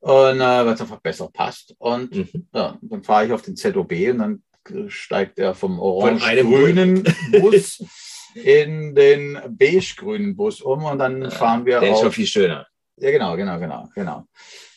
Und 0.00 0.40
äh, 0.40 0.66
weil 0.66 0.74
es 0.74 0.80
einfach 0.80 1.00
besser 1.00 1.30
passt. 1.32 1.74
Und 1.78 2.14
Mhm. 2.14 2.46
ja, 2.54 2.76
dann 2.82 3.02
fahre 3.02 3.26
ich 3.26 3.32
auf 3.32 3.42
den 3.42 3.56
ZOB 3.56 4.10
und 4.10 4.18
dann 4.18 4.42
steigt 4.88 5.38
er 5.38 5.54
vom 5.54 5.78
orange-grünen 5.80 7.02
Bus 7.40 7.82
in 8.34 8.94
den 8.94 9.38
beige-grünen 9.48 10.36
Bus 10.36 10.60
um 10.60 10.84
und 10.84 10.98
dann 10.98 11.30
fahren 11.30 11.64
wir 11.66 11.80
Der 11.80 11.92
ist 11.92 11.98
schon 11.98 12.08
auf. 12.08 12.14
viel 12.14 12.26
schöner. 12.26 12.66
Ja, 12.96 13.10
genau, 13.10 13.36
genau, 13.36 13.58
genau, 13.58 13.88
genau. 13.94 14.24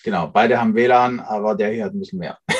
Genau, 0.04 0.28
beide 0.28 0.60
haben 0.60 0.76
WLAN, 0.76 1.20
aber 1.20 1.56
der 1.56 1.72
hier 1.72 1.86
hat 1.86 1.94
ein 1.94 2.00
bisschen 2.00 2.20
mehr. 2.20 2.38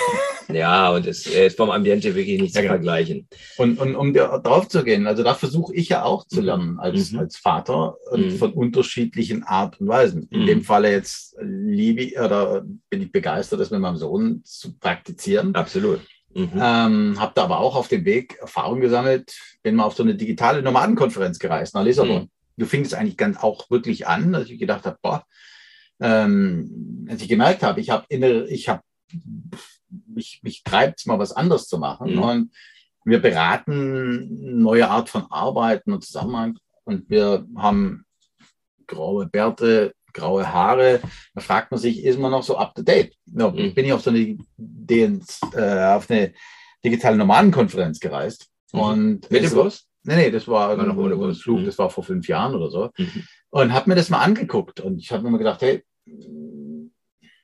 Ja, 0.48 0.92
und 0.92 1.08
es 1.08 1.26
ist 1.26 1.58
vom 1.58 1.72
Ambiente 1.72 2.14
wirklich 2.14 2.40
nicht 2.40 2.54
Ja, 2.54 2.60
zu 2.62 2.68
genau. 2.68 2.74
vergleichen. 2.76 3.28
Und, 3.58 3.80
und 3.80 3.96
um 3.96 4.14
da 4.14 4.38
drauf 4.38 4.68
zu 4.68 4.84
gehen, 4.84 5.08
also 5.08 5.24
da 5.24 5.34
versuche 5.34 5.74
ich 5.74 5.90
ja 5.90 6.04
auch 6.04 6.24
zu 6.28 6.40
Mhm. 6.40 6.46
lernen 6.46 6.80
als, 6.80 7.12
Mhm. 7.14 7.20
als 7.20 7.38
Vater 7.38 7.96
und 8.12 8.26
Mhm. 8.28 8.38
von 8.38 8.54
unterschiedlichen 8.54 9.42
Art 9.42 9.82
und 9.82 9.88
Weisen. 9.88 10.28
In 10.30 10.42
Mhm. 10.44 10.46
dem 10.46 10.62
Falle 10.62 10.92
jetzt 10.92 11.36
liebe 11.42 12.04
ich 12.04 12.20
oder 12.20 12.64
bin 12.92 13.02
ich 13.02 13.12
begeistert, 13.12 13.60
das 13.60 13.72
mit 13.72 13.80
meinem 13.80 13.98
Sohn 13.98 14.42
zu 14.46 14.78
praktizieren. 14.78 15.56
Absolut. 15.56 16.02
Mhm. 16.36 16.52
Ähm, 16.56 17.20
habe 17.20 17.32
da 17.34 17.46
aber 17.46 17.60
auch 17.60 17.76
auf 17.78 17.88
dem 17.88 18.04
Weg 18.04 18.38
Erfahrung 18.42 18.82
gesammelt, 18.82 19.34
bin 19.64 19.76
mal 19.76 19.86
auf 19.86 19.96
so 19.96 20.04
eine 20.04 20.16
digitale 20.16 20.62
Nomadenkonferenz 20.62 21.40
gereist 21.40 21.74
nach 21.74 21.84
Lissabon. 21.84 22.24
Mhm. 22.24 22.30
Du 22.58 22.66
fing 22.66 22.84
es 22.84 22.94
eigentlich 22.94 23.16
ganz 23.16 23.38
auch 23.38 23.70
wirklich 23.70 24.06
an, 24.06 24.34
dass 24.34 24.50
ich 24.50 24.60
gedacht 24.60 24.86
habe, 24.86 24.98
boah, 25.02 25.26
ähm, 26.02 27.08
als 27.10 27.22
ich 27.22 27.30
gemerkt 27.30 27.64
habe, 27.64 27.80
ich 27.80 27.90
habe 27.90 28.06
innere, 28.10 28.50
ich 28.50 28.68
habe, 28.68 28.82
mich, 30.08 30.42
mich 30.44 30.64
treibt 30.64 31.08
mal 31.08 31.20
was 31.20 31.32
anderes 31.32 31.68
zu 31.68 31.78
machen 31.78 32.16
Mhm. 32.16 32.22
und 32.22 32.52
wir 33.06 33.22
beraten 33.22 34.62
neue 34.62 34.90
Art 34.90 35.10
von 35.10 35.28
Arbeiten 35.30 35.94
und 35.94 36.04
Zusammenhang 36.04 36.58
und 36.84 37.10
wir 37.10 37.46
haben 37.56 38.06
graue 38.88 39.28
Bärte, 39.28 39.94
graue 40.16 40.52
Haare. 40.52 41.00
Da 41.36 41.42
fragt 41.42 41.70
man 41.72 41.80
sich, 41.80 42.04
ist 42.04 42.18
man 42.18 42.32
noch 42.32 42.42
so 42.44 42.58
up 42.58 42.74
to 42.74 42.82
date? 42.82 43.14
Ja, 43.28 43.50
Mhm. 43.52 43.74
Bin 43.76 43.86
ich 43.86 43.94
auf 43.94 44.02
so 44.02 44.10
eine, 44.10 44.38
DNS, 44.58 45.42
äh, 45.56 45.84
auf 45.96 46.10
eine 46.10 46.34
digitale 46.84 47.18
Nomadenkonferenz 47.18 48.00
gereist 48.00 48.50
Mhm. 48.74 48.80
und 48.80 49.32
Mit 49.32 49.44
dem 49.44 49.54
Bus? 49.54 49.86
Nee, 50.04 50.16
nee, 50.16 50.32
das 50.32 50.48
war, 50.48 50.78
War 50.78 50.86
noch 50.86 50.98
ohne 50.98 51.14
ein 51.16 51.20
Bus. 51.20 51.42
Flug, 51.42 51.60
Mhm. 51.62 51.66
das 51.66 51.78
war 51.78 51.90
vor 51.90 52.04
fünf 52.04 52.28
Jahren 52.28 52.56
oder 52.56 52.70
so. 52.72 52.90
Mhm. 52.98 53.24
Und 53.50 53.74
habe 53.74 53.90
mir 53.90 53.96
das 53.96 54.10
mal 54.10 54.20
angeguckt 54.22 54.80
und 54.82 55.00
ich 55.00 55.12
habe 55.12 55.24
mir 55.24 55.32
mal 55.32 55.38
gedacht, 55.38 55.62
hey, 55.62 55.84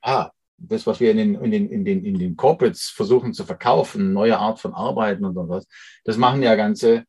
ah, 0.01 0.29
das, 0.57 0.85
was 0.85 0.99
wir 0.99 1.11
in 1.11 1.17
den, 1.17 1.35
in, 1.35 1.51
den, 1.51 1.69
in, 1.69 1.85
den, 1.85 2.05
in 2.05 2.19
den 2.19 2.35
Corporates 2.35 2.89
versuchen 2.89 3.33
zu 3.33 3.45
verkaufen, 3.45 4.13
neue 4.13 4.37
Art 4.37 4.59
von 4.59 4.73
Arbeiten 4.73 5.25
und 5.25 5.33
so 5.33 5.47
was, 5.49 5.67
das 6.05 6.17
machen 6.17 6.43
ja 6.43 6.55
ganze, 6.55 7.05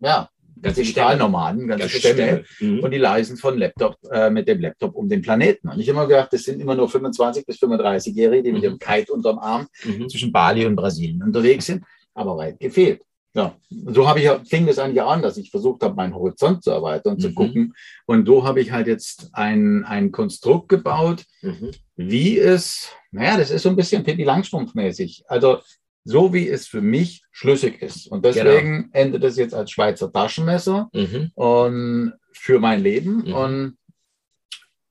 ja, 0.00 0.28
Ganze 0.62 0.80
Digitalnomaden, 0.82 1.66
ganze, 1.66 1.82
Ganze 1.84 1.98
Stämme. 1.98 2.44
Stämme. 2.46 2.72
Mhm. 2.76 2.80
Und 2.84 2.90
die 2.92 2.98
leisen 2.98 3.36
von 3.36 3.58
Laptop, 3.58 3.96
äh, 4.10 4.30
mit 4.30 4.46
dem 4.48 4.60
Laptop 4.60 4.94
um 4.94 5.08
den 5.08 5.20
Planeten. 5.22 5.68
Und 5.68 5.80
ich 5.80 5.88
habe 5.88 5.98
immer 5.98 6.06
gedacht, 6.08 6.32
das 6.32 6.44
sind 6.44 6.60
immer 6.60 6.74
nur 6.74 6.88
25- 6.88 7.44
bis 7.46 7.58
35-Jährige, 7.58 8.42
die 8.44 8.52
mit 8.52 8.60
Mhm. 8.62 8.64
ihrem 8.64 8.78
Kite 8.78 9.12
unterm 9.12 9.38
Arm 9.38 9.66
Mhm. 9.84 10.08
zwischen 10.08 10.30
Bali 10.32 10.64
und 10.64 10.76
Brasilien 10.76 11.22
unterwegs 11.22 11.66
sind, 11.66 11.84
aber 12.14 12.36
weit 12.36 12.60
gefehlt. 12.60 13.02
Ja, 13.34 13.56
so 13.86 14.06
habe 14.06 14.20
ich 14.20 14.28
fing 14.46 14.66
das 14.66 14.78
eigentlich 14.78 15.00
an, 15.02 15.22
dass 15.22 15.38
ich 15.38 15.50
versucht 15.50 15.82
habe, 15.82 15.94
meinen 15.94 16.14
Horizont 16.14 16.62
zu 16.62 16.70
erweitern 16.70 17.14
und 17.14 17.20
zu 17.20 17.30
Mhm. 17.30 17.34
gucken. 17.34 17.74
Und 18.04 18.26
so 18.26 18.44
habe 18.44 18.60
ich 18.60 18.72
halt 18.72 18.86
jetzt 18.86 19.30
ein, 19.32 19.84
ein 19.86 20.12
Konstrukt 20.12 20.68
gebaut, 20.68 21.24
Mhm. 21.40 21.70
wie 21.96 22.38
es, 22.38 22.90
naja, 23.10 23.38
das 23.38 23.50
ist 23.50 23.62
so 23.62 23.70
ein 23.70 23.76
bisschen 23.76 24.04
Pippi 24.04 24.24
Langstrumpf-mäßig. 24.24 25.22
Also 25.28 25.60
so 26.04 26.32
wie 26.34 26.48
es 26.48 26.66
für 26.66 26.80
mich 26.80 27.22
schlüssig 27.30 27.80
ist. 27.82 28.06
Und 28.08 28.24
deswegen 28.24 28.90
endet 28.92 29.22
es 29.24 29.36
jetzt 29.36 29.54
als 29.54 29.70
Schweizer 29.70 30.12
Taschenmesser 30.12 30.88
Mhm. 30.92 31.30
und 31.34 32.12
für 32.32 32.58
mein 32.58 32.82
Leben 32.82 33.24
Mhm. 33.26 33.34
und 33.34 33.78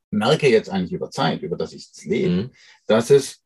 merke 0.09 0.49
jetzt 0.49 0.69
eigentlich 0.69 0.93
über 0.93 1.09
Zeit, 1.09 1.41
über 1.41 1.57
das 1.57 1.73
ich 1.73 1.89
es 1.93 2.05
lebe, 2.05 2.29
Mhm. 2.43 2.51
dass 2.87 3.09
es 3.09 3.41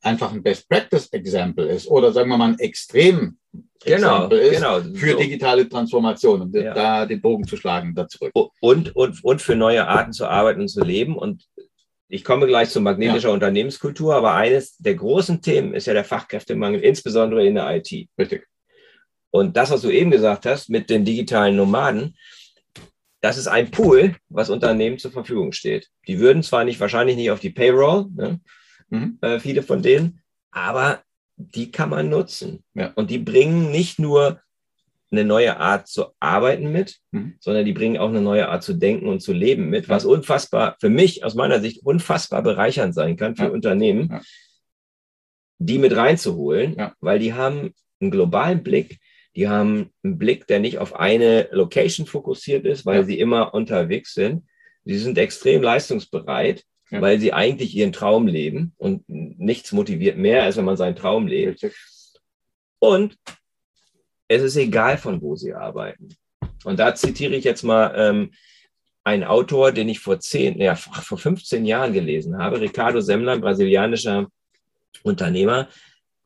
einfach 0.00 0.32
ein 0.32 0.42
Best 0.42 0.68
Practice 0.68 1.08
Example 1.12 1.66
ist 1.66 1.86
oder 1.86 2.12
sagen 2.12 2.28
wir 2.28 2.36
mal 2.36 2.48
ein 2.50 2.58
Extrem 2.58 3.38
Genau, 3.84 4.28
ist 4.28 4.54
genau. 4.60 4.80
für 4.94 5.12
So. 5.12 5.18
digitale 5.18 5.68
Transformation, 5.68 6.42
um 6.42 6.52
Ja. 6.54 6.72
da 6.74 7.06
den 7.06 7.20
Bogen 7.20 7.46
zu 7.46 7.56
schlagen, 7.56 7.94
da 7.94 8.06
zurück. 8.08 8.32
und, 8.60 8.94
und, 8.94 9.24
und 9.24 9.42
für 9.42 9.56
neue 9.56 9.86
Arten 9.86 10.12
zu 10.12 10.26
arbeiten 10.26 10.60
und 10.62 10.68
zu 10.68 10.82
leben. 10.84 11.16
Und 11.16 11.44
ich 12.12 12.24
komme 12.24 12.46
gleich 12.46 12.68
zu 12.68 12.82
magnetischer 12.82 13.32
Unternehmenskultur, 13.32 14.14
aber 14.14 14.34
eines 14.34 14.76
der 14.76 14.96
großen 14.96 15.40
Themen 15.40 15.72
ist 15.72 15.86
ja 15.86 15.94
der 15.94 16.04
Fachkräftemangel, 16.04 16.82
insbesondere 16.82 17.46
in 17.46 17.54
der 17.54 17.74
IT. 17.74 17.90
Richtig. 18.18 18.46
Und 19.30 19.56
das, 19.56 19.70
was 19.70 19.80
du 19.80 19.88
eben 19.88 20.10
gesagt 20.10 20.44
hast 20.44 20.68
mit 20.68 20.90
den 20.90 21.06
digitalen 21.06 21.56
Nomaden, 21.56 22.14
das 23.22 23.38
ist 23.38 23.46
ein 23.46 23.70
Pool, 23.70 24.14
was 24.28 24.50
Unternehmen 24.50 24.98
zur 24.98 25.10
Verfügung 25.10 25.52
steht. 25.52 25.88
Die 26.06 26.18
würden 26.18 26.42
zwar 26.42 26.64
nicht, 26.64 26.80
wahrscheinlich 26.80 27.16
nicht 27.16 27.30
auf 27.30 27.40
die 27.40 27.50
Payroll, 27.50 28.08
ne, 28.14 28.40
Mhm. 28.90 29.16
äh, 29.22 29.40
viele 29.40 29.62
von 29.62 29.80
denen, 29.80 30.20
aber 30.50 31.02
die 31.36 31.70
kann 31.70 31.88
man 31.88 32.10
nutzen. 32.10 32.62
Ja. 32.74 32.92
Und 32.94 33.10
die 33.10 33.20
bringen 33.20 33.70
nicht 33.70 33.98
nur 33.98 34.41
eine 35.12 35.24
neue 35.24 35.58
Art 35.58 35.86
zu 35.88 36.06
arbeiten 36.18 36.72
mit, 36.72 36.98
Mhm. 37.12 37.34
sondern 37.38 37.64
die 37.64 37.72
bringen 37.72 37.98
auch 37.98 38.08
eine 38.08 38.20
neue 38.22 38.48
Art 38.48 38.62
zu 38.62 38.72
denken 38.74 39.06
und 39.08 39.20
zu 39.20 39.32
leben 39.32 39.68
mit, 39.68 39.88
was 39.88 40.04
unfassbar, 40.04 40.76
für 40.80 40.88
mich 40.88 41.24
aus 41.24 41.34
meiner 41.34 41.60
Sicht, 41.60 41.84
unfassbar 41.84 42.42
bereichernd 42.42 42.94
sein 42.94 43.16
kann 43.16 43.36
für 43.36 43.44
Ja. 43.44 43.50
Unternehmen, 43.50 44.08
Ja. 44.10 44.20
die 45.58 45.78
mit 45.78 45.94
reinzuholen, 45.94 46.74
Ja. 46.76 46.94
weil 47.00 47.18
die 47.18 47.34
haben 47.34 47.74
einen 48.00 48.10
globalen 48.10 48.62
Blick, 48.62 48.98
die 49.36 49.48
haben 49.48 49.90
einen 50.02 50.18
Blick, 50.18 50.46
der 50.46 50.60
nicht 50.60 50.78
auf 50.78 50.94
eine 50.94 51.48
Location 51.52 52.06
fokussiert 52.06 52.64
ist, 52.66 52.84
weil 52.84 53.04
sie 53.04 53.18
immer 53.18 53.54
unterwegs 53.54 54.14
sind. 54.14 54.44
Sie 54.84 54.98
sind 54.98 55.16
extrem 55.18 55.62
leistungsbereit, 55.62 56.64
weil 56.90 57.18
sie 57.20 57.32
eigentlich 57.32 57.74
ihren 57.74 57.92
Traum 57.92 58.26
leben 58.26 58.74
und 58.76 59.04
nichts 59.08 59.72
motiviert 59.72 60.18
mehr, 60.18 60.42
als 60.42 60.56
wenn 60.58 60.64
man 60.66 60.76
seinen 60.76 60.96
Traum 60.96 61.26
lebt. 61.26 61.62
Richtig. 61.62 61.74
Und 62.78 63.16
es 64.32 64.42
ist 64.42 64.56
egal, 64.56 64.98
von 64.98 65.20
wo 65.20 65.36
sie 65.36 65.52
arbeiten. 65.54 66.08
Und 66.64 66.78
da 66.78 66.94
zitiere 66.94 67.34
ich 67.34 67.44
jetzt 67.44 67.62
mal 67.62 67.92
ähm, 67.96 68.30
einen 69.04 69.24
Autor, 69.24 69.72
den 69.72 69.88
ich 69.88 69.98
vor 70.00 70.20
zehn, 70.20 70.60
ja, 70.60 70.74
vor 70.76 71.18
15 71.18 71.64
Jahren 71.64 71.92
gelesen 71.92 72.38
habe, 72.38 72.60
Ricardo 72.60 73.00
Semmler, 73.00 73.32
ein 73.32 73.40
brasilianischer 73.40 74.28
Unternehmer, 75.02 75.68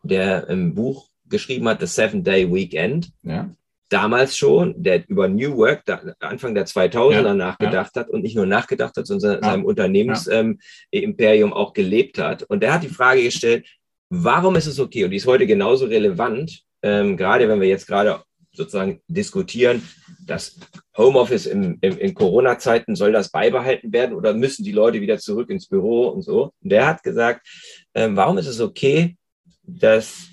der 0.03 0.49
im 0.49 0.75
Buch 0.75 1.09
geschrieben 1.29 1.69
hat, 1.69 1.81
The 1.81 1.87
Seven 1.87 2.23
Day 2.23 2.53
Weekend, 2.53 3.11
Ja. 3.23 3.51
damals 3.89 4.37
schon, 4.37 4.75
der 4.83 5.09
über 5.09 5.29
New 5.29 5.57
Work 5.57 5.85
da, 5.87 6.01
Anfang 6.21 6.55
der 6.55 6.67
2000er 6.67 7.11
Ja, 7.29 7.35
nachgedacht 7.35 7.95
hat 7.97 8.11
und 8.11 8.23
nicht 8.23 8.37
nur 8.37 8.47
nachgedacht 8.47 8.97
hat, 8.97 9.07
sondern 9.07 9.35
Ja, 9.43 9.43
seinem 9.43 9.65
Unternehmensimperium 9.65 11.51
ähm, 11.51 11.53
auch 11.53 11.73
gelebt 11.73 12.19
hat. 12.19 12.43
Und 12.45 12.63
der 12.63 12.75
hat 12.75 12.83
die 12.83 12.89
Frage 12.89 13.23
gestellt, 13.23 13.67
warum 14.11 14.55
ist 14.57 14.67
es 14.67 14.79
okay? 14.79 15.05
Und 15.05 15.11
die 15.11 15.17
ist 15.17 15.27
heute 15.27 15.47
genauso 15.47 15.87
relevant, 15.87 16.63
ähm, 16.83 17.17
gerade 17.17 17.49
wenn 17.49 17.61
wir 17.61 17.69
jetzt 17.69 17.87
gerade 17.87 18.23
sozusagen 18.53 19.01
diskutieren, 19.07 19.83
dass 20.25 20.59
Homeoffice 20.97 21.47
im, 21.47 21.79
im, 21.83 21.99
in 21.99 22.15
Corona-Zeiten 22.15 22.97
soll 22.97 23.13
das 23.13 23.31
beibehalten 23.31 23.93
werden 23.93 24.17
oder 24.17 24.33
müssen 24.33 24.65
die 24.65 24.73
Leute 24.73 25.01
wieder 25.01 25.19
zurück 25.19 25.51
ins 25.51 25.69
Büro 25.69 26.09
und 26.09 26.23
so. 26.23 26.53
Und 26.63 26.73
der 26.73 26.87
hat 26.87 27.03
gesagt, 27.03 27.47
ähm, 27.95 28.17
warum 28.17 28.39
ist 28.39 28.47
es 28.47 28.61
okay, 28.61 29.17
dass 29.63 30.29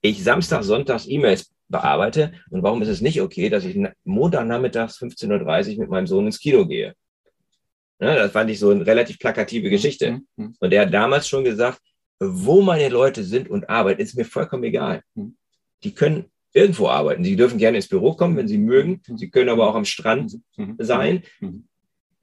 ich 0.00 0.22
Samstag, 0.22 0.62
Sonntags 0.62 1.06
E-Mails 1.08 1.50
bearbeite 1.68 2.32
und 2.50 2.62
warum 2.62 2.80
ist 2.82 2.88
es 2.88 3.00
nicht 3.00 3.20
okay, 3.20 3.48
dass 3.50 3.64
ich 3.64 3.76
na- 3.76 3.92
Montagnachmittags 4.04 4.98
15.30 4.98 5.74
Uhr 5.74 5.80
mit 5.80 5.90
meinem 5.90 6.06
Sohn 6.06 6.26
ins 6.26 6.38
Kino 6.38 6.66
gehe? 6.66 6.94
Ja, 8.00 8.14
das 8.14 8.32
fand 8.32 8.50
ich 8.50 8.58
so 8.58 8.70
eine 8.70 8.86
relativ 8.86 9.18
plakative 9.18 9.68
Geschichte. 9.70 10.20
Mhm. 10.36 10.54
Und 10.60 10.70
der 10.70 10.82
hat 10.82 10.94
damals 10.94 11.28
schon 11.28 11.44
gesagt, 11.44 11.80
wo 12.20 12.62
meine 12.62 12.88
Leute 12.88 13.24
sind 13.24 13.50
und 13.50 13.68
arbeiten, 13.68 14.00
ist 14.00 14.16
mir 14.16 14.24
vollkommen 14.24 14.64
egal. 14.64 15.02
Mhm. 15.14 15.36
Die 15.84 15.92
können 15.92 16.26
irgendwo 16.52 16.88
arbeiten. 16.88 17.24
Sie 17.24 17.36
dürfen 17.36 17.58
gerne 17.58 17.76
ins 17.76 17.88
Büro 17.88 18.14
kommen, 18.14 18.36
wenn 18.36 18.48
sie 18.48 18.58
mögen. 18.58 19.00
Sie 19.16 19.30
können 19.30 19.48
aber 19.48 19.68
auch 19.68 19.74
am 19.74 19.84
Strand 19.84 20.38
Mhm. 20.56 20.76
sein. 20.78 21.22
Mhm. 21.40 21.64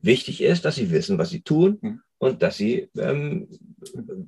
Wichtig 0.01 0.41
ist, 0.41 0.65
dass 0.65 0.75
sie 0.75 0.91
wissen, 0.91 1.17
was 1.17 1.29
sie 1.29 1.41
tun 1.41 1.77
Mhm. 1.81 2.01
Und 2.17 2.41
dass 2.41 2.57
sie 2.57 2.89
ähm, 2.97 3.47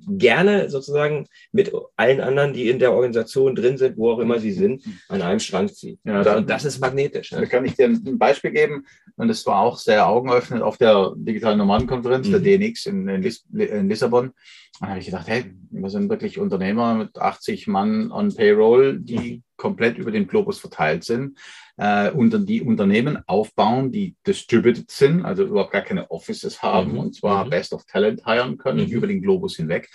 gerne 0.07 0.69
sozusagen 0.69 1.27
mit 1.51 1.71
allen 1.95 2.19
anderen, 2.21 2.53
die 2.53 2.69
in 2.69 2.79
der 2.79 2.91
Organisation 2.93 3.55
drin 3.55 3.77
sind, 3.77 3.97
wo 3.97 4.11
auch 4.11 4.19
immer 4.19 4.39
sie 4.39 4.51
sind, 4.51 4.83
an 5.09 5.21
einem 5.21 5.39
Strang 5.39 5.67
ziehen. 5.69 5.99
Ja, 6.03 6.21
da- 6.23 6.37
und 6.37 6.49
das 6.49 6.65
ist 6.65 6.79
magnetisch. 6.79 7.29
Da 7.29 7.45
kann 7.45 7.65
ich 7.65 7.75
dir 7.75 7.85
ein 7.87 8.17
Beispiel 8.17 8.51
geben. 8.51 8.85
Und 9.15 9.29
es 9.29 9.45
war 9.45 9.61
auch 9.61 9.77
sehr 9.77 10.07
augenöffnend 10.07 10.61
auf 10.61 10.77
der 10.77 11.13
digitalen 11.15 11.57
Nomadenkonferenz, 11.57 12.29
der 12.29 12.39
Mhm. 12.39 12.43
DNX 12.43 12.85
in, 12.85 13.07
in, 13.07 13.21
Lis 13.21 13.45
in 13.53 13.89
Lissabon. 13.89 14.31
Da 14.79 14.87
habe 14.89 14.99
ich 14.99 15.05
gedacht, 15.05 15.27
hey, 15.27 15.45
wir 15.71 15.89
sind 15.89 16.09
wirklich 16.09 16.37
Unternehmer 16.37 16.93
mit 16.93 17.17
80 17.17 17.67
Mann 17.67 18.11
on 18.11 18.33
Payroll, 18.35 18.99
die 18.99 19.41
komplett 19.57 19.97
über 19.97 20.11
den 20.11 20.27
Globus 20.27 20.59
verteilt 20.59 21.03
sind, 21.03 21.37
äh, 21.77 22.09
und 22.11 22.47
die 22.47 22.61
Unternehmen 22.61 23.19
aufbauen, 23.27 23.91
die 23.91 24.15
distributed 24.25 24.89
sind, 24.89 25.25
also 25.25 25.43
überhaupt 25.43 25.73
gar 25.73 25.81
keine 25.81 26.09
Offices 26.09 26.61
haben 26.61 26.93
Mhm. 26.93 26.99
und 26.99 27.15
zwar 27.15 27.45
Mhm. 27.45 27.49
Best 27.49 27.73
of 27.73 27.85
Talent 27.85 28.25
hiren 28.25 28.57
können 28.57 28.85
Mhm. 28.87 28.91
über 28.91 29.07
den 29.07 29.21
Globus 29.21 29.55
hinweg. 29.57 29.89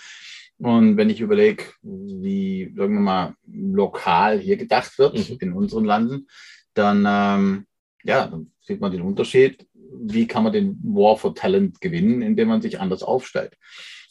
Und 0.59 0.97
wenn 0.97 1.09
ich 1.09 1.19
überlege, 1.19 1.63
wie, 1.81 2.71
sagen 2.77 2.93
wir 2.93 3.01
mal, 3.01 3.35
lokal 3.51 4.39
hier 4.39 4.55
gedacht 4.55 4.97
wird 4.99 5.17
Mhm. 5.29 5.37
in 5.39 5.53
unseren 5.53 5.83
Landen, 5.85 6.27
dann, 6.73 7.05
ähm, 7.07 7.65
ja, 8.03 8.27
dann 8.27 8.51
sieht 8.61 8.79
man 8.79 8.91
den 8.91 9.01
Unterschied. 9.01 9.67
Wie 9.73 10.25
kann 10.27 10.43
man 10.43 10.53
den 10.53 10.79
War 10.83 11.17
for 11.17 11.35
Talent 11.35 11.81
gewinnen, 11.81 12.21
indem 12.21 12.47
man 12.49 12.61
sich 12.61 12.79
anders 12.79 13.03
aufstellt? 13.03 13.57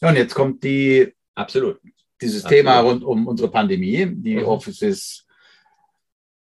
Ja, 0.00 0.08
und 0.10 0.16
jetzt 0.16 0.34
kommt 0.34 0.62
die, 0.64 1.12
Absolut. 1.34 1.78
dieses 2.20 2.44
Absolut. 2.44 2.64
Thema 2.64 2.80
rund 2.80 3.02
um 3.02 3.26
unsere 3.26 3.50
Pandemie. 3.50 4.06
Die 4.06 4.36
Mhm. 4.36 4.44
Offices 4.44 5.26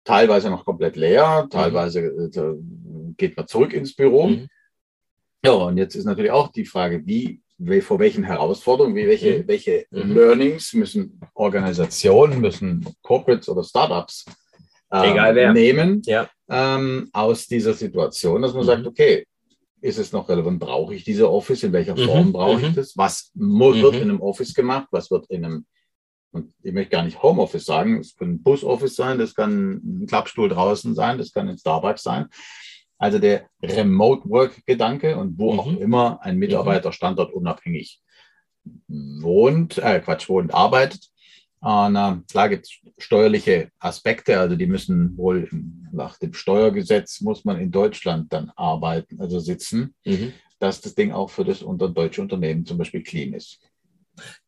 teilweise 0.05 0.49
noch 0.49 0.63
komplett 0.63 0.95
leer, 0.95 1.47
teilweise 1.49 1.99
äh, 1.99 3.13
geht 3.17 3.35
man 3.35 3.47
zurück 3.47 3.73
ins 3.73 3.93
Büro. 3.95 4.27
Mhm. 4.27 4.47
Ja, 5.43 5.51
und 5.51 5.77
jetzt 5.77 5.95
ist 5.95 6.05
natürlich 6.05 6.31
auch 6.31 6.51
die 6.51 6.65
Frage, 6.65 7.05
wie, 7.05 7.41
vor 7.81 7.99
welchen 7.99 8.23
Herausforderungen, 8.23 8.95
wie 8.95 9.07
welche, 9.07 9.39
Mhm. 9.39 9.47
welche 9.47 9.85
Mhm. 9.91 10.13
Learnings 10.13 10.73
müssen 10.73 11.19
Organisationen, 11.33 12.39
müssen 12.39 12.85
Corporates 13.01 13.49
oder 13.49 13.63
Startups 13.63 14.25
äh, 14.91 15.13
wer. 15.35 15.51
nehmen 15.53 16.01
Ja. 16.05 16.29
ähm, 16.49 17.09
aus 17.11 17.47
dieser 17.47 17.73
Situation, 17.73 18.41
dass 18.41 18.53
man 18.53 18.63
Mhm. 18.63 18.67
sagt, 18.67 18.87
okay, 18.87 19.25
ist 19.81 19.97
es 19.99 20.11
noch 20.11 20.27
relevant? 20.29 20.59
Brauche 20.59 20.95
ich 20.95 21.03
diese 21.03 21.29
Office? 21.29 21.63
In 21.63 21.73
welcher 21.73 21.95
Mhm. 21.95 22.05
Form 22.05 22.33
brauche 22.33 22.61
ich 22.61 22.69
Mhm. 22.69 22.75
das? 22.75 22.97
Was 22.97 23.31
mu- 23.35 23.73
wird 23.73 23.95
Mhm. 23.95 24.01
in 24.01 24.09
einem 24.09 24.21
Office 24.21 24.53
gemacht? 24.53 24.87
Was 24.91 25.11
wird 25.11 25.27
in 25.29 25.45
einem 25.45 25.65
und 26.35 26.53
ich 26.63 26.73
möchte 26.73 26.91
gar 26.91 27.03
nicht 27.03 27.23
Homeoffice 27.23 27.65
sagen, 27.65 28.01
es 28.01 28.13
kann 28.17 28.31
ein 28.31 28.43
Busoffice 28.43 28.95
sein, 28.95 29.17
das 29.17 29.33
kann 29.33 30.01
ein 30.01 30.05
Klappstuhl 30.05 30.49
draußen 30.49 30.93
sein, 30.93 31.17
das 31.17 31.31
kann 31.31 31.47
ein 31.47 31.57
Starbucks 31.57 32.03
sein. 32.03 32.27
Also 32.97 33.19
der 33.19 33.47
Remote 33.63 34.29
Work-Gedanke 34.29 35.15
und 35.17 35.39
wo 35.39 35.53
mhm. 35.53 35.59
auch 35.61 35.67
immer 35.77 36.21
ein 36.21 36.37
Mitarbeiter 36.37 36.91
standortunabhängig 36.91 38.01
wohnt, 38.89 39.77
äh, 39.77 40.01
Quatsch, 40.01 40.27
wohnt, 40.27 40.53
arbeitet. 40.53 41.07
Und 41.61 41.95
äh, 41.95 42.17
klar 42.29 42.49
gibt 42.49 42.65
es 42.65 42.79
steuerliche 42.97 43.69
Aspekte, 43.79 44.37
also 44.37 44.57
die 44.57 44.67
müssen 44.67 45.17
wohl 45.17 45.47
nach 45.93 46.19
dem 46.19 46.33
Steuergesetz 46.33 47.21
muss 47.21 47.45
man 47.45 47.61
in 47.61 47.71
Deutschland 47.71 48.31
dann 48.33 48.51
arbeiten, 48.57 49.21
also 49.21 49.39
sitzen, 49.39 49.95
mhm. 50.03 50.33
dass 50.59 50.81
das 50.81 50.95
Ding 50.95 51.13
auch 51.13 51.29
für 51.29 51.45
das 51.45 51.61
unter 51.61 51.87
deutsche 51.87 52.21
Unternehmen 52.21 52.65
zum 52.65 52.77
Beispiel 52.77 53.03
clean 53.03 53.33
ist. 53.33 53.61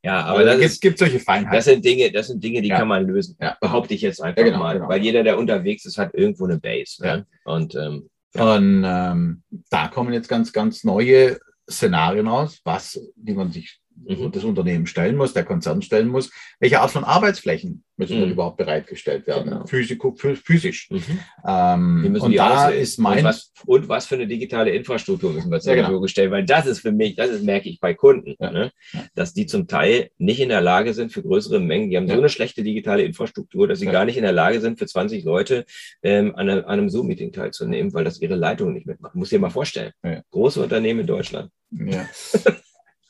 Ja, 0.04 0.26
aber 0.26 0.40
also, 0.40 0.64
es 0.64 0.80
gibt, 0.80 1.00
solche 1.00 1.20
Feinheiten. 1.20 1.56
Das 1.56 1.66
sind 1.66 1.84
Dinge, 1.84 2.12
das 2.12 2.28
sind 2.28 2.44
Dinge, 2.44 2.62
die 2.62 2.70
ja. 2.70 2.78
kann 2.78 2.88
man 2.88 3.06
lösen. 3.06 3.38
Ja. 3.40 3.58
Behaupte 3.60 3.94
ich 3.94 4.02
jetzt 4.02 4.22
einfach 4.22 4.40
ja, 4.40 4.46
genau, 4.46 4.60
mal. 4.60 4.74
Genau. 4.76 4.90
Weil 4.90 5.02
jeder, 5.02 5.24
der 5.24 5.38
unterwegs 5.38 5.86
ist, 5.86 5.98
hat 5.98 6.14
irgendwo 6.14 6.46
eine 6.46 6.60
Base. 6.60 7.02
Ne? 7.04 7.26
Und, 7.46 7.76
ähm, 7.76 8.10
Und 8.34 8.84
ähm, 8.86 9.44
da 9.70 9.88
kommen 9.88 10.14
jetzt 10.14 10.30
ganz, 10.30 10.54
ganz 10.54 10.84
neue 10.84 11.40
Szenarien 11.70 12.28
raus, 12.28 12.62
was, 12.64 13.00
die 13.16 13.34
man 13.34 13.52
sich 13.52 13.80
mhm. 14.06 14.32
das 14.32 14.44
Unternehmen 14.44 14.88
stellen 14.88 15.16
muss, 15.16 15.34
der 15.34 15.44
Konzern 15.44 15.82
stellen 15.82 16.08
muss. 16.08 16.32
Welche 16.60 16.82
Art 16.82 16.92
von 16.92 17.04
Arbeitsflächen 17.04 17.84
müssen 17.98 18.24
mhm. 18.24 18.32
überhaupt 18.32 18.58
bereitgestellt 18.58 19.28
werden? 19.28 19.52
Genau. 19.52 19.66
Physiko, 19.66 20.16
physisch. 20.16 20.90
Mhm. 20.90 21.20
Ähm, 21.48 22.18
und 22.20 22.36
da 22.36 22.70
ist 22.70 23.00
mein. 23.00 23.20
Und 23.20 23.24
was, 23.26 23.52
und 23.66 23.90
was, 23.90 24.06
für 24.06 24.16
eine 24.16 24.28
digitale 24.28 24.72
Infrastruktur 24.72 25.34
müssen 25.34 25.52
wir 25.52 25.60
zur 25.60 25.74
ja, 25.74 25.80
Verfügung 25.80 26.02
genau. 26.02 26.08
stellen? 26.08 26.32
Weil 26.32 26.46
das 26.46 26.66
ist 26.66 26.80
für 26.80 26.92
mich, 26.92 27.16
das 27.16 27.30
ist, 27.30 27.44
merke 27.44 27.70
ich 27.70 27.80
bei 27.80 27.94
Kunden, 27.94 28.36
ja. 28.40 28.52
ne? 28.52 28.72
dass 29.16 29.34
die 29.34 29.46
zum 29.46 29.68
Teil 29.68 30.10
nicht 30.18 30.40
in 30.40 30.50
der 30.50 30.62
Lage 30.62 30.94
sind 30.94 31.12
für 31.12 31.22
größere 31.22 31.60
Mengen. 31.60 31.90
Die 31.90 31.98
haben 31.98 32.08
ja. 32.08 32.16
so 32.16 32.22
eine 32.22 32.30
schlechte 32.30 32.64
digitale 32.64 33.04
Infrastruktur, 33.04 33.68
dass 33.68 33.80
sie 33.80 33.88
gar 33.88 34.06
nicht 34.06 34.18
in 34.18 34.24
der 34.24 34.32
Lage 34.32 34.62
sind, 34.62 34.80
für 34.80 34.86
20 34.86 35.24
Leute 35.24 35.66
ähm, 36.04 36.36
an, 36.36 36.50
einem, 36.50 36.66
einem 36.66 36.90
Zoom-Meeting 36.90 37.32
teilzunehmen, 37.32 37.94
weil 37.94 38.04
das 38.04 38.22
ihre 38.22 38.36
Leitung 38.36 38.74
nicht 38.74 38.86
mitmachen. 38.86 39.18
Muss 39.18 39.30
dir 39.30 39.40
mal 39.40 39.50
vorstellen. 39.50 39.92
Große 40.32 40.62
Unternehmen 40.62 41.02
in 41.02 41.08
Deutschland. 41.08 41.52
Ja. 41.72 42.06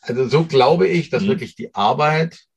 Also 0.10 0.28
so 0.28 0.44
glaube 0.46 0.88
ich, 0.88 1.10
dass 1.10 1.24
mhm. 1.24 1.28
wirklich 1.28 1.56
die 1.56 1.74
Arbeit 1.74 2.48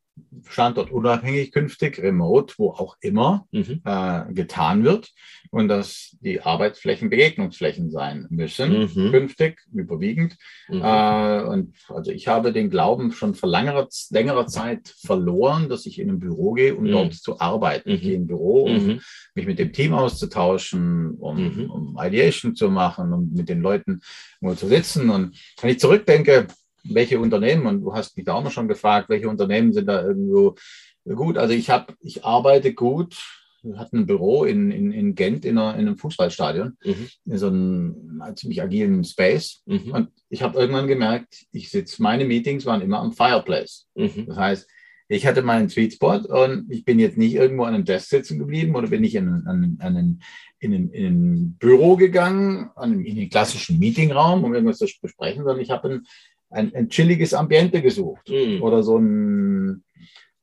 standortunabhängig 0.49 1.53
künftig, 1.53 1.99
remote, 2.03 2.55
wo 2.59 2.71
auch 2.71 2.97
immer, 3.01 3.47
mhm. 3.53 3.81
äh, 3.85 4.33
getan 4.33 4.85
wird 4.85 5.11
und 5.51 5.69
dass 5.69 6.17
die 6.21 6.41
Arbeitsflächen 6.43 7.11
Begegnungsflächen 7.11 7.91
sein 7.91 8.27
müssen, 8.31 8.91
mhm. 8.95 9.11
künftig, 9.11 9.61
überwiegend. 9.73 10.37
Mhm. 10.69 10.83
Äh, 10.83 11.43
und 11.43 11.75
also 11.89 12.11
ich 12.11 12.29
habe 12.29 12.53
den 12.53 12.71
Glauben 12.71 13.13
schon 13.13 13.35
vor 13.35 13.49
längerer, 13.49 13.89
längerer 14.11 14.47
Zeit 14.47 14.95
verloren, 15.05 15.69
dass 15.69 15.87
ich 15.87 15.99
in 15.99 16.11
ein 16.11 16.19
Büro 16.19 16.53
gehe, 16.53 16.75
um 16.75 16.85
mhm. 16.85 16.93
dort 16.93 17.15
zu 17.15 17.41
arbeiten. 17.41 17.91
Ich 17.91 18.03
gehe 18.03 18.15
in 18.15 18.23
ein 18.23 18.27
Büro, 18.27 18.65
um 18.65 18.87
mhm. 18.87 19.01
mich 19.35 19.47
mit 19.47 19.59
dem 19.59 19.73
Team 19.73 19.95
auszutauschen, 19.95 21.15
um, 21.19 21.71
um 21.71 21.99
Ideation 22.01 22.55
zu 22.55 22.71
machen, 22.71 23.13
um 23.13 23.33
mit 23.33 23.49
den 23.49 23.61
Leuten 23.61 24.01
nur 24.41 24.57
zu 24.57 24.69
sitzen. 24.69 25.11
Und 25.11 25.37
wenn 25.61 25.71
ich 25.71 25.81
zurückdenke, 25.81 26.47
welche 26.85 27.21
Unternehmen, 27.21 27.67
und 27.67 27.83
du 27.83 27.95
hast 27.95 28.17
mich 28.17 28.27
da 28.27 28.35
auch 28.35 28.45
noch 28.45 28.51
schon 28.51 28.69
gefragt, 28.69 29.09
welche 29.09 29.29
Unternehmen 29.29 29.73
sind 29.73 29.87
da 29.87 30.03
irgendwo 30.03 30.57
gut. 31.05 31.39
Also 31.39 31.55
ich 31.55 31.71
habe, 31.71 31.95
ich 32.01 32.25
arbeite 32.25 32.75
gut, 32.75 33.17
wir 33.63 33.79
hatten 33.79 33.99
ein 33.99 34.07
Büro 34.07 34.45
in, 34.45 34.71
in, 34.71 34.93
in 34.93 35.15
Gent 35.15 35.45
in, 35.45 35.59
einer, 35.59 35.75
in 35.75 35.87
einem 35.87 35.99
Fußballstadion, 35.99 36.79
mhm. 36.85 37.09
in 37.27 37.39
so 37.39 37.49
einem 37.49 38.23
ziemlich 38.35 38.63
agilen 38.63 39.05
Space. 39.05 39.63
Mhm. 39.67 39.93
Und 39.93 40.09
ich 40.29 40.43
habe 40.43 40.59
irgendwann 40.59 40.87
gemerkt, 40.87 41.45
ich 41.53 41.71
sitze, 41.71 42.03
meine 42.03 42.25
Meetings 42.25 42.65
waren 42.65 42.81
immer 42.81 43.01
am 43.01 43.13
Fireplace. 43.13 43.87
Mhm. 43.95 44.27
Das 44.27 44.37
heißt, 44.37 44.71
ich 45.09 45.27
hatte 45.27 45.43
meinen 45.43 45.69
Sweet 45.69 45.95
Spot 45.95 46.19
und 46.19 46.71
ich 46.71 46.85
bin 46.85 47.01
jetzt 47.01 47.19
nicht 47.19 47.35
irgendwo 47.35 47.65
an 47.65 47.75
einem 47.75 47.85
Desk 47.85 48.09
sitzen 48.09 48.39
geblieben 48.39 48.77
oder 48.77 48.89
bin 48.89 49.03
ich 49.03 49.17
in, 49.17 49.29
an, 49.29 49.77
an, 49.81 50.21
in, 50.61 50.73
ein, 50.73 50.91
in 50.91 51.05
ein 51.05 51.57
Büro 51.59 51.97
gegangen, 51.97 52.71
an, 52.77 53.05
in 53.05 53.17
den 53.17 53.29
klassischen 53.29 53.81
Meetingraum, 53.81 54.45
um 54.45 54.55
irgendwas 54.55 54.79
zu 54.79 54.87
besprechen, 55.03 55.43
sondern 55.43 55.61
ich 55.61 55.71
habe 55.71 55.89
ein 55.89 56.07
ein, 56.51 56.75
ein 56.75 56.89
chilliges 56.89 57.35
Ambiente 57.35 57.81
gesucht. 57.81 58.29
Mhm. 58.29 58.63
Oder 58.63 58.83
so 58.83 58.99
ein, 58.99 59.85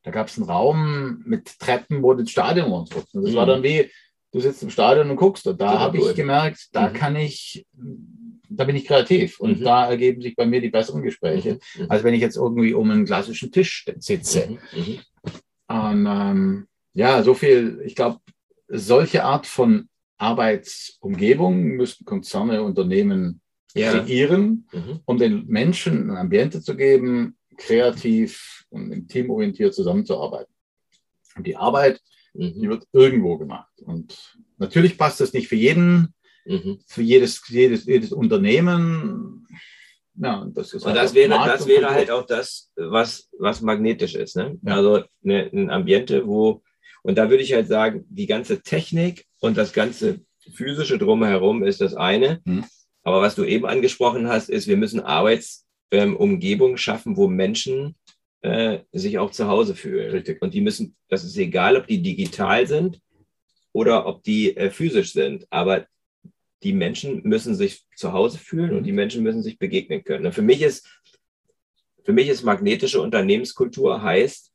da 0.03 0.11
gab 0.11 0.27
es 0.27 0.37
einen 0.37 0.49
Raum 0.49 1.23
mit 1.25 1.59
Treppen, 1.59 2.01
wo 2.01 2.13
das 2.13 2.29
Stadion 2.29 2.71
uns 2.71 2.89
guckt. 2.89 3.13
Und 3.13 3.23
das 3.23 3.31
mhm. 3.31 3.35
war 3.35 3.45
dann 3.45 3.63
wie, 3.63 3.89
du 4.31 4.39
sitzt 4.39 4.63
im 4.63 4.69
Stadion 4.69 5.09
und 5.09 5.17
guckst. 5.17 5.45
Und 5.47 5.59
da 5.61 5.79
habe 5.79 5.97
ich 5.97 6.15
gemerkt, 6.15 6.69
da 6.71 6.89
mhm. 6.89 6.93
kann 6.93 7.15
ich, 7.15 7.65
da 8.49 8.63
bin 8.63 8.75
ich 8.75 8.85
kreativ. 8.85 9.39
Und 9.39 9.59
mhm. 9.59 9.63
da 9.63 9.89
ergeben 9.89 10.21
sich 10.21 10.35
bei 10.35 10.45
mir 10.45 10.61
die 10.61 10.69
besseren 10.69 11.03
Gespräche, 11.03 11.59
mhm. 11.75 11.83
Mhm. 11.83 11.91
als 11.91 12.03
wenn 12.03 12.13
ich 12.13 12.21
jetzt 12.21 12.37
irgendwie 12.37 12.73
um 12.73 12.89
einen 12.89 13.05
klassischen 13.05 13.51
Tisch 13.51 13.85
sitze. 13.99 14.57
Und 15.67 16.05
ähm, 16.07 16.67
ja, 16.93 17.21
so 17.21 17.33
viel, 17.33 17.81
ich 17.85 17.95
glaube, 17.95 18.19
solche 18.69 19.23
Art 19.23 19.45
von 19.45 19.89
Arbeitsumgebung 20.17 21.61
müssten 21.75 22.05
Konzerne, 22.05 22.63
Unternehmen 22.63 23.41
ja. 23.73 23.91
kreieren, 23.91 24.67
mhm. 24.71 24.99
um 25.05 25.17
den 25.17 25.47
Menschen 25.47 26.09
ein 26.09 26.17
Ambiente 26.17 26.61
zu 26.61 26.75
geben, 26.75 27.37
kreativ 27.57 28.65
und 28.69 29.09
teamorientiert 29.09 29.73
zusammenzuarbeiten. 29.73 30.53
Und 31.35 31.45
die 31.45 31.55
Arbeit, 31.55 32.01
mhm. 32.33 32.61
die 32.61 32.69
wird 32.69 32.85
irgendwo 32.93 33.37
gemacht. 33.37 33.71
Und 33.81 34.37
natürlich 34.57 34.97
passt 34.97 35.19
das 35.19 35.33
nicht 35.33 35.47
für 35.47 35.55
jeden, 35.55 36.13
mhm. 36.45 36.79
für 36.87 37.01
jedes, 37.01 37.41
jedes, 37.47 37.85
jedes 37.85 38.11
Unternehmen. 38.11 39.47
Ja, 40.19 40.47
das 40.51 40.73
ist 40.73 40.83
und 40.83 40.93
halt 40.93 40.97
das 40.97 41.13
wäre, 41.13 41.29
das 41.29 41.67
wäre 41.67 41.89
halt 41.91 42.09
auch 42.09 42.25
das, 42.25 42.71
was, 42.75 43.29
was 43.37 43.61
magnetisch 43.61 44.15
ist. 44.15 44.35
Ne? 44.35 44.57
Ja. 44.63 44.75
Also 44.75 45.03
eine, 45.23 45.49
ein 45.53 45.69
Ambiente, 45.69 46.25
wo, 46.25 46.63
und 47.03 47.17
da 47.17 47.29
würde 47.29 47.43
ich 47.43 47.53
halt 47.53 47.67
sagen, 47.67 48.05
die 48.09 48.25
ganze 48.25 48.61
Technik 48.61 49.25
und 49.39 49.57
das 49.57 49.73
ganze 49.73 50.21
physische 50.53 50.97
drumherum 50.97 51.63
ist 51.63 51.81
das 51.81 51.93
eine. 51.93 52.41
Mhm. 52.45 52.65
Aber 53.07 53.21
was 53.21 53.35
du 53.35 53.45
eben 53.45 53.65
angesprochen 53.65 54.27
hast, 54.27 54.49
ist, 54.49 54.67
wir 54.67 54.75
müssen 54.75 54.99
Arbeitsumgebungen 54.99 56.73
ähm, 56.73 56.77
schaffen, 56.77 57.15
wo 57.15 57.29
Menschen 57.29 57.95
äh, 58.41 58.79
sich 58.91 59.17
auch 59.17 59.31
zu 59.31 59.47
Hause 59.47 59.75
fühlen. 59.75 60.11
Richtig. 60.11 60.41
Und 60.41 60.53
die 60.53 60.59
müssen, 60.59 60.93
das 61.07 61.23
ist 61.23 61.37
egal, 61.37 61.77
ob 61.77 61.87
die 61.87 62.01
digital 62.01 62.67
sind 62.67 62.99
oder 63.71 64.07
ob 64.07 64.23
die 64.23 64.57
äh, 64.57 64.69
physisch 64.71 65.13
sind. 65.13 65.47
Aber 65.51 65.87
die 66.63 66.73
Menschen 66.73 67.21
müssen 67.23 67.55
sich 67.55 67.85
zu 67.95 68.11
Hause 68.11 68.39
fühlen 68.39 68.75
und 68.75 68.83
die 68.83 68.91
Menschen 68.91 69.23
müssen 69.23 69.41
sich 69.41 69.57
begegnen 69.57 70.03
können. 70.03 70.25
Und 70.25 70.33
für 70.33 70.41
mich 70.41 70.61
ist, 70.61 70.85
für 72.03 72.11
mich 72.11 72.27
ist 72.27 72.43
magnetische 72.43 72.99
Unternehmenskultur 72.99 74.01
heißt, 74.01 74.51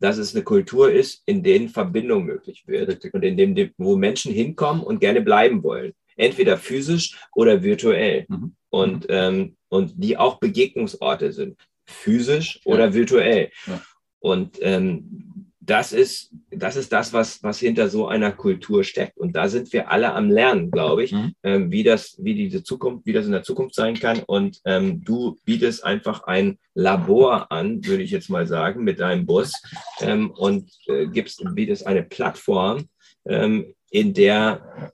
dass 0.00 0.18
es 0.18 0.34
eine 0.34 0.42
Kultur 0.42 0.90
ist, 0.90 1.22
in 1.26 1.44
denen 1.44 1.68
Verbindung 1.68 2.24
möglich 2.24 2.64
wird 2.66 2.88
Richtig. 2.88 3.14
und 3.14 3.22
in 3.22 3.36
dem, 3.36 3.70
wo 3.76 3.94
Menschen 3.94 4.32
hinkommen 4.32 4.82
und 4.82 4.98
gerne 4.98 5.20
bleiben 5.20 5.62
wollen 5.62 5.94
entweder 6.16 6.56
physisch 6.56 7.18
oder 7.34 7.62
virtuell. 7.62 8.26
Mhm. 8.28 8.54
Und, 8.70 9.06
ähm, 9.08 9.56
und 9.68 9.92
die 9.96 10.16
auch 10.16 10.38
Begegnungsorte 10.38 11.32
sind, 11.32 11.58
physisch 11.84 12.60
ja. 12.64 12.72
oder 12.72 12.94
virtuell. 12.94 13.50
Ja. 13.66 13.82
Und 14.20 14.58
ähm, 14.60 15.42
das 15.64 15.92
ist, 15.92 16.32
das 16.50 16.74
ist 16.74 16.92
das, 16.92 17.12
was, 17.12 17.42
was 17.42 17.60
hinter 17.60 17.88
so 17.88 18.08
einer 18.08 18.32
Kultur 18.32 18.82
steckt. 18.82 19.16
Und 19.16 19.36
da 19.36 19.48
sind 19.48 19.72
wir 19.72 19.90
alle 19.92 20.12
am 20.12 20.28
Lernen, 20.28 20.72
glaube 20.72 21.04
ich, 21.04 21.12
mhm. 21.12 21.34
ähm, 21.44 21.70
wie 21.70 21.84
das, 21.84 22.16
wie 22.18 22.34
diese 22.34 22.64
Zukunft, 22.64 23.06
wie 23.06 23.12
das 23.12 23.26
in 23.26 23.32
der 23.32 23.44
Zukunft 23.44 23.76
sein 23.76 23.94
kann. 23.94 24.20
Und 24.26 24.60
ähm, 24.64 25.04
du 25.04 25.38
bietest 25.44 25.84
einfach 25.84 26.24
ein 26.24 26.58
Labor 26.74 27.52
an, 27.52 27.84
würde 27.86 28.02
ich 28.02 28.10
jetzt 28.10 28.28
mal 28.28 28.46
sagen, 28.46 28.82
mit 28.82 28.98
deinem 28.98 29.24
Bus 29.24 29.52
ähm, 30.00 30.30
und 30.32 30.68
äh, 30.86 31.06
gibst, 31.06 31.44
bietest 31.54 31.86
eine 31.86 32.02
Plattform, 32.02 32.88
ähm, 33.24 33.72
in 33.90 34.14
der 34.14 34.92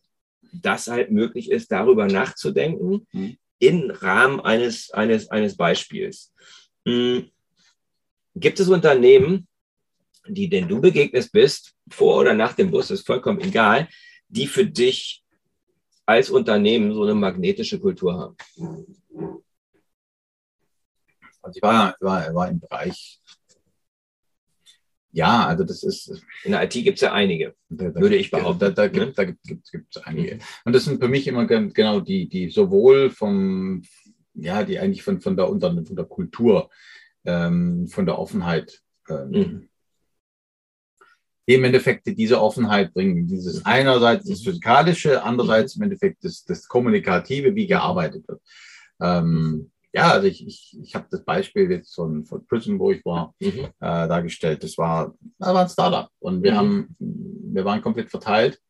das 0.53 0.87
halt 0.87 1.11
möglich 1.11 1.51
ist, 1.51 1.71
darüber 1.71 2.07
nachzudenken 2.07 3.07
mhm. 3.13 3.37
im 3.59 3.91
Rahmen 3.91 4.41
eines, 4.41 4.91
eines, 4.91 5.31
eines 5.31 5.57
Beispiels. 5.57 6.33
Mhm. 6.85 7.31
Gibt 8.35 8.61
es 8.61 8.69
Unternehmen, 8.69 9.49
die, 10.27 10.49
denen 10.49 10.69
du 10.69 10.81
begegnet 10.81 11.31
bist, 11.33 11.75
vor 11.91 12.21
oder 12.21 12.35
nach 12.35 12.53
dem 12.53 12.71
Bus, 12.71 12.91
ist 12.91 13.07
vollkommen 13.07 13.41
egal, 13.41 13.89
die 14.29 14.47
für 14.47 14.67
dich 14.67 15.25
als 16.07 16.31
Unternehmen 16.31 16.93
so 16.95 17.03
eine 17.03 17.15
magnetische 17.15 17.79
Kultur 17.79 18.15
haben? 18.19 18.37
Also 21.43 21.57
ich 21.57 21.63
war, 21.63 21.97
war, 22.01 22.35
war 22.35 22.49
im 22.49 22.61
Bereich 22.61 23.21
ja, 25.19 25.47
also 25.47 25.65
das 25.65 25.83
ist. 25.83 26.23
In 26.45 26.53
der 26.53 26.63
IT 26.63 26.73
gibt 26.73 26.97
es 26.97 27.01
ja 27.01 27.13
einige, 27.13 27.55
da, 27.69 27.91
da 27.91 28.01
würde 28.01 28.17
ich 28.17 28.31
behaupten. 28.31 28.61
Da, 28.61 28.71
da, 28.71 28.83
ne? 28.85 28.91
gibt, 28.91 29.19
da 29.19 29.25
gibt 29.25 29.97
es 29.97 30.03
einige. 30.05 30.37
Mhm. 30.37 30.41
Und 30.65 30.73
das 30.75 30.85
sind 30.85 31.03
für 31.03 31.09
mich 31.09 31.27
immer 31.27 31.45
genau 31.47 32.01
die, 32.01 32.29
die 32.29 32.51
sowohl 32.51 33.11
vom, 33.11 33.83
ja, 34.35 34.63
die 34.63 34.79
eigentlich 34.79 35.03
von, 35.03 35.21
von, 35.21 35.37
der, 35.37 35.49
von 35.49 35.97
der 35.97 36.05
Kultur, 36.05 36.71
ähm, 37.25 37.89
von 37.89 38.07
der 38.07 38.17
Offenheit, 38.17 38.81
ähm, 39.09 39.31
mhm. 39.31 39.69
im 41.47 41.65
Endeffekt 41.65 42.07
diese 42.07 42.41
Offenheit 42.41 42.95
bringen. 42.95 43.27
Dieses 43.27 43.57
mhm. 43.57 43.63
einerseits 43.65 44.29
das 44.29 44.43
Physikalische, 44.43 45.25
andererseits 45.25 45.75
im 45.75 45.83
Endeffekt 45.83 46.25
das, 46.25 46.45
das 46.45 46.69
Kommunikative, 46.69 47.57
wie 47.57 47.67
gearbeitet 47.67 48.29
wird. 48.29 48.41
Ähm, 49.01 49.73
ja, 49.99 50.13
also 50.13 50.27
ich, 50.27 50.47
ich, 50.47 50.79
ich 50.83 50.95
habe 50.95 51.07
das 51.11 51.25
Beispiel 51.25 51.71
jetzt 51.71 51.95
von, 51.95 52.25
von 52.25 52.47
Prism, 52.47 52.79
wo 52.79 52.91
ich 52.91 53.05
war, 53.05 53.35
Mhm. 53.41 53.67
äh, 53.81 54.09
dargestellt. 54.09 54.63
Das 54.63 54.77
war, 54.79 55.15
das 55.39 55.55
war 55.55 55.63
ein 55.63 55.69
Startup 55.69 56.09
und 56.21 56.43
wir 56.43 56.53
Mhm. 56.53 56.57
haben, 56.57 56.97
wir 56.99 57.65
waren 57.65 57.83
komplett 57.83 58.11
verteilt, 58.11 58.61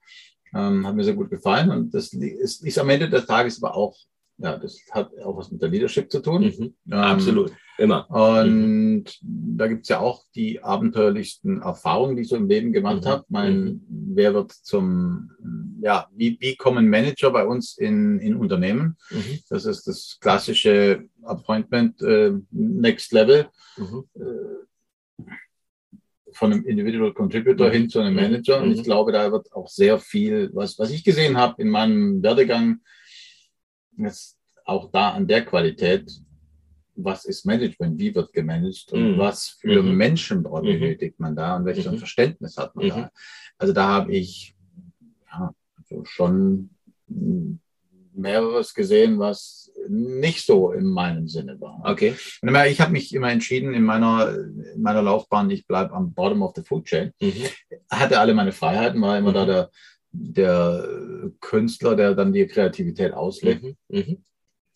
ähm, 0.54 0.86
hat 0.86 0.94
mir 0.94 1.04
sehr 1.04 1.14
gut 1.14 1.30
gefallen 1.30 1.70
und 1.70 1.92
das 1.94 2.12
ist, 2.12 2.64
ist 2.64 2.78
am 2.78 2.88
Ende 2.90 3.08
des 3.08 3.26
Tages 3.26 3.62
aber 3.62 3.74
auch, 3.76 3.96
ja, 4.38 4.56
das 4.56 4.80
hat 4.92 5.10
auch 5.18 5.36
was 5.36 5.50
mit 5.50 5.60
der 5.62 5.68
Leadership 5.68 6.10
zu 6.10 6.20
tun. 6.20 6.42
Mhm. 6.44 6.74
Ähm, 6.86 6.92
Absolut. 6.92 7.52
Immer. 7.78 8.10
Und 8.10 9.04
da 9.22 9.68
gibt's 9.68 9.88
ja 9.88 10.00
auch 10.00 10.24
die 10.34 10.60
abenteuerlichsten 10.62 11.62
Erfahrungen, 11.62 12.16
die 12.16 12.22
ich 12.22 12.28
so 12.28 12.34
im 12.36 12.48
Leben 12.48 12.72
gemacht 12.72 13.04
Mhm. 13.04 13.08
habe. 13.08 13.24
Mein, 13.28 13.80
wer 13.88 14.34
wird 14.34 14.50
zum, 14.52 15.30
ja, 15.80 16.08
wie, 16.12 16.36
wie 16.40 16.56
kommen 16.56 16.88
Manager 16.88 17.30
bei 17.30 17.46
uns 17.46 17.78
in, 17.78 18.18
in 18.18 18.34
Unternehmen? 18.36 18.96
Mhm. 19.10 19.38
Das 19.48 19.64
ist 19.64 19.86
das 19.86 20.18
klassische 20.20 21.04
Appointment 21.22 22.02
äh, 22.02 22.32
Next 22.50 23.12
Level 23.12 23.46
Mhm. 23.76 24.04
äh, 24.14 25.28
von 26.32 26.52
einem 26.52 26.64
Individual 26.66 27.12
Contributor 27.14 27.68
Mhm. 27.68 27.72
hin 27.72 27.88
zu 27.90 28.00
einem 28.00 28.14
Mhm. 28.14 28.20
Manager. 28.20 28.62
Und 28.62 28.72
ich 28.72 28.78
Mhm. 28.78 28.84
glaube, 28.84 29.12
da 29.12 29.30
wird 29.32 29.52
auch 29.52 29.68
sehr 29.68 29.98
viel, 29.98 30.50
was, 30.52 30.78
was 30.78 30.90
ich 30.90 31.04
gesehen 31.04 31.36
habe 31.36 31.60
in 31.62 31.68
meinem 31.70 32.22
Werdegang, 32.22 32.80
jetzt 33.98 34.38
auch 34.64 34.90
da 34.90 35.10
an 35.10 35.26
der 35.26 35.44
Qualität, 35.44 36.10
was 36.94 37.24
ist 37.24 37.46
Management, 37.46 37.98
wie 37.98 38.14
wird 38.14 38.32
gemanagt 38.32 38.92
und 38.92 39.14
Mhm. 39.14 39.18
was 39.18 39.48
für 39.60 39.82
Mhm. 39.82 39.96
Menschen 39.96 40.38
Mhm. 40.38 40.62
benötigt 40.62 41.18
man 41.20 41.36
da 41.36 41.56
und 41.56 41.64
welches 41.64 41.86
Mhm. 41.90 41.98
Verständnis 41.98 42.56
hat 42.56 42.74
man 42.74 42.86
Mhm. 42.86 42.90
da. 42.90 43.10
Also 43.56 43.72
da 43.72 43.86
habe 43.88 44.12
ich 44.12 44.54
ja, 45.30 45.52
also 45.76 46.04
schon 46.04 46.70
mehreres 48.14 48.74
gesehen, 48.74 49.18
was 49.18 49.70
nicht 49.88 50.44
so 50.44 50.72
in 50.72 50.86
meinem 50.86 51.28
Sinne 51.28 51.58
war. 51.60 51.80
Okay. 51.84 52.14
Und 52.42 52.48
immer, 52.48 52.66
ich 52.66 52.80
habe 52.80 52.92
mich 52.92 53.14
immer 53.14 53.30
entschieden 53.30 53.74
in 53.74 53.84
meiner, 53.84 54.34
in 54.34 54.82
meiner 54.82 55.02
Laufbahn, 55.02 55.48
ich 55.50 55.66
bleibe 55.66 55.92
am 55.94 56.12
bottom 56.12 56.42
of 56.42 56.52
the 56.56 56.62
food 56.62 56.84
chain. 56.84 57.12
Mhm. 57.20 57.44
Hatte 57.90 58.18
alle 58.18 58.34
meine 58.34 58.52
Freiheiten, 58.52 59.00
war 59.00 59.16
immer 59.18 59.30
Mhm. 59.30 59.34
da 59.34 59.46
der, 59.46 59.70
der 60.20 60.88
Künstler, 61.40 61.96
der 61.96 62.14
dann 62.14 62.32
die 62.32 62.46
Kreativität 62.46 63.12
auslebt. 63.12 63.62
Mhm. 63.62 63.76
Mhm. 63.88 64.24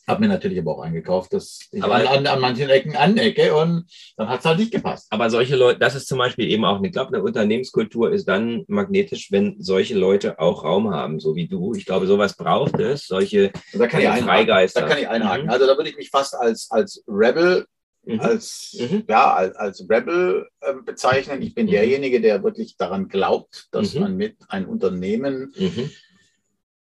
Hab 0.04 0.18
mir 0.18 0.26
natürlich 0.26 0.58
aber 0.58 0.72
auch 0.76 0.82
eingekauft, 0.82 1.32
dass 1.32 1.60
ich 1.70 1.80
Aber- 1.82 1.94
an, 1.94 2.06
an, 2.08 2.26
an 2.26 2.40
manchen 2.40 2.68
Ecken 2.68 2.96
anecke 2.96 3.54
und 3.54 3.84
dann 4.16 4.28
hat 4.28 4.40
es 4.40 4.46
halt 4.46 4.58
nicht 4.58 4.72
gepasst. 4.72 5.06
Aber 5.10 5.30
solche 5.30 5.54
Leute, 5.54 5.78
das 5.78 5.94
ist 5.94 6.08
zum 6.08 6.18
Beispiel 6.18 6.50
eben 6.50 6.64
auch, 6.64 6.82
ich 6.82 6.90
glaube, 6.90 7.14
eine 7.14 7.22
Unternehmenskultur 7.22 8.10
ist 8.12 8.26
dann 8.26 8.64
magnetisch, 8.66 9.30
wenn 9.30 9.60
solche 9.60 9.94
Leute 9.96 10.40
auch 10.40 10.64
Raum 10.64 10.90
haben, 10.92 11.20
so 11.20 11.36
wie 11.36 11.46
du. 11.46 11.72
Ich 11.74 11.86
glaube, 11.86 12.08
sowas 12.08 12.36
braucht 12.36 12.80
es, 12.80 13.06
solche 13.06 13.52
da 13.72 13.86
kann 13.86 14.00
ich. 14.00 14.08
Freigeister. 14.24 14.80
Da 14.80 14.88
kann 14.88 14.98
ich 14.98 15.08
einhaken. 15.08 15.44
Mhm. 15.44 15.50
Also 15.50 15.66
da 15.66 15.76
würde 15.76 15.90
ich 15.90 15.96
mich 15.96 16.10
fast 16.10 16.34
als, 16.34 16.68
als 16.72 17.04
Rebel 17.06 17.66
Mhm. 18.04 18.20
als, 18.20 18.76
Mhm. 18.80 19.04
ja, 19.08 19.32
als, 19.34 19.54
als 19.56 19.86
Rebel 19.88 20.48
äh, 20.60 20.74
bezeichnen. 20.84 21.40
Ich 21.42 21.54
bin 21.54 21.66
Mhm. 21.66 21.70
derjenige, 21.70 22.20
der 22.20 22.42
wirklich 22.42 22.76
daran 22.76 23.08
glaubt, 23.08 23.68
dass 23.70 23.94
Mhm. 23.94 24.00
man 24.00 24.16
mit 24.16 24.36
ein 24.48 24.66
Unternehmen 24.66 25.52
Mhm. 25.56 25.90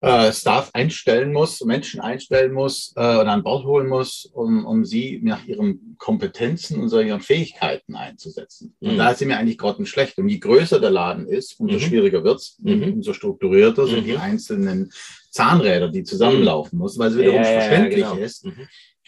äh, 0.04 0.32
Staff 0.32 0.70
einstellen 0.72 1.32
muss, 1.32 1.60
Menschen 1.64 2.00
einstellen 2.00 2.52
muss 2.52 2.92
äh, 2.96 3.00
oder 3.00 3.28
an 3.30 3.44
Bord 3.44 3.64
holen 3.64 3.86
muss, 3.86 4.28
um, 4.34 4.66
um 4.66 4.84
sie 4.84 5.20
nach 5.22 5.44
ihren 5.46 5.94
Kompetenzen 5.96 6.80
und 6.80 6.90
ihren 6.92 7.20
Fähigkeiten 7.20 7.94
einzusetzen. 7.94 8.74
Und 8.80 8.94
Mhm. 8.94 8.98
da 8.98 9.14
sind 9.14 9.28
wir 9.28 9.38
eigentlich 9.38 9.58
grottenschlecht. 9.58 10.18
Und 10.18 10.28
je 10.28 10.40
größer 10.40 10.80
der 10.80 10.90
Laden 10.90 11.28
ist, 11.28 11.60
umso 11.60 11.76
Mhm. 11.76 11.80
schwieriger 11.82 12.24
wird's, 12.24 12.58
Mhm. 12.60 12.94
umso 12.94 13.12
strukturierter 13.12 13.86
sind 13.86 14.04
die 14.04 14.16
einzelnen 14.16 14.90
Zahnräder, 15.30 15.88
die 15.88 16.02
zusammenlaufen 16.02 16.80
müssen, 16.80 16.98
weil 16.98 17.10
es 17.12 17.16
wiederum 17.18 17.36
Ja, 17.42 17.48
ja, 17.48 17.52
ja, 17.54 17.60
verständlich 17.60 18.04
genau. 18.04 18.16
ist. 18.16 18.44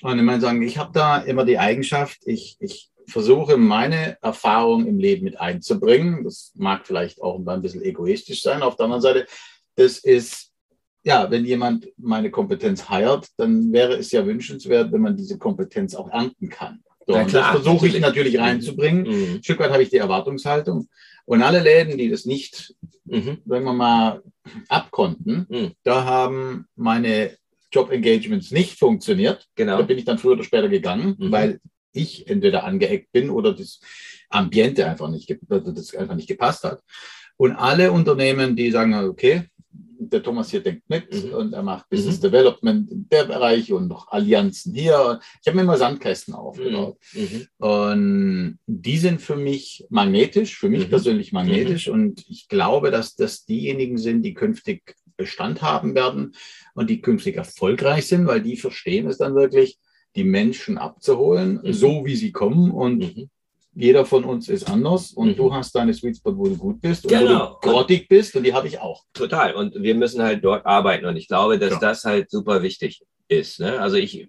Mhm. 0.04 0.10
Und 0.10 0.18
ich 0.18 0.24
meine 0.24 0.40
sagen, 0.40 0.62
ich 0.62 0.78
habe 0.78 0.92
da 0.92 1.18
immer 1.18 1.44
die 1.44 1.58
Eigenschaft, 1.58 2.18
ich, 2.26 2.56
ich 2.60 2.90
versuche 3.06 3.56
meine 3.56 4.16
Erfahrung 4.22 4.86
im 4.86 4.98
Leben 4.98 5.24
mit 5.24 5.40
einzubringen. 5.40 6.24
Das 6.24 6.52
mag 6.54 6.86
vielleicht 6.86 7.20
auch 7.20 7.38
ein 7.44 7.62
bisschen 7.62 7.82
egoistisch 7.82 8.42
sein. 8.42 8.62
Auf 8.62 8.76
der 8.76 8.84
anderen 8.84 9.02
Seite, 9.02 9.26
das 9.76 9.98
ist, 9.98 10.52
ja, 11.02 11.30
wenn 11.30 11.44
jemand 11.44 11.88
meine 11.98 12.30
Kompetenz 12.30 12.88
heiert, 12.88 13.28
dann 13.36 13.72
wäre 13.72 13.94
es 13.94 14.10
ja 14.12 14.24
wünschenswert, 14.24 14.92
wenn 14.92 15.02
man 15.02 15.16
diese 15.16 15.38
Kompetenz 15.38 15.94
auch 15.94 16.10
ernten 16.10 16.48
kann. 16.48 16.82
So, 17.06 17.14
und 17.14 17.26
klar, 17.26 17.52
das 17.52 17.62
versuche 17.62 17.86
ich 17.86 18.00
natürlich. 18.00 18.34
natürlich 18.34 18.38
reinzubringen. 18.38 19.02
Mhm. 19.02 19.34
Ein 19.36 19.44
Stück 19.44 19.58
weit 19.58 19.70
habe 19.70 19.82
ich 19.82 19.90
die 19.90 19.98
Erwartungshaltung. 19.98 20.88
Und 21.26 21.42
alle 21.42 21.60
Läden, 21.60 21.98
die 21.98 22.08
das 22.08 22.24
nicht 22.24 22.74
Mhm. 23.06 23.38
sagen 23.44 23.64
wir 23.64 23.72
mal, 23.74 24.22
abkonnten, 24.68 25.46
Mhm. 25.48 25.72
da 25.82 26.04
haben 26.04 26.66
meine 26.74 27.36
Job-Engagements 27.74 28.50
nicht 28.50 28.78
funktioniert. 28.78 29.46
Da 29.56 29.64
Genau. 29.64 29.82
bin 29.82 29.98
ich 29.98 30.04
dann 30.04 30.18
früher 30.18 30.32
oder 30.32 30.44
später 30.44 30.68
gegangen, 30.68 31.16
Mhm. 31.18 31.32
weil 31.32 31.60
ich 31.92 32.28
entweder 32.28 32.64
angeeckt 32.64 33.12
bin 33.12 33.30
oder 33.30 33.52
das 33.54 33.80
Ambiente 34.30 34.86
einfach 34.86 35.08
nicht, 35.10 35.34
das 35.48 35.94
einfach 35.94 36.14
nicht 36.16 36.28
gepasst 36.28 36.64
hat. 36.64 36.80
Und 37.36 37.52
alle 37.52 37.92
Unternehmen, 37.92 38.56
die 38.56 38.70
sagen, 38.70 38.94
okay, 38.94 39.44
der 39.98 40.22
Thomas 40.22 40.50
hier 40.50 40.60
denkt 40.60 40.82
mit 40.88 41.12
Mhm. 41.12 41.32
und 41.34 41.52
er 41.52 41.62
macht 41.62 41.88
Business 41.88 42.20
Development 42.20 42.90
in 42.90 43.08
der 43.08 43.24
Bereich 43.24 43.72
und 43.72 43.88
noch 43.88 44.08
Allianzen 44.08 44.74
hier. 44.74 45.20
Ich 45.40 45.46
habe 45.46 45.56
mir 45.56 45.62
immer 45.62 45.78
Sandkästen 45.78 46.34
aufgebaut. 46.34 46.98
Mhm. 47.12 47.46
Und 47.58 48.58
die 48.66 48.98
sind 48.98 49.20
für 49.22 49.36
mich 49.36 49.84
magnetisch, 49.88 50.56
für 50.58 50.68
mich 50.68 50.86
Mhm. 50.86 50.90
persönlich 50.90 51.32
magnetisch. 51.32 51.88
Und 51.88 52.24
ich 52.28 52.48
glaube, 52.48 52.90
dass 52.90 53.14
das 53.16 53.44
diejenigen 53.46 53.96
sind, 53.98 54.22
die 54.22 54.34
künftig 54.34 54.94
Bestand 55.16 55.62
haben 55.62 55.94
werden 55.94 56.34
und 56.74 56.90
die 56.90 57.00
künftig 57.00 57.36
erfolgreich 57.36 58.06
sind, 58.06 58.26
weil 58.26 58.42
die 58.42 58.56
verstehen 58.56 59.06
es 59.06 59.18
dann 59.18 59.34
wirklich, 59.34 59.78
die 60.16 60.24
Menschen 60.24 60.78
abzuholen, 60.78 61.60
Mhm. 61.62 61.72
so 61.72 62.04
wie 62.04 62.16
sie 62.16 62.30
kommen. 62.32 62.70
Und 62.70 62.98
Mhm. 62.98 63.30
jeder 63.74 64.04
von 64.06 64.24
uns 64.24 64.48
ist 64.48 64.70
anders. 64.70 65.12
Und 65.12 65.30
Mhm. 65.30 65.36
du 65.36 65.54
hast 65.54 65.74
deine 65.74 65.92
Sweet 65.92 66.18
Spot, 66.18 66.36
wo 66.36 66.44
du 66.44 66.56
gut 66.56 66.80
bist 66.80 67.04
und 67.04 67.10
Genau. 67.10 67.58
wo 67.62 67.66
du 67.66 67.72
grottig 67.72 68.08
bist. 68.08 68.34
Und 68.36 68.44
die 68.44 68.54
habe 68.54 68.68
ich 68.68 68.78
auch. 68.78 69.04
Total. 69.12 69.54
Und 69.54 69.74
wir 69.74 69.94
müssen 69.96 70.22
halt 70.22 70.44
dort 70.44 70.64
arbeiten. 70.66 71.06
Und 71.06 71.16
ich 71.16 71.26
glaube, 71.26 71.58
dass 71.58 71.72
Ja. 71.72 71.78
das 71.80 72.04
halt 72.04 72.30
super 72.30 72.62
wichtig 72.62 73.02
ist. 73.26 73.58
Ne? 73.58 73.80
Also 73.80 73.96
ich, 73.96 74.28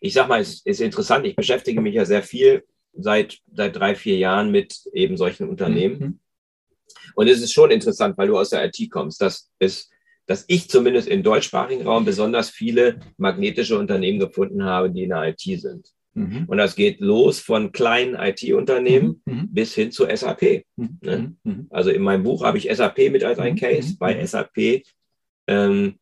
ich 0.00 0.12
sag 0.14 0.28
mal, 0.28 0.40
es 0.40 0.60
ist 0.64 0.80
interessant. 0.80 1.26
Ich 1.26 1.36
beschäftige 1.36 1.80
mich 1.82 1.94
ja 1.94 2.04
sehr 2.06 2.22
viel 2.22 2.64
seit, 2.94 3.38
seit 3.52 3.76
drei, 3.76 3.94
vier 3.94 4.16
Jahren 4.16 4.50
mit 4.50 4.74
eben 4.94 5.18
solchen 5.18 5.48
Unternehmen. 5.50 5.98
Mhm. 5.98 6.18
Und 7.14 7.28
es 7.28 7.42
ist 7.42 7.52
schon 7.52 7.70
interessant, 7.70 8.16
weil 8.16 8.28
du 8.28 8.38
aus 8.38 8.50
der 8.50 8.64
IT 8.64 8.88
kommst, 8.90 9.20
dass 9.20 9.50
es, 9.58 9.90
dass 10.26 10.44
ich 10.48 10.68
zumindest 10.68 11.08
im 11.08 11.22
deutschsprachigen 11.22 11.82
Raum 11.86 12.04
besonders 12.04 12.50
viele 12.50 12.98
magnetische 13.16 13.78
Unternehmen 13.78 14.18
gefunden 14.18 14.64
habe, 14.64 14.90
die 14.90 15.04
in 15.04 15.10
der 15.10 15.28
IT 15.28 15.60
sind. 15.60 15.88
Mhm. 16.14 16.44
Und 16.46 16.56
das 16.58 16.74
geht 16.76 17.00
los 17.00 17.38
von 17.40 17.72
kleinen 17.72 18.14
IT-Unternehmen 18.14 19.22
Mhm. 19.24 19.48
bis 19.52 19.74
hin 19.74 19.92
zu 19.92 20.06
SAP. 20.06 20.64
Mhm. 20.76 20.98
Ne? 21.02 21.34
Mhm. 21.44 21.66
Also 21.70 21.90
in 21.90 22.02
meinem 22.02 22.22
Buch 22.24 22.42
habe 22.44 22.58
ich 22.58 22.68
SAP 22.74 23.10
mit 23.10 23.22
als 23.22 23.38
ein 23.38 23.54
Mhm. 23.54 23.58
Case. 23.58 23.92
Mhm. 23.92 23.98
Bei 23.98 24.14
Mhm. 24.14 24.26
SAP 24.26 24.82
ähm, 25.46 25.94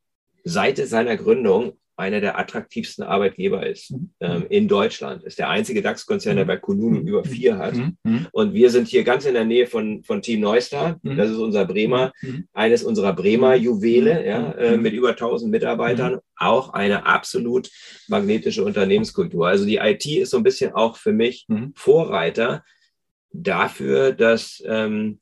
seit 0.45 0.79
seiner 0.79 1.16
Gründung 1.16 1.79
einer 1.97 2.21
der 2.21 2.39
attraktivsten 2.39 3.05
Arbeitgeber 3.05 3.67
ist 3.67 3.93
Mhm. 3.93 4.11
ähm, 4.21 4.47
in 4.49 4.69
Deutschland. 4.69 5.23
Ist 5.23 5.39
der 5.39 5.49
einzige 5.49 5.81
DAX-Konzern, 5.81 6.37
der 6.37 6.45
bei 6.45 6.57
Kununu 6.57 7.01
Mhm. 7.01 7.07
über 7.09 7.25
vier 7.25 7.57
hat. 7.59 7.75
Mhm. 7.77 7.97
Mhm. 8.03 8.27
Und 8.33 8.53
wir 8.55 8.71
sind 8.71 8.89
hier 8.89 9.05
ganz 9.05 9.25
in 9.27 9.35
der 9.35 9.45
Nähe 9.45 9.67
von, 9.67 10.03
von 10.03 10.21
Team 10.21 10.41
Neustar. 10.41 10.99
Mhm. 11.03 11.17
Das 11.17 11.31
ist 11.31 11.37
unser 11.37 11.65
Bremer, 11.67 12.13
Mhm. 12.23 12.49
eines 12.53 12.83
unserer 12.83 13.13
Bremer 13.13 13.55
Juwele, 13.55 14.21
Mhm. 14.21 14.27
ja, 14.27 14.53
äh, 14.53 14.77
Mhm. 14.77 14.83
mit 14.83 14.93
über 14.95 15.15
1000 15.17 15.51
Mitarbeitern. 15.51 16.19
Auch 16.37 16.71
eine 16.75 17.07
absolut 17.07 17.71
magnetische 18.09 18.65
Unternehmenskultur. 18.65 19.47
Also 19.47 19.65
die 19.65 19.77
IT 19.77 20.05
ist 20.21 20.31
so 20.31 20.37
ein 20.39 20.43
bisschen 20.43 20.73
auch 20.73 20.97
für 20.97 21.13
mich 21.13 21.45
Mhm. 21.49 21.73
Vorreiter 21.77 22.65
dafür, 23.33 24.13
dass 24.13 24.63
ähm, 24.67 25.19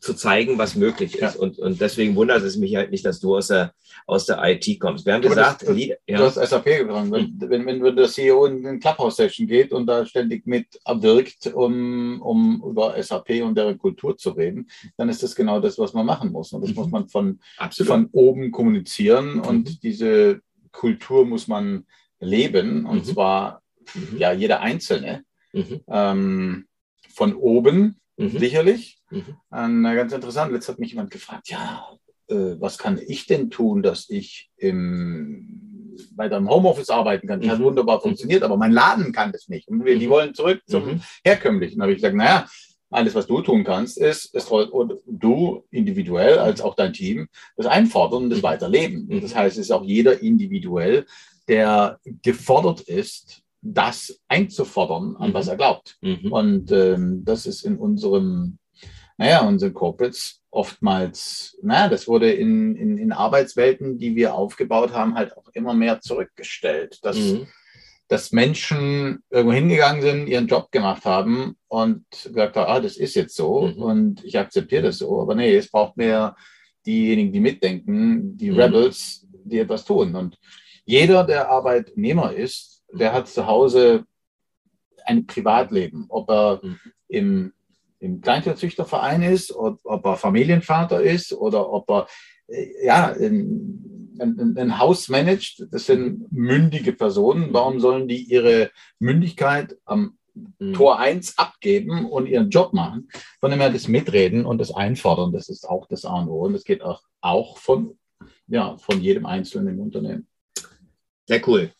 zu 0.00 0.14
zeigen, 0.14 0.56
was 0.56 0.76
möglich 0.76 1.14
ist. 1.14 1.34
Ja. 1.34 1.40
Und, 1.40 1.58
und 1.58 1.78
deswegen 1.80 2.16
wundert 2.16 2.42
es 2.42 2.56
mich 2.56 2.74
halt 2.74 2.90
nicht, 2.90 3.04
dass 3.04 3.20
du 3.20 3.36
aus 3.36 3.48
der, 3.48 3.74
aus 4.06 4.24
der 4.24 4.40
IT 4.44 4.80
kommst. 4.80 5.04
Wir 5.04 5.12
haben 5.12 5.20
Aber 5.20 5.28
gesagt, 5.34 5.60
das- 5.60 5.68
das- 5.68 5.76
Lied- 5.76 5.96
Du 6.06 6.12
ja, 6.14 6.18
hast 6.20 6.36
SAP 6.36 6.64
gebracht. 6.78 7.10
Wenn, 7.10 7.38
wenn, 7.38 7.66
wenn, 7.66 7.82
wenn 7.82 7.96
der 7.96 8.08
CEO 8.08 8.46
in 8.46 8.66
eine 8.66 8.78
Clubhouse-Session 8.78 9.46
geht 9.46 9.72
und 9.72 9.86
da 9.86 10.06
ständig 10.06 10.46
mit 10.46 10.66
abwirkt, 10.84 11.48
um, 11.48 12.20
um 12.22 12.62
über 12.66 13.00
SAP 13.02 13.42
und 13.42 13.54
deren 13.56 13.76
Kultur 13.76 14.16
zu 14.16 14.30
reden, 14.30 14.68
dann 14.96 15.10
ist 15.10 15.22
das 15.22 15.34
genau 15.34 15.60
das, 15.60 15.78
was 15.78 15.92
man 15.92 16.06
machen 16.06 16.32
muss. 16.32 16.50
Und 16.52 16.62
das 16.62 16.70
Mhm. 16.70 16.76
muss 16.76 16.90
man 16.90 17.08
von, 17.08 17.38
absolut. 17.58 17.88
von 17.92 18.08
oben 18.12 18.50
kommunizieren 18.50 19.34
Mhm. 19.34 19.40
und 19.42 19.82
diese 19.82 20.40
Kultur 20.72 21.26
muss 21.26 21.46
man 21.46 21.84
leben. 22.20 22.86
Und 22.86 23.00
Mhm. 23.00 23.04
zwar 23.04 23.62
Mhm. 23.94 24.16
ja 24.18 24.32
jeder 24.32 24.60
Einzelne. 24.60 25.24
Mhm. 25.52 25.80
Ähm, 25.88 26.66
von 27.12 27.34
oben 27.34 27.99
Mhm. 28.20 28.38
sicherlich. 28.38 28.98
Mhm. 29.10 29.24
Ähm, 29.54 29.82
na, 29.82 29.94
ganz 29.94 30.12
interessant. 30.12 30.52
Jetzt 30.52 30.68
hat 30.68 30.78
mich 30.78 30.90
jemand 30.90 31.10
gefragt, 31.10 31.48
ja, 31.48 31.84
äh, 32.28 32.56
was 32.58 32.78
kann 32.78 33.00
ich 33.06 33.26
denn 33.26 33.50
tun, 33.50 33.82
dass 33.82 34.08
ich 34.10 34.50
im, 34.56 35.96
weiter 36.16 36.36
im 36.36 36.48
Homeoffice 36.48 36.90
arbeiten 36.90 37.26
kann? 37.26 37.40
Das 37.40 37.50
hat 37.50 37.58
Mhm. 37.58 37.64
wunderbar 37.64 38.00
funktioniert, 38.00 38.42
aber 38.42 38.56
mein 38.56 38.72
Laden 38.72 39.12
kann 39.12 39.32
das 39.32 39.48
nicht. 39.48 39.68
Und 39.68 39.84
wir, 39.84 39.98
die 39.98 40.06
Mhm. 40.06 40.10
wollen 40.10 40.34
zurück 40.34 40.62
zum 40.66 40.84
Mhm. 40.86 41.00
Herkömmlichen. 41.24 41.78
Da 41.78 41.82
habe 41.84 41.92
ich 41.92 41.98
gesagt, 41.98 42.16
naja, 42.16 42.46
alles, 42.92 43.14
was 43.14 43.26
du 43.26 43.40
tun 43.40 43.62
kannst, 43.64 43.98
ist, 43.98 44.34
ist 44.34 44.50
und 44.50 44.94
du 45.06 45.64
individuell 45.70 46.38
als 46.38 46.60
auch 46.60 46.74
dein 46.74 46.92
Team 46.92 47.28
das 47.56 47.66
Einfordern 47.66 48.24
und 48.24 48.30
das 48.30 48.40
Mhm. 48.40 48.44
Weiterleben. 48.44 49.06
Mhm. 49.08 49.20
Das 49.20 49.34
heißt, 49.34 49.56
es 49.58 49.66
ist 49.66 49.70
auch 49.70 49.84
jeder 49.84 50.20
individuell, 50.20 51.06
der 51.48 51.98
gefordert 52.22 52.80
ist, 52.82 53.42
das 53.62 54.20
einzufordern, 54.28 55.16
an 55.16 55.30
Mhm. 55.30 55.34
was 55.34 55.48
er 55.48 55.56
glaubt. 55.56 55.96
Mhm. 56.00 56.32
Und 56.32 56.72
ähm, 56.72 57.22
das 57.24 57.46
ist 57.46 57.64
in 57.64 57.76
unserem, 57.76 58.58
naja, 59.18 59.46
unseren 59.46 59.74
Corporates 59.74 60.42
oftmals, 60.50 61.56
naja, 61.62 61.88
das 61.88 62.08
wurde 62.08 62.32
in, 62.32 62.74
in, 62.74 62.98
in 62.98 63.12
Arbeitswelten, 63.12 63.98
die 63.98 64.16
wir 64.16 64.34
aufgebaut 64.34 64.92
haben, 64.92 65.14
halt 65.14 65.36
auch 65.36 65.48
immer 65.52 65.74
mehr 65.74 66.00
zurückgestellt. 66.00 66.98
Dass, 67.02 67.16
Mhm. 67.16 67.46
dass 68.08 68.32
Menschen 68.32 69.22
irgendwo 69.30 69.52
hingegangen 69.54 70.02
sind, 70.02 70.26
ihren 70.26 70.46
Job 70.48 70.72
gemacht 70.72 71.04
haben 71.04 71.56
und 71.68 72.04
gesagt 72.24 72.56
haben, 72.56 72.68
ah, 72.70 72.80
das 72.80 72.96
ist 72.96 73.14
jetzt 73.14 73.36
so 73.36 73.66
Mhm. 73.68 73.82
und 73.82 74.24
ich 74.24 74.38
akzeptiere 74.38 74.82
das 74.84 74.98
so. 74.98 75.20
Aber 75.20 75.34
nee, 75.34 75.54
es 75.54 75.70
braucht 75.70 75.96
mehr 75.96 76.34
diejenigen, 76.86 77.30
die 77.32 77.40
mitdenken, 77.40 78.36
die 78.38 78.50
Mhm. 78.50 78.58
Rebels, 78.60 79.26
die 79.44 79.58
etwas 79.58 79.84
tun. 79.84 80.16
Und 80.16 80.38
jeder, 80.86 81.24
der 81.24 81.50
Arbeitnehmer 81.50 82.32
ist, 82.32 82.79
der 82.92 83.12
hat 83.12 83.28
zu 83.28 83.46
Hause 83.46 84.04
ein 85.04 85.26
Privatleben, 85.26 86.06
ob 86.08 86.30
er 86.30 86.60
Mhm. 86.62 86.78
im, 87.08 87.52
im 87.98 88.20
Kleintierzüchterverein 88.20 89.22
ist, 89.22 89.52
ob, 89.52 89.80
ob 89.84 90.04
er 90.04 90.16
Familienvater 90.16 91.02
ist 91.02 91.32
oder 91.32 91.70
ob 91.72 91.90
er 91.90 92.06
äh, 92.48 92.86
ja, 92.86 93.12
ein, 93.12 94.16
ein, 94.20 94.54
ein 94.56 94.78
Haus 94.78 95.08
managt. 95.08 95.66
Das 95.70 95.86
sind 95.86 96.30
mündige 96.32 96.92
Personen. 96.92 97.52
Warum 97.52 97.80
sollen 97.80 98.08
die 98.08 98.22
ihre 98.22 98.70
Mündigkeit 98.98 99.76
am 99.84 100.16
Mhm. 100.60 100.74
Tor 100.74 101.00
1 101.00 101.38
abgeben 101.38 102.06
und 102.06 102.26
ihren 102.26 102.50
Job 102.50 102.72
machen? 102.72 103.08
Von 103.40 103.50
dem 103.50 103.58
her 103.60 103.68
das 103.70 103.88
Mitreden 103.88 104.46
und 104.46 104.58
das 104.58 104.72
Einfordern, 104.72 105.32
das 105.32 105.48
ist 105.48 105.68
auch 105.68 105.88
das 105.88 106.04
A 106.04 106.20
und 106.20 106.28
O. 106.28 106.44
Und 106.44 106.52
das 106.52 106.62
geht 106.62 106.82
auch, 106.82 107.02
auch 107.20 107.58
von, 107.58 107.98
ja, 108.46 108.76
von 108.78 109.00
jedem 109.00 109.26
Einzelnen 109.26 109.74
im 109.74 109.80
Unternehmen. 109.80 110.28
Sehr 111.26 111.46
cool. 111.48 111.72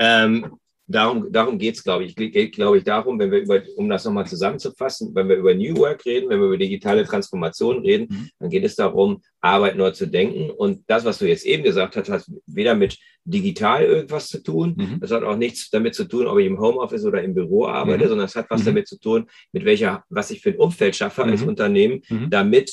Ähm, 0.00 0.46
darum 0.86 1.30
darum 1.30 1.56
geht 1.58 1.76
es, 1.76 1.84
glaube 1.84 2.04
ich. 2.04 2.16
Geht, 2.16 2.52
glaube 2.52 2.78
ich, 2.78 2.84
darum, 2.84 3.18
wenn 3.20 3.30
wir 3.30 3.38
über, 3.40 3.62
um 3.76 3.88
das 3.88 4.04
nochmal 4.04 4.26
zusammenzufassen, 4.26 5.14
wenn 5.14 5.28
wir 5.28 5.36
über 5.36 5.54
New 5.54 5.76
Work 5.76 6.04
reden, 6.06 6.28
wenn 6.30 6.40
wir 6.40 6.46
über 6.48 6.56
digitale 6.58 7.04
Transformation 7.04 7.82
reden, 7.82 8.06
Mhm. 8.10 8.28
dann 8.40 8.50
geht 8.50 8.64
es 8.64 8.74
darum, 8.74 9.22
Arbeit 9.40 9.76
neu 9.76 9.90
zu 9.92 10.06
denken. 10.06 10.50
Und 10.50 10.82
das, 10.88 11.04
was 11.04 11.18
du 11.18 11.28
jetzt 11.28 11.44
eben 11.46 11.62
gesagt 11.62 11.96
hast, 11.96 12.08
hat 12.08 12.24
weder 12.46 12.74
mit 12.74 12.98
digital 13.24 13.84
irgendwas 13.84 14.28
zu 14.28 14.42
tun. 14.42 14.74
Mhm. 14.76 15.00
Das 15.00 15.10
hat 15.12 15.22
auch 15.22 15.36
nichts 15.36 15.70
damit 15.70 15.94
zu 15.94 16.04
tun, 16.06 16.26
ob 16.26 16.38
ich 16.38 16.46
im 16.46 16.58
Homeoffice 16.58 17.04
oder 17.04 17.22
im 17.22 17.34
Büro 17.34 17.66
arbeite, 17.66 18.04
Mhm. 18.04 18.08
sondern 18.08 18.26
es 18.26 18.34
hat 18.34 18.46
was 18.50 18.62
Mhm. 18.62 18.66
damit 18.66 18.88
zu 18.88 18.98
tun, 18.98 19.26
mit 19.52 19.64
welcher, 19.64 20.02
was 20.08 20.30
ich 20.32 20.40
für 20.40 20.50
ein 20.50 20.56
Umfeld 20.56 20.96
schaffe 20.96 21.22
als 21.22 21.42
Mhm. 21.42 21.48
Unternehmen, 21.48 22.02
Mhm. 22.08 22.30
damit 22.30 22.72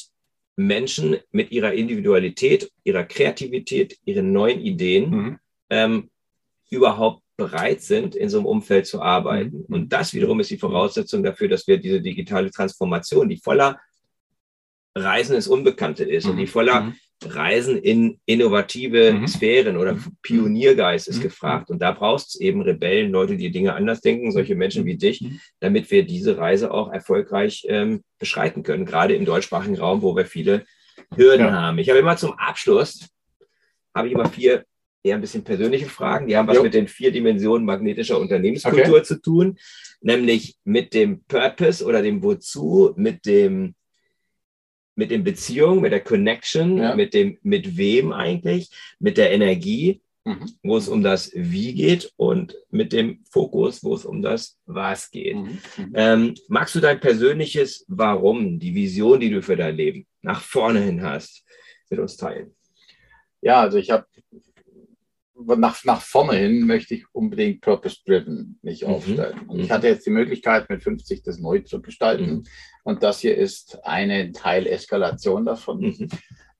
Menschen 0.55 1.17
mit 1.31 1.51
ihrer 1.51 1.73
Individualität, 1.73 2.71
ihrer 2.83 3.03
Kreativität, 3.03 3.97
ihren 4.05 4.31
neuen 4.31 4.59
Ideen 4.61 5.37
ähm, 5.69 6.09
überhaupt 6.69 7.21
bereit 7.37 7.81
sind, 7.81 8.15
in 8.15 8.29
so 8.29 8.37
einem 8.37 8.47
Umfeld 8.47 8.87
zu 8.87 9.01
arbeiten. 9.01 9.65
Mhm. 9.67 9.73
Und 9.73 9.93
das 9.93 10.13
wiederum 10.13 10.39
ist 10.39 10.49
die 10.49 10.57
Voraussetzung 10.57 11.23
dafür, 11.23 11.47
dass 11.47 11.67
wir 11.67 11.77
diese 11.77 12.01
digitale 12.01 12.49
Transformation, 12.51 13.29
die 13.29 13.37
voller 13.37 13.79
Reisen 14.95 15.35
ins 15.35 15.47
Unbekannte 15.47 16.03
ist 16.03 16.25
und 16.25 16.37
die 16.37 16.47
voller 16.47 16.81
Mhm. 16.81 16.93
Reisen 17.25 17.77
in 17.77 18.19
innovative 18.25 19.13
Mhm. 19.13 19.27
Sphären 19.27 19.77
oder 19.77 19.97
Pioniergeist 20.21 21.07
ist 21.07 21.17
Mhm. 21.17 21.23
gefragt. 21.23 21.69
Und 21.69 21.79
da 21.79 21.91
brauchst 21.91 22.29
es 22.35 22.41
eben 22.41 22.61
Rebellen, 22.61 23.11
Leute, 23.11 23.37
die 23.37 23.49
Dinge 23.51 23.73
anders 23.73 24.01
denken, 24.01 24.31
solche 24.31 24.55
Menschen 24.55 24.85
wie 24.85 24.97
dich, 24.97 25.21
Mhm. 25.21 25.39
damit 25.59 25.89
wir 25.89 26.05
diese 26.05 26.37
Reise 26.37 26.71
auch 26.71 26.91
erfolgreich 26.91 27.65
ähm, 27.69 28.03
beschreiten 28.19 28.61
können, 28.63 28.85
gerade 28.85 29.15
im 29.15 29.25
deutschsprachigen 29.25 29.77
Raum, 29.77 30.01
wo 30.01 30.15
wir 30.15 30.25
viele 30.25 30.65
Hürden 31.15 31.47
Ja. 31.47 31.51
haben. 31.53 31.77
Ich 31.79 31.89
habe 31.89 31.99
immer 31.99 32.17
zum 32.17 32.33
Abschluss, 32.33 33.07
habe 33.95 34.07
ich 34.07 34.13
immer 34.13 34.29
vier 34.29 34.63
eher 35.07 35.15
ein 35.15 35.21
bisschen 35.21 35.43
persönliche 35.43 35.87
Fragen, 35.87 36.27
die 36.27 36.35
haben 36.37 36.47
was 36.47 36.57
Jo. 36.57 36.63
mit 36.63 36.73
den 36.73 36.87
vier 36.87 37.11
Dimensionen 37.11 37.65
magnetischer 37.65 38.19
Unternehmenskultur 38.19 39.03
zu 39.03 39.21
tun, 39.21 39.57
nämlich 40.01 40.57
mit 40.63 40.93
dem 40.93 41.23
Purpose 41.23 41.83
oder 41.85 42.01
dem 42.01 42.21
Wozu, 42.23 42.93
mit 42.95 43.25
dem 43.25 43.73
mit 44.95 45.11
den 45.11 45.23
Beziehungen, 45.23 45.81
mit 45.81 45.91
der 45.91 45.99
Connection, 46.03 46.77
Ja. 46.79 46.95
mit 46.95 47.13
dem 47.13 47.37
mit 47.43 47.77
wem 47.77 48.11
eigentlich, 48.11 48.69
mit 48.99 49.17
der 49.17 49.31
Energie, 49.31 50.01
Mhm. 50.25 50.51
wo 50.61 50.75
es 50.75 50.89
um 50.89 51.03
das 51.03 51.31
Wie 51.35 51.73
geht 51.73 52.11
und 52.17 52.57
mit 52.69 52.91
dem 52.91 53.23
Fokus, 53.31 53.81
wo 53.83 53.93
es 53.95 54.03
um 54.05 54.21
das 54.21 54.59
Was 54.65 55.09
geht. 55.09 55.37
Mhm. 55.37 55.59
Mhm. 55.77 55.91
Ähm, 55.93 56.35
magst 56.49 56.75
du 56.75 56.79
dein 56.81 56.99
persönliches 56.99 57.85
Warum, 57.87 58.59
die 58.59 58.75
Vision, 58.75 59.19
die 59.21 59.29
du 59.29 59.41
für 59.41 59.55
dein 59.55 59.75
Leben 59.77 60.05
nach 60.21 60.41
vorne 60.41 60.81
hin 60.81 61.01
hast, 61.01 61.45
mit 61.89 61.99
uns 61.99 62.17
teilen? 62.17 62.53
Ja, 63.41 63.61
also 63.61 63.77
ich 63.77 63.89
habe 63.91 64.05
nach, 65.57 65.83
nach 65.85 66.01
vorne 66.01 66.33
hin 66.37 66.65
möchte 66.65 66.95
ich 66.95 67.05
unbedingt 67.13 67.61
purpose-driven 67.61 68.59
mich 68.61 68.83
Mhm. 68.83 68.87
aufstellen. 68.89 69.39
Und 69.47 69.59
ich 69.59 69.69
Mhm. 69.69 69.73
hatte 69.73 69.87
jetzt 69.87 70.05
die 70.05 70.11
Möglichkeit, 70.11 70.69
mit 70.69 70.83
50 70.83 71.21
das 71.23 71.39
neu 71.39 71.59
zu 71.59 71.81
gestalten. 71.81 72.25
Mhm. 72.31 72.43
Und 72.83 73.03
das 73.03 73.19
hier 73.19 73.37
ist 73.37 73.79
eine 73.85 74.31
Teileskalation 74.31 75.45
davon. 75.45 76.09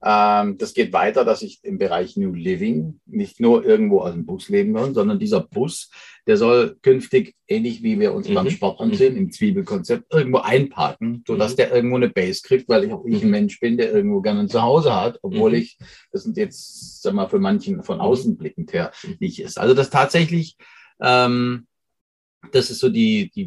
Mhm. 0.00 0.06
Ähm, 0.10 0.58
das 0.58 0.74
geht 0.74 0.92
weiter, 0.92 1.24
dass 1.24 1.42
ich 1.42 1.58
im 1.64 1.78
Bereich 1.78 2.16
New 2.16 2.32
Living 2.32 3.00
nicht 3.06 3.40
nur 3.40 3.64
irgendwo 3.64 4.00
aus 4.00 4.12
dem 4.12 4.26
Bus 4.26 4.48
leben 4.48 4.74
kann, 4.74 4.94
sondern 4.94 5.18
dieser 5.18 5.40
Bus, 5.40 5.90
der 6.26 6.36
soll 6.36 6.76
künftig, 6.82 7.34
ähnlich 7.48 7.82
wie 7.82 7.98
wir 7.98 8.12
uns 8.12 8.28
beim 8.32 8.44
Mhm. 8.46 8.50
Sport 8.50 8.80
ansehen, 8.80 9.16
im 9.16 9.32
Zwiebelkonzept, 9.32 10.12
irgendwo 10.14 10.38
einparken, 10.38 11.24
sodass 11.26 11.52
Mhm. 11.52 11.56
der 11.56 11.72
irgendwo 11.74 11.96
eine 11.96 12.10
Base 12.10 12.42
kriegt, 12.42 12.68
weil 12.68 12.84
ich 12.84 12.92
auch 12.92 13.04
ich 13.06 13.22
ein 13.22 13.24
Mhm. 13.26 13.30
Mensch 13.30 13.58
bin, 13.60 13.76
der 13.76 13.92
irgendwo 13.92 14.20
gerne 14.20 14.40
ein 14.40 14.48
Zuhause 14.48 14.94
hat, 14.94 15.18
obwohl 15.22 15.50
Mhm. 15.50 15.56
ich, 15.56 15.78
das 16.12 16.22
sind 16.22 16.36
jetzt, 16.36 17.02
sag 17.02 17.14
mal, 17.14 17.28
für 17.28 17.40
manchen 17.40 17.82
von 17.82 18.00
außen 18.00 18.36
blickend 18.36 18.72
her 18.72 18.92
Mhm. 19.02 19.16
nicht 19.18 19.40
ist. 19.40 19.58
Also 19.58 19.74
das 19.74 19.90
tatsächlich, 19.90 20.56
ähm, 21.00 21.66
das 22.52 22.70
ist 22.70 22.78
so 22.78 22.88
die, 22.88 23.30
die 23.34 23.46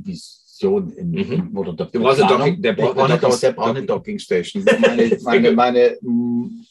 Vision 0.61 0.89
in, 0.91 1.11
Mhm. 1.11 1.57
oder 1.57 1.73
der 1.73 1.87
Du 1.87 1.99
brauchst 1.99 2.21
eine. 2.21 2.29
Docking- 2.31 2.61
der 2.61 2.73
braucht 2.73 2.97
eine 2.97 3.03
eine, 3.05 3.17
Dock- 3.19 3.39
der 3.39 3.51
Docking- 3.51 3.55
braucht 3.55 3.77
eine 3.77 3.85
Docking 3.85 4.19
Station, 4.19 4.63
meine, 4.79 5.17
meine, 5.23 5.51
meine, 5.51 5.97
mm, 6.01 6.65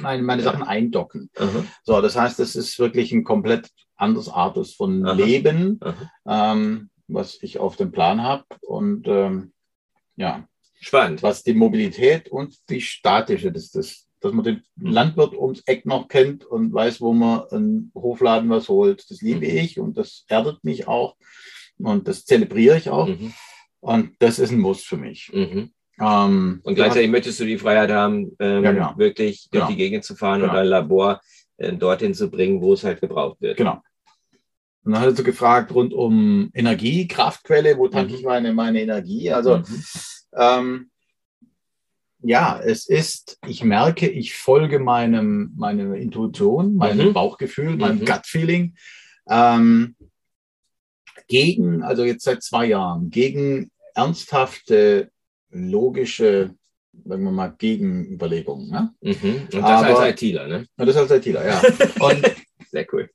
meine, 0.00 0.22
meine 0.22 0.42
Sachen 0.42 0.62
eindocken. 0.62 1.30
Aha, 1.36 1.64
So, 1.84 2.00
das 2.00 2.16
heißt, 2.16 2.40
es 2.40 2.56
ist 2.56 2.78
wirklich 2.78 3.12
ein 3.12 3.24
komplett 3.24 3.70
anderes 3.96 4.28
Artus 4.28 4.74
von 4.74 5.04
Aha. 5.06 5.12
Leben, 5.14 5.78
aha. 5.80 6.52
ähm, 6.52 6.90
was 7.08 7.38
ich 7.42 7.58
auf 7.58 7.76
dem 7.76 7.92
Plan 7.92 8.22
habe. 8.22 8.44
Und 8.62 9.06
ähm, 9.06 9.52
ja, 10.16 10.46
Spannend. 10.80 11.22
was 11.22 11.42
die 11.42 11.54
Mobilität 11.54 12.28
und 12.28 12.56
die 12.68 12.80
statische, 12.80 13.52
das, 13.52 13.70
das, 13.70 14.06
dass 14.20 14.32
man 14.32 14.44
den 14.44 14.62
Mhm. 14.76 14.90
Landwirt 14.90 15.34
ums 15.34 15.62
Eck 15.66 15.86
noch 15.86 16.08
kennt 16.08 16.44
und 16.44 16.72
weiß, 16.72 17.00
wo 17.00 17.12
man 17.12 17.42
einen 17.50 17.92
Hofladen 17.94 18.50
was 18.50 18.68
holt, 18.68 19.08
das 19.10 19.20
liebe 19.22 19.46
Mhm. 19.46 19.56
ich 19.56 19.78
und 19.78 19.96
das 19.96 20.24
erdet 20.28 20.64
mich 20.64 20.88
auch 20.88 21.16
und 21.78 22.08
das 22.08 22.24
zelebriere 22.24 22.76
ich 22.78 22.90
auch. 22.90 23.08
Mhm. 23.08 23.32
Und 23.80 24.10
das 24.18 24.38
ist 24.38 24.50
ein 24.50 24.58
Muss 24.60 24.82
für 24.82 24.96
mich. 24.96 25.30
Mhm. 25.32 25.70
Ähm, 26.00 26.60
Und 26.62 26.74
gleichzeitig 26.74 27.10
möchtest 27.10 27.40
du 27.40 27.44
die 27.44 27.58
Freiheit 27.58 27.90
haben, 27.90 28.32
ähm, 28.38 28.64
Ja, 28.64 28.72
genau. 28.72 28.98
wirklich 28.98 29.48
durch 29.50 29.62
Genau. 29.62 29.68
die 29.68 29.76
Gegend 29.76 30.04
zu 30.04 30.14
fahren 30.14 30.40
Genau. 30.40 30.52
und 30.52 30.58
ein 30.58 30.66
Labor 30.66 31.20
äh, 31.58 31.72
dorthin 31.72 32.12
zu 32.14 32.30
bringen, 32.30 32.60
wo 32.60 32.74
es 32.74 32.84
halt 32.84 33.00
gebraucht 33.00 33.40
wird. 33.40 33.56
Genau. 33.56 33.80
Und 34.84 34.92
dann 34.92 35.02
er 35.02 35.14
so 35.16 35.22
gefragt 35.24 35.72
rund 35.74 35.92
um 35.94 36.50
Energie, 36.54 37.08
Kraftquelle, 37.08 37.76
wo 37.78 37.88
tanke 37.88 38.12
Mhm. 38.12 38.18
ich 38.18 38.24
meine, 38.24 38.52
meine 38.52 38.82
Energie? 38.82 39.30
Also 39.32 39.58
Mhm. 39.58 39.64
ähm, 40.36 40.90
ja, 42.22 42.58
es 42.60 42.88
ist, 42.88 43.38
ich 43.46 43.62
merke, 43.64 44.08
ich 44.08 44.34
folge 44.34 44.78
meinem, 44.78 45.52
meiner 45.56 45.94
Intuition, 45.94 46.76
meinem 46.76 47.08
Mhm. 47.08 47.12
Bauchgefühl, 47.14 47.76
meinem 47.76 48.00
Mhm. 48.00 48.04
Gut-Feeling 48.04 48.74
ähm, 49.28 49.96
gegen, 51.28 51.82
also 51.82 52.04
jetzt 52.04 52.24
seit 52.24 52.42
zwei 52.42 52.66
Jahren, 52.66 53.10
gegen 53.10 53.70
ernsthafte, 53.94 55.10
logische, 55.50 56.50
sagen 57.04 57.24
wir 57.24 57.30
mal, 57.30 57.54
Gegenüberlegungen. 57.58 58.70
Ne? 58.70 58.90
Mhm. 59.00 59.34
Und 59.44 59.54
das 59.54 59.62
Aber- 59.62 60.00
als 60.00 60.22
ITler, 60.22 60.46
ne? 60.46 60.66
Und 60.76 60.86
das 60.86 60.96
als 60.96 61.10
ITler, 61.10 61.46
ja. 61.46 61.60
Und 62.00 62.22
Sehr 62.70 62.86
cool. 62.92 63.08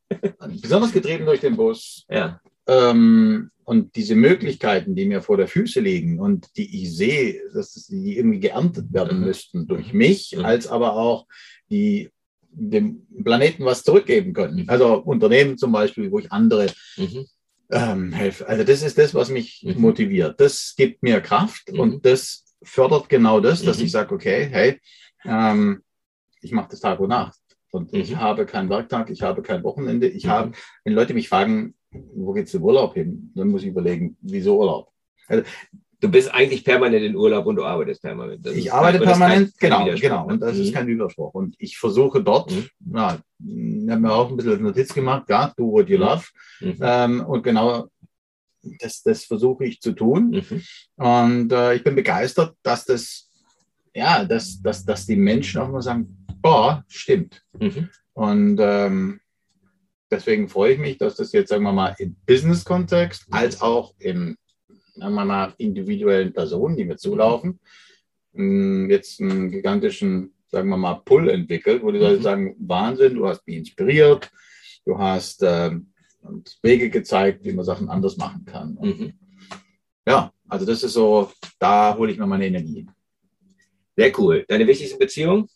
besonders 0.62 0.92
getrieben 0.94 1.26
durch 1.26 1.40
den 1.42 1.56
Bus, 1.58 2.06
Ja. 2.10 2.40
ähm, 2.68 3.50
und 3.64 3.96
diese 3.96 4.16
Möglichkeiten, 4.16 4.96
die 4.96 5.06
mir 5.06 5.22
vor 5.22 5.38
der 5.38 5.48
Füße 5.48 5.80
liegen 5.80 6.20
und 6.20 6.48
die 6.58 6.82
ich 6.84 6.96
sehe, 6.96 7.42
dass 7.54 7.74
die 7.88 8.18
irgendwie 8.18 8.40
geerntet 8.40 8.92
werden 8.92 9.20
Mhm. 9.20 9.26
müssten 9.26 9.68
durch 9.68 9.94
mich, 9.94 10.36
Mhm. 10.38 10.46
als 10.46 10.68
aber 10.68 10.94
auch 10.96 11.26
die 11.70 12.10
dem 12.54 13.08
Planeten 13.24 13.64
was 13.64 13.84
zurückgeben 13.84 14.34
können. 14.34 14.64
Mhm. 14.64 14.70
Also 14.70 14.96
Unternehmen 14.96 15.58
zum 15.58 15.72
Beispiel, 15.72 16.12
wo 16.12 16.20
ich 16.20 16.32
andere 16.32 16.68
Mhm. 16.98 17.26
Ähm, 17.72 18.12
helfe. 18.12 18.48
Also 18.48 18.64
das 18.64 18.82
ist 18.82 18.98
das, 18.98 19.14
was 19.14 19.30
mich 19.30 19.64
Mhm. 19.66 19.82
motiviert. 19.82 20.40
Das 20.40 20.74
gibt 20.76 21.02
mir 21.04 21.22
Kraft 21.22 21.72
Mhm. 21.72 21.80
und 21.80 22.06
das 22.06 22.46
fördert 22.64 23.10
genau 23.10 23.40
das, 23.40 23.64
dass 23.64 23.78
Mhm. 23.80 23.86
ich 23.86 23.92
sage, 23.92 24.14
okay, 24.14 24.48
hey, 24.52 24.80
ähm, 25.26 25.82
ich 26.42 26.52
mache 26.52 26.70
das 26.72 26.80
Tag 26.80 27.00
und 27.00 27.10
Nacht. 27.10 27.40
Und 27.72 27.94
ich 27.94 28.12
Mhm. 28.12 28.20
habe 28.20 28.46
keinen 28.46 28.70
Werktag, 28.70 29.10
ich 29.10 29.22
habe 29.22 29.42
kein 29.42 29.64
Wochenende. 29.64 30.08
Ich 30.08 30.26
Mhm. 30.26 30.30
habe, 30.30 30.52
wenn 30.84 30.94
Leute 30.94 31.14
mich 31.14 31.30
fragen, 31.30 31.74
wo 31.92 32.34
geht's 32.34 32.54
im 32.54 32.64
Urlaub 32.64 32.94
hin, 32.94 33.32
dann 33.36 33.48
muss 33.50 33.62
ich 33.64 33.70
überlegen, 33.70 34.18
wieso 34.22 34.60
Urlaub? 34.60 34.92
Du 36.02 36.10
bist 36.10 36.34
eigentlich 36.34 36.66
permanent 36.66 37.04
in 37.04 37.16
Urlaub 37.16 37.46
und 37.46 37.56
du 37.58 37.64
arbeitest 37.64 38.02
permanent. 38.02 38.44
Das 38.46 38.54
ich 38.56 38.66
ist 38.66 38.72
arbeite 38.72 38.98
kein- 38.98 39.08
ist 39.08 39.10
permanent, 39.12 39.58
kein- 39.60 39.70
kein 39.70 39.86
genau, 39.86 40.00
genau. 40.00 40.26
ne? 40.28 40.34
Und 40.34 40.40
das 40.42 40.58
ist 40.58 40.70
Mhm. 40.70 40.74
kein 40.74 40.88
Widerspruch. 40.88 41.34
Und 41.34 41.56
ich 41.60 41.78
versuche 41.78 42.24
dort, 42.24 42.52
Mhm. 42.52 42.66
ja, 42.96 43.20
ich 43.40 43.90
habe 43.90 44.02
mir 44.02 44.12
auch 44.12 44.30
ein 44.30 44.36
bisschen 44.36 44.64
Notiz 44.64 44.94
gemacht, 44.94 45.30
ja, 45.30 45.54
do 45.56 45.72
what 45.72 45.88
you 45.90 45.98
Mhm. 45.98 46.04
love. 46.04 46.26
Mhm. 46.60 46.78
Ähm, 46.82 47.26
und 47.26 47.44
genau 47.44 47.88
das, 48.80 49.04
das 49.04 49.26
versuche 49.26 49.66
ich 49.66 49.80
zu 49.80 49.92
tun. 49.94 50.32
Mhm. 50.32 50.62
Und 50.96 51.52
äh, 51.54 51.76
ich 51.76 51.84
bin 51.84 51.96
begeistert, 51.96 52.56
dass 52.64 52.84
das, 52.86 53.30
ja, 53.94 54.26
dass, 54.26 54.62
dass, 54.62 54.84
dass 54.84 55.06
die 55.06 55.16
Menschen 55.16 55.62
auch 55.62 55.70
mal 55.70 55.82
sagen, 55.84 56.18
boah, 56.42 56.84
stimmt. 56.88 57.44
Mhm. 57.60 57.90
Und 58.14 58.58
ähm, 58.60 59.20
deswegen 60.10 60.50
freue 60.50 60.74
ich 60.74 60.80
mich, 60.80 60.98
dass 60.98 61.16
das 61.16 61.32
jetzt, 61.32 61.50
sagen 61.50 61.64
wir 61.64 61.74
mal, 61.74 61.96
im 62.00 62.16
Business-Kontext 62.26 63.28
als 63.32 63.62
auch 63.62 63.94
im, 64.00 64.36
wir 64.96 65.10
mal, 65.26 65.54
individuellen 65.58 66.34
Personen, 66.34 66.76
die 66.78 66.86
mir 66.86 66.98
zulaufen, 66.98 67.60
mh, 68.34 68.90
jetzt 68.90 69.22
einen 69.22 69.50
gigantischen, 69.52 70.34
sagen 70.48 70.70
wir 70.70 70.78
mal, 70.78 71.02
Pull 71.06 71.30
entwickelt, 71.30 71.84
wo 71.84 71.92
die 71.92 72.00
Leute 72.00 72.18
Mhm. 72.20 72.24
sagen, 72.24 72.56
Wahnsinn, 72.60 73.16
du 73.16 73.28
hast 73.28 73.46
mich 73.48 73.58
inspiriert, 73.58 74.32
du 74.86 74.98
hast 74.98 75.42
ähm, 75.44 75.92
uns 76.22 76.60
Wege 76.62 76.90
gezeigt, 76.90 77.44
wie 77.44 77.54
man 77.54 77.66
Sachen 77.66 77.90
anders 77.90 78.18
machen 78.18 78.46
kann. 78.46 78.78
Und 78.78 79.00
Mhm. 79.00 79.14
ja, 80.08 80.32
also 80.48 80.66
das 80.66 80.84
ist 80.84 80.94
so, 80.94 81.32
da 81.60 81.96
hole 81.98 82.12
ich 82.12 82.18
mir 82.18 82.28
meine 82.28 82.48
Energie. 82.48 82.88
Sehr 83.96 84.18
cool. 84.20 84.46
Deine 84.48 84.68
wichtigste 84.68 84.98
Beziehung? 84.98 85.48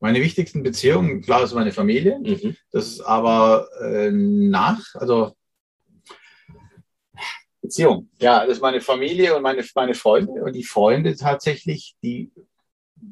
Meine 0.00 0.20
wichtigsten 0.20 0.62
Beziehungen, 0.62 1.22
klar, 1.22 1.42
ist 1.42 1.54
meine 1.54 1.72
Familie. 1.72 2.18
Mhm. 2.20 2.56
Das 2.70 2.86
ist 2.86 3.00
aber 3.00 3.68
äh, 3.82 4.10
nach, 4.12 4.94
also 4.94 5.32
Beziehung. 7.68 8.08
Ja, 8.20 8.40
das 8.46 8.56
ist 8.56 8.62
meine 8.62 8.80
Familie 8.80 9.36
und 9.36 9.42
meine, 9.42 9.64
meine 9.74 9.94
Freunde. 9.94 10.32
Und 10.32 10.54
die 10.54 10.64
Freunde 10.64 11.14
tatsächlich, 11.16 11.96
die 12.02 12.30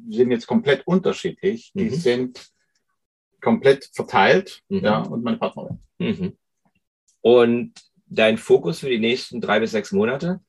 sind 0.09 0.31
jetzt 0.31 0.47
komplett 0.47 0.85
unterschiedlich. 0.85 1.71
Die 1.73 1.85
Mhm. 1.85 1.95
sind 1.95 2.51
komplett 3.41 3.89
verteilt. 3.93 4.61
Mhm. 4.69 4.79
Ja, 4.83 4.99
und 4.99 5.23
meine 5.23 5.37
Partnerin. 5.37 5.79
Mhm. 5.99 6.33
Und 7.21 7.73
dein 8.07 8.37
Fokus 8.37 8.79
für 8.79 8.89
die 8.89 8.99
nächsten 8.99 9.41
drei 9.41 9.59
bis 9.59 9.71
sechs 9.71 9.91
Monate? 9.91 10.39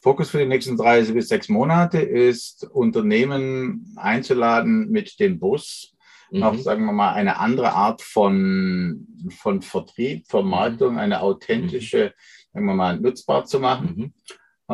Fokus 0.00 0.30
für 0.30 0.38
die 0.38 0.46
nächsten 0.46 0.76
drei 0.76 1.00
bis 1.02 1.28
sechs 1.28 1.48
Monate 1.48 2.00
ist, 2.00 2.64
Unternehmen 2.64 3.94
einzuladen 3.96 4.90
mit 4.90 5.18
dem 5.20 5.38
Bus 5.38 5.94
Mhm. 6.32 6.42
auf, 6.42 6.60
sagen 6.62 6.86
wir 6.86 6.92
mal, 6.92 7.12
eine 7.12 7.38
andere 7.38 7.72
Art 7.74 8.00
von, 8.00 9.06
von 9.38 9.60
Vertrieb, 9.60 10.26
Vermarktung, 10.26 10.98
eine 10.98 11.20
authentische, 11.20 12.14
wir 12.52 12.74
mal, 12.74 12.98
nutzbar 13.00 13.44
zu 13.46 13.60
machen. 13.60 13.94
Mhm. 13.96 14.12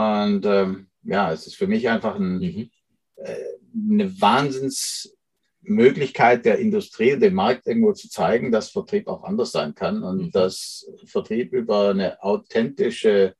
Und 0.00 0.46
ähm, 0.46 0.88
ja, 1.02 1.32
es 1.32 1.46
ist 1.46 1.56
für 1.56 1.66
mich 1.66 1.88
einfach 1.88 2.16
ein, 2.16 2.38
Mhm. 2.38 2.70
eine 3.90 4.20
Wahnsinnsmöglichkeit 4.20 6.44
der 6.44 6.58
Industrie, 6.58 7.18
dem 7.18 7.34
Markt 7.34 7.66
irgendwo 7.66 7.92
zu 7.92 8.08
zeigen, 8.08 8.52
dass 8.52 8.70
Vertrieb 8.70 9.08
auch 9.08 9.24
anders 9.24 9.52
sein 9.52 9.74
kann 9.74 10.02
und 10.02 10.18
Mhm. 10.18 10.30
dass 10.32 10.86
Vertrieb 11.04 11.52
über 11.52 11.90
eine 11.90 12.22
authentische, 12.22 13.34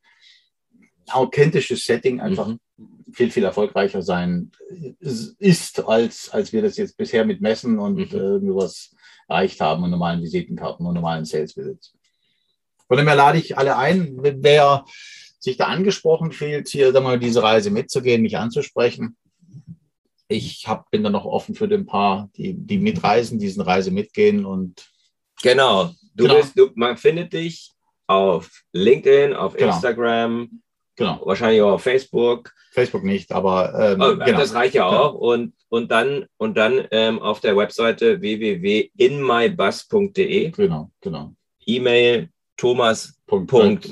authentisches 1.11 1.85
Setting 1.85 2.21
einfach 2.21 2.49
Mhm. 2.49 2.59
viel, 3.13 3.31
viel 3.31 3.45
erfolgreicher 3.45 4.03
sein 4.03 4.51
ist, 5.39 5.81
als, 5.87 6.29
als 6.31 6.53
wir 6.53 6.63
das 6.63 6.77
jetzt 6.77 6.97
bisher 6.97 7.25
mit 7.25 7.41
Messen 7.41 7.79
und 7.79 7.97
Mhm. 7.97 8.19
äh, 8.19 8.19
irgendwas 8.19 8.95
erreicht 9.29 9.61
haben 9.61 9.85
und 9.85 9.91
normalen 9.91 10.23
Visitenkarten 10.23 10.87
und 10.87 10.95
normalen 10.95 11.25
Sales 11.25 11.57
Visits. 11.57 11.95
Von 12.89 12.97
dem 12.97 13.07
her 13.07 13.17
lade 13.17 13.39
ich 13.39 13.57
alle 13.57 13.77
ein, 13.77 14.17
wer 14.21 14.85
sich 15.39 15.57
da 15.57 15.67
angesprochen 15.67 16.33
fühlt, 16.33 16.69
hier 16.69 16.93
dann 16.93 17.05
mal 17.05 17.19
diese 17.19 17.43
Reise 17.43 17.71
mitzugehen, 17.71 18.23
mich 18.23 18.37
anzusprechen. 18.37 19.17
Ich 20.27 20.67
hab, 20.67 20.91
bin 20.91 21.05
da 21.05 21.11
noch 21.11 21.25
offen 21.25 21.55
für 21.55 21.69
den 21.69 21.87
paar, 21.87 22.29
die, 22.37 22.55
die 22.55 22.79
mitreisen, 22.79 23.39
diesen 23.39 23.63
Reise 23.63 23.91
mitgehen 23.91 24.45
und 24.45 24.89
Genau. 25.43 25.93
Du 26.15 26.25
Genau. 26.25 26.37
Bist, 26.37 26.59
du, 26.59 26.71
man 26.75 26.97
findet 26.97 27.33
dich 27.33 27.73
auf 28.09 28.51
LinkedIn, 28.73 29.35
auf 29.35 29.55
Genau. 29.55 29.73
Instagram, 29.73 30.61
genau, 30.97 31.21
wahrscheinlich 31.25 31.63
auch 31.63 31.73
auf 31.75 31.83
Facebook. 31.83 32.53
Facebook 32.73 33.05
nicht, 33.05 33.31
aber 33.33 33.93
ähm, 33.93 34.01
Oh, 34.01 34.17
genau. 34.17 34.39
Das 34.39 34.53
reicht 34.55 34.75
ja 34.75 34.87
auch. 34.87 35.15
Und, 35.15 35.55
und 35.69 35.91
dann, 35.93 36.27
und 36.39 36.57
dann 36.57 36.87
ähm, 36.91 37.21
auf 37.21 37.41
der 37.41 37.57
Webseite 37.57 38.21
www.inmybus.de, 38.21 40.51
genau, 40.51 40.91
genau. 41.01 41.35
E-Mail 41.65 42.31
Punkt. 43.27 43.89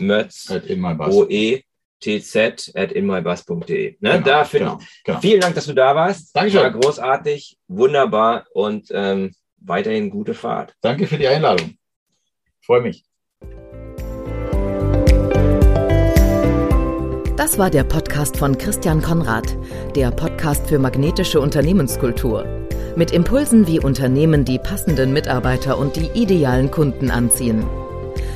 O-E-T-Z 1.14 2.72
at 2.74 2.92
inmybus.de. 2.92 3.96
Ne? 4.00 4.10
Genau, 4.10 4.24
da 4.24 4.42
genau, 4.50 4.78
genau. 5.04 5.20
Vielen 5.20 5.40
Dank, 5.40 5.54
dass 5.54 5.66
du 5.66 5.72
da 5.72 5.94
warst. 5.94 6.36
Dankeschön. 6.36 6.60
War 6.60 6.72
großartig, 6.72 7.56
wunderbar 7.68 8.46
und 8.52 8.88
ähm, 8.90 9.32
weiterhin 9.58 10.10
gute 10.10 10.34
Fahrt. 10.34 10.74
Danke 10.80 11.06
für 11.06 11.16
die 11.16 11.28
Einladung. 11.28 11.78
Freue 12.60 12.82
mich. 12.82 13.04
Das 17.36 17.58
war 17.58 17.70
der 17.70 17.84
Podcast 17.84 18.36
von 18.36 18.58
Christian 18.58 19.02
Konrad, 19.02 19.56
der 19.94 20.10
Podcast 20.10 20.66
für 20.66 20.78
magnetische 20.78 21.38
Unternehmenskultur. 21.40 22.44
Mit 22.96 23.12
Impulsen, 23.12 23.66
wie 23.66 23.78
Unternehmen 23.78 24.44
die 24.44 24.58
passenden 24.58 25.12
Mitarbeiter 25.12 25.78
und 25.78 25.96
die 25.96 26.10
idealen 26.14 26.70
Kunden 26.70 27.10
anziehen. 27.10 27.64